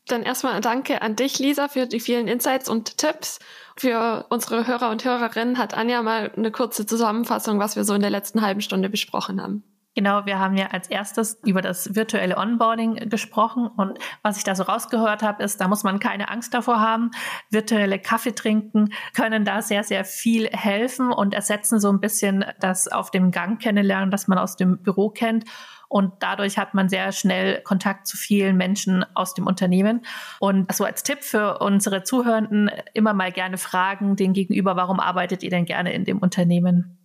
Dann 0.07 0.25
erstmal 0.25 0.61
danke 0.61 1.01
an 1.01 1.14
dich, 1.14 1.38
Lisa, 1.38 1.68
für 1.68 1.87
die 1.87 2.01
vielen 2.01 2.27
Insights 2.27 2.68
und 2.68 2.98
Tipps. 2.98 3.38
Für 3.77 4.27
unsere 4.29 4.67
Hörer 4.67 4.91
und 4.91 5.05
Hörerinnen 5.05 5.59
hat 5.59 5.75
Anja 5.75 6.03
mal 6.03 6.33
eine 6.37 6.51
kurze 6.51 6.87
Zusammenfassung, 6.87 7.59
was 7.59 7.77
wir 7.77 7.85
so 7.85 7.95
in 7.95 8.03
der 8.03 8.11
letzten 8.11 8.43
halben 8.43 8.61
Stunde 8.61 8.89
besprochen 8.89 9.41
haben. 9.41 9.65
Genau, 9.95 10.25
wir 10.25 10.39
haben 10.39 10.57
ja 10.57 10.69
als 10.69 10.89
erstes 10.89 11.39
über 11.45 11.61
das 11.61 11.95
virtuelle 11.95 12.39
Onboarding 12.39 13.11
gesprochen 13.11 13.67
und 13.67 13.99
was 14.23 14.39
ich 14.39 14.45
da 14.45 14.55
so 14.55 14.63
rausgehört 14.63 15.23
habe, 15.23 15.43
ist, 15.43 15.61
da 15.61 15.69
muss 15.69 15.85
man 15.85 15.99
keine 15.99 16.31
Angst 16.31 16.55
davor 16.55 16.81
haben. 16.81 17.11
Virtuelle 17.51 17.99
Kaffee 17.99 18.35
trinken 18.35 18.95
können 19.15 19.45
da 19.45 19.61
sehr, 19.61 19.85
sehr 19.85 20.07
viel 20.07 20.49
helfen 20.49 21.13
und 21.13 21.35
ersetzen 21.35 21.79
so 21.79 21.93
ein 21.93 22.01
bisschen 22.01 22.43
das 22.59 22.89
auf 22.89 23.11
dem 23.11 23.33
Gang 23.33 23.61
kennenlernen, 23.61 24.11
das 24.11 24.29
man 24.29 24.39
aus 24.39 24.57
dem 24.57 24.79
Büro 24.83 25.11
kennt. 25.11 25.45
Und 25.93 26.15
dadurch 26.21 26.57
hat 26.57 26.73
man 26.73 26.89
sehr 26.89 27.13
schnell 27.13 27.61
Kontakt 27.61 28.07
zu 28.07 28.17
vielen 28.17 28.57
Menschen 28.57 29.05
aus 29.15 29.35
dem 29.35 29.47
Unternehmen. 29.47 30.07
Und 30.41 30.75
so 30.75 30.85
als 30.85 31.03
Tipp 31.03 31.23
für 31.23 31.59
unsere 31.59 32.03
Zuhörenden 32.03 32.71
immer 32.95 33.13
mal 33.13 33.31
gerne 33.31 33.59
fragen 33.59 34.17
den 34.17 34.33
Gegenüber, 34.33 34.75
warum 34.75 35.01
arbeitet 35.01 35.43
ihr 35.43 35.51
denn 35.51 35.67
gerne 35.67 35.93
in 35.93 36.07
dem 36.07 36.17
Unternehmen? 36.17 36.97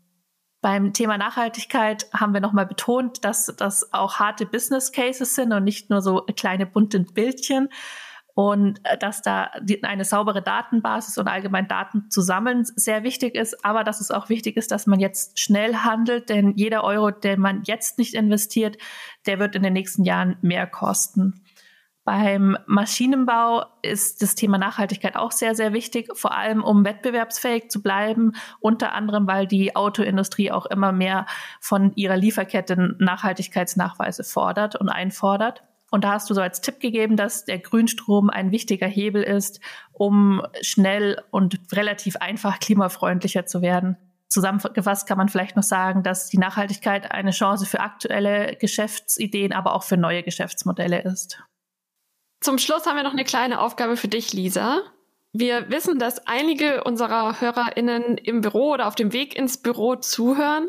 Beim 0.62 0.94
Thema 0.94 1.18
Nachhaltigkeit 1.18 2.08
haben 2.14 2.34
wir 2.34 2.40
nochmal 2.40 2.66
betont, 2.66 3.26
dass 3.26 3.54
das 3.58 3.94
auch 3.94 4.20
harte 4.20 4.46
Business 4.46 4.94
Cases 4.94 5.36
sind 5.36 5.52
und 5.52 5.66
nicht 5.66 5.90
nur 5.90 6.02
so 6.02 6.26
kleine 6.38 6.66
bunte 6.66 7.02
Bildchen 7.02 7.68
und 8.38 8.82
äh, 8.84 9.00
dass 9.00 9.24
da 9.24 9.50
eine 9.82 10.06
saubere 10.06 10.44
Datenbasis 10.44 11.18
und 11.18 11.28
allgemein 11.28 11.68
Daten 11.68 12.12
zu 12.12 12.22
sammeln 12.22 12.66
sehr 12.66 13.02
wichtig 13.02 13.34
ist, 13.34 13.66
aber 13.66 13.84
dass 13.84 14.00
es 14.00 14.12
auch 14.12 14.30
wichtig 14.30 14.58
ist, 14.58 14.72
dass 14.72 14.86
man 14.86 15.00
jetzt 15.00 15.40
schnell 15.40 15.78
handelt, 15.78 16.30
denn 16.30 16.54
jeder 16.56 16.84
Euro, 16.84 17.10
den 17.10 17.40
man 17.40 17.64
jetzt 17.66 17.98
nicht 17.98 18.14
investiert, 18.14 18.78
der 19.26 19.40
wird 19.40 19.56
in 19.56 19.64
den 19.64 19.74
nächsten 19.74 20.04
Jahren 20.04 20.38
mehr 20.44 20.68
kosten. 20.68 21.42
Beim 22.04 22.60
Maschinenbau 22.68 23.66
ist 23.82 24.22
das 24.22 24.36
Thema 24.36 24.60
Nachhaltigkeit 24.60 25.16
auch 25.16 25.32
sehr, 25.32 25.56
sehr 25.56 25.74
wichtig, 25.74 26.10
vor 26.14 26.38
allem 26.38 26.64
um 26.64 26.86
wettbewerbsfähig 26.86 27.72
zu 27.72 27.82
bleiben, 27.82 28.34
unter 28.60 28.94
anderem, 28.94 29.26
weil 29.26 29.48
die 29.48 29.76
Autoindustrie 29.76 30.52
auch 30.52 30.68
immer 30.68 30.92
mehr 30.92 31.26
von 31.60 31.92
ihrer 31.96 32.18
Lieferkette 32.18 32.96
Nachhaltigkeitsnachweise 33.00 34.24
fordert 34.24 34.76
und 34.76 34.90
einfordert. 34.90 35.64
Und 35.90 36.04
da 36.04 36.14
hast 36.14 36.30
du 36.30 36.34
so 36.34 36.42
als 36.42 36.62
Tipp 36.62 36.80
gegeben, 36.80 37.16
dass 37.16 37.46
der 37.46 37.60
Grünstrom 37.60 38.30
ein 38.30 38.52
wichtiger 38.52 38.88
Hebel 38.88 39.24
ist, 39.24 39.62
um 39.94 40.42
schnell 40.62 41.22
und 41.32 41.60
relativ 41.72 42.18
einfach 42.18 42.60
klimafreundlicher 42.60 43.46
zu 43.46 43.62
werden. 43.62 43.98
Zusammengefasst 44.30 45.08
kann 45.08 45.18
man 45.18 45.30
vielleicht 45.30 45.56
noch 45.56 45.64
sagen, 45.64 46.04
dass 46.04 46.28
die 46.28 46.38
Nachhaltigkeit 46.38 47.12
eine 47.12 47.32
Chance 47.32 47.66
für 47.66 47.80
aktuelle 47.80 48.58
Geschäftsideen, 48.58 49.54
aber 49.54 49.74
auch 49.74 49.84
für 49.84 49.96
neue 49.96 50.24
Geschäftsmodelle 50.24 51.02
ist. 51.02 51.42
Zum 52.42 52.58
Schluss 52.58 52.86
haben 52.86 52.98
wir 52.98 53.04
noch 53.04 53.14
eine 53.14 53.24
kleine 53.24 53.62
Aufgabe 53.62 53.96
für 53.96 54.10
dich, 54.10 54.34
Lisa. 54.34 54.82
Wir 55.32 55.70
wissen, 55.70 56.00
dass 56.00 56.28
einige 56.28 56.84
unserer 56.84 57.40
HörerInnen 57.40 58.18
im 58.18 58.42
Büro 58.42 58.74
oder 58.74 58.88
auf 58.88 58.96
dem 58.96 59.14
Weg 59.14 59.36
ins 59.36 59.62
Büro 59.62 59.96
zuhören. 59.96 60.68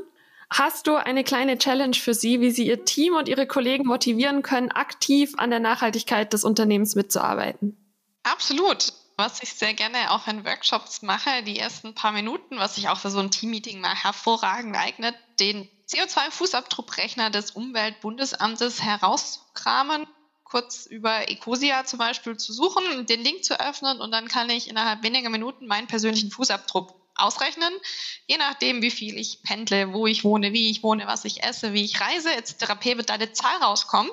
Hast 0.51 0.87
du 0.87 0.97
eine 0.97 1.25
kleine 1.25 1.59
Challenge 1.59 1.95
für 1.95 2.15
sie, 2.15 2.41
wie 2.41 2.51
sie 2.51 2.67
ihr 2.67 2.85
Team 2.85 3.15
und 3.15 3.29
ihre 3.29 3.47
Kollegen 3.47 3.87
motivieren 3.87 4.43
können, 4.43 4.71
aktiv 4.71 5.35
an 5.37 5.51
der 5.51 5.61
Nachhaltigkeit 5.61 6.33
des 6.33 6.45
Unternehmens 6.45 6.95
mitzuarbeiten? 6.95 7.77
Absolut. 8.23 8.93
Was 9.17 9.43
ich 9.43 9.53
sehr 9.53 9.75
gerne 9.75 10.13
auch 10.13 10.29
in 10.29 10.45
Workshops 10.45 11.03
mache, 11.03 11.43
die 11.43 11.59
ersten 11.59 11.95
paar 11.95 12.13
Minuten, 12.13 12.59
was 12.59 12.77
sich 12.77 12.89
auch 12.89 12.99
für 12.99 13.11
so 13.11 13.19
ein 13.19 13.33
Teammeeting 13.33 13.81
mal 13.81 13.95
hervorragend 13.95 14.77
eignet, 14.77 15.17
den 15.41 15.69
CO2-Fußabdruckrechner 15.89 17.31
des 17.31 17.51
Umweltbundesamtes 17.51 18.83
herauskramen 18.83 20.07
kurz 20.49 20.87
über 20.87 21.29
Ecosia 21.31 21.85
zum 21.85 21.99
Beispiel 21.99 22.37
zu 22.37 22.53
suchen, 22.53 23.07
den 23.07 23.21
Link 23.21 23.45
zu 23.45 23.61
öffnen 23.61 24.01
und 24.01 24.11
dann 24.13 24.29
kann 24.29 24.49
ich 24.51 24.69
innerhalb 24.69 25.03
weniger 25.03 25.31
Minuten 25.31 25.67
meinen 25.67 25.87
persönlichen 25.87 26.31
Fußabdruck 26.31 26.98
ausrechnen, 27.19 27.73
je 28.27 28.37
nachdem, 28.37 28.83
wie 28.83 28.91
viel 28.91 29.19
ich 29.19 29.43
pendle, 29.43 29.93
wo 29.93 30.07
ich 30.07 30.25
wohne, 30.25 30.53
wie 30.53 30.71
ich 30.71 30.83
wohne, 30.83 31.07
was 31.07 31.25
ich 31.25 31.43
esse, 31.43 31.73
wie 31.73 31.85
ich 31.85 32.01
reise, 32.01 32.33
etc. 32.33 32.69
wird 32.85 33.11
da 33.11 33.15
eine 33.15 33.33
Zahl 33.33 33.57
rauskommen 33.63 34.11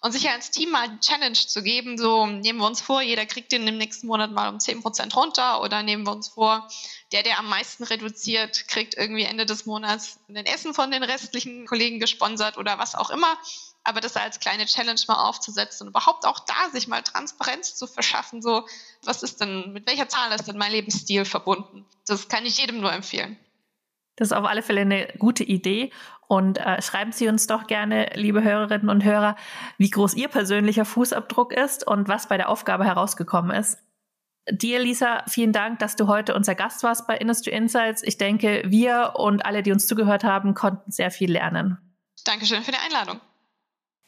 und 0.00 0.12
sich 0.12 0.28
als 0.28 0.50
Team 0.50 0.70
mal 0.70 0.82
eine 0.82 1.00
Challenge 1.00 1.32
zu 1.32 1.62
geben, 1.62 1.96
so 1.96 2.26
nehmen 2.26 2.58
wir 2.58 2.66
uns 2.66 2.80
vor, 2.80 3.02
jeder 3.02 3.24
kriegt 3.24 3.52
den 3.52 3.66
im 3.68 3.78
nächsten 3.78 4.08
Monat 4.08 4.32
mal 4.32 4.48
um 4.48 4.58
10% 4.58 5.14
runter 5.14 5.62
oder 5.62 5.82
nehmen 5.82 6.04
wir 6.04 6.12
uns 6.12 6.28
vor, 6.28 6.68
der, 7.12 7.22
der 7.22 7.38
am 7.38 7.48
meisten 7.48 7.84
reduziert, 7.84 8.66
kriegt 8.68 8.96
irgendwie 8.96 9.22
Ende 9.22 9.46
des 9.46 9.64
Monats 9.64 10.18
ein 10.28 10.36
Essen 10.36 10.74
von 10.74 10.90
den 10.90 11.02
restlichen 11.02 11.66
Kollegen 11.66 12.00
gesponsert 12.00 12.58
oder 12.58 12.78
was 12.78 12.94
auch 12.94 13.10
immer 13.10 13.38
aber 13.84 14.00
das 14.00 14.16
als 14.16 14.40
kleine 14.40 14.66
Challenge 14.66 15.00
mal 15.08 15.28
aufzusetzen 15.28 15.86
und 15.86 15.92
überhaupt 15.92 16.24
auch 16.26 16.40
da 16.40 16.70
sich 16.70 16.88
mal 16.88 17.02
Transparenz 17.02 17.74
zu 17.74 17.86
verschaffen, 17.86 18.42
so 18.42 18.66
was 19.02 19.22
ist 19.22 19.40
denn, 19.40 19.72
mit 19.72 19.86
welcher 19.88 20.08
Zahl 20.08 20.32
ist 20.32 20.46
denn 20.46 20.58
mein 20.58 20.72
Lebensstil 20.72 21.24
verbunden? 21.24 21.84
Das 22.06 22.28
kann 22.28 22.46
ich 22.46 22.58
jedem 22.58 22.80
nur 22.80 22.92
empfehlen. 22.92 23.36
Das 24.16 24.28
ist 24.28 24.32
auf 24.32 24.44
alle 24.44 24.62
Fälle 24.62 24.82
eine 24.82 25.08
gute 25.18 25.42
Idee. 25.42 25.90
Und 26.28 26.58
äh, 26.58 26.80
schreiben 26.80 27.12
Sie 27.12 27.28
uns 27.28 27.46
doch 27.46 27.66
gerne, 27.66 28.10
liebe 28.14 28.42
Hörerinnen 28.42 28.88
und 28.88 29.04
Hörer, 29.04 29.36
wie 29.78 29.90
groß 29.90 30.14
Ihr 30.14 30.28
persönlicher 30.28 30.84
Fußabdruck 30.84 31.52
ist 31.52 31.86
und 31.86 32.08
was 32.08 32.28
bei 32.28 32.36
der 32.36 32.48
Aufgabe 32.48 32.84
herausgekommen 32.84 33.54
ist. 33.56 33.78
Dir, 34.50 34.80
Lisa, 34.80 35.24
vielen 35.28 35.52
Dank, 35.52 35.78
dass 35.78 35.94
du 35.94 36.08
heute 36.08 36.34
unser 36.34 36.54
Gast 36.54 36.82
warst 36.82 37.06
bei 37.06 37.16
Industry 37.16 37.50
Insights. 37.50 38.02
Ich 38.02 38.18
denke, 38.18 38.62
wir 38.66 39.14
und 39.16 39.44
alle, 39.44 39.62
die 39.62 39.72
uns 39.72 39.86
zugehört 39.86 40.24
haben, 40.24 40.54
konnten 40.54 40.90
sehr 40.90 41.10
viel 41.10 41.30
lernen. 41.30 41.78
Dankeschön 42.24 42.62
für 42.62 42.72
die 42.72 42.78
Einladung. 42.78 43.20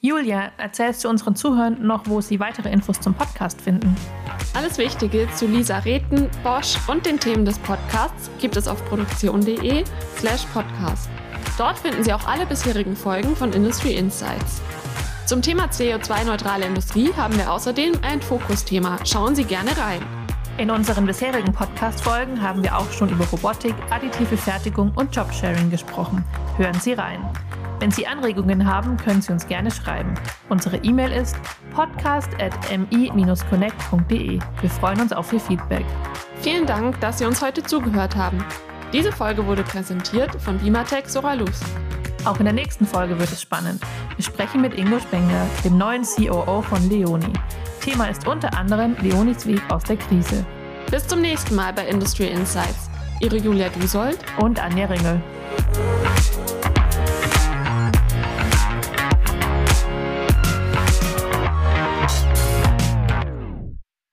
Julia, 0.04 0.50
erzählst 0.58 1.02
du 1.02 1.08
unseren 1.08 1.34
Zuhörern 1.34 1.78
noch, 1.80 2.02
wo 2.04 2.20
sie 2.20 2.38
weitere 2.38 2.70
Infos 2.70 3.00
zum 3.00 3.14
Podcast 3.14 3.58
finden? 3.58 3.96
Alles 4.52 4.76
Wichtige 4.76 5.26
zu 5.34 5.46
Lisa 5.46 5.78
Reten, 5.78 6.28
Bosch 6.42 6.76
und 6.88 7.06
den 7.06 7.18
Themen 7.18 7.46
des 7.46 7.58
Podcasts 7.60 8.30
gibt 8.38 8.58
es 8.58 8.68
auf 8.68 8.84
produktion.de 8.84 9.82
slash 10.18 10.44
podcast. 10.52 11.08
Dort 11.56 11.78
finden 11.78 12.04
Sie 12.04 12.12
auch 12.12 12.28
alle 12.28 12.44
bisherigen 12.44 12.94
Folgen 12.94 13.34
von 13.34 13.54
Industry 13.54 13.94
Insights. 13.94 14.60
Zum 15.24 15.40
Thema 15.40 15.68
CO2-neutrale 15.68 16.66
Industrie 16.66 17.10
haben 17.16 17.38
wir 17.38 17.50
außerdem 17.50 17.94
ein 18.02 18.20
Fokusthema. 18.20 18.98
Schauen 19.06 19.34
Sie 19.34 19.44
gerne 19.44 19.70
rein. 19.78 20.02
In 20.58 20.70
unseren 20.70 21.06
bisherigen 21.06 21.54
Podcast-Folgen 21.54 22.42
haben 22.42 22.62
wir 22.62 22.76
auch 22.76 22.92
schon 22.92 23.08
über 23.08 23.24
Robotik, 23.24 23.74
additive 23.88 24.36
Fertigung 24.36 24.92
und 24.96 25.16
Jobsharing 25.16 25.70
gesprochen. 25.70 26.22
Hören 26.58 26.78
Sie 26.78 26.92
rein. 26.92 27.26
Wenn 27.84 27.90
Sie 27.90 28.06
Anregungen 28.06 28.64
haben, 28.64 28.96
können 28.96 29.20
Sie 29.20 29.30
uns 29.30 29.46
gerne 29.46 29.70
schreiben. 29.70 30.14
Unsere 30.48 30.78
E-Mail 30.78 31.12
ist 31.12 31.36
podcast.mi-connect.de. 31.74 34.38
Wir 34.62 34.70
freuen 34.70 35.02
uns 35.02 35.12
auf 35.12 35.30
Ihr 35.34 35.40
Feedback. 35.40 35.84
Vielen 36.40 36.64
Dank, 36.64 36.98
dass 37.00 37.18
Sie 37.18 37.26
uns 37.26 37.42
heute 37.42 37.62
zugehört 37.62 38.16
haben. 38.16 38.42
Diese 38.94 39.12
Folge 39.12 39.44
wurde 39.44 39.64
präsentiert 39.64 40.34
von 40.40 40.56
Bimatech 40.56 41.08
Soralus. 41.08 41.60
Auch 42.24 42.38
in 42.38 42.46
der 42.46 42.54
nächsten 42.54 42.86
Folge 42.86 43.18
wird 43.18 43.30
es 43.30 43.42
spannend. 43.42 43.82
Wir 44.16 44.24
sprechen 44.24 44.62
mit 44.62 44.78
Ingo 44.78 44.98
Spengler, 44.98 45.46
dem 45.62 45.76
neuen 45.76 46.04
COO 46.04 46.62
von 46.62 46.88
Leoni. 46.88 47.34
Thema 47.82 48.06
ist 48.06 48.26
unter 48.26 48.56
anderem 48.56 48.96
Leonis 49.02 49.46
Weg 49.46 49.60
aus 49.68 49.84
der 49.84 49.98
Krise. 49.98 50.46
Bis 50.90 51.06
zum 51.06 51.20
nächsten 51.20 51.54
Mal 51.54 51.74
bei 51.74 51.86
Industry 51.86 52.28
Insights. 52.28 52.88
Ihre 53.20 53.36
Julia 53.36 53.68
Dusold 53.68 54.20
und 54.38 54.58
Anja 54.58 54.86
Ringel. 54.86 55.22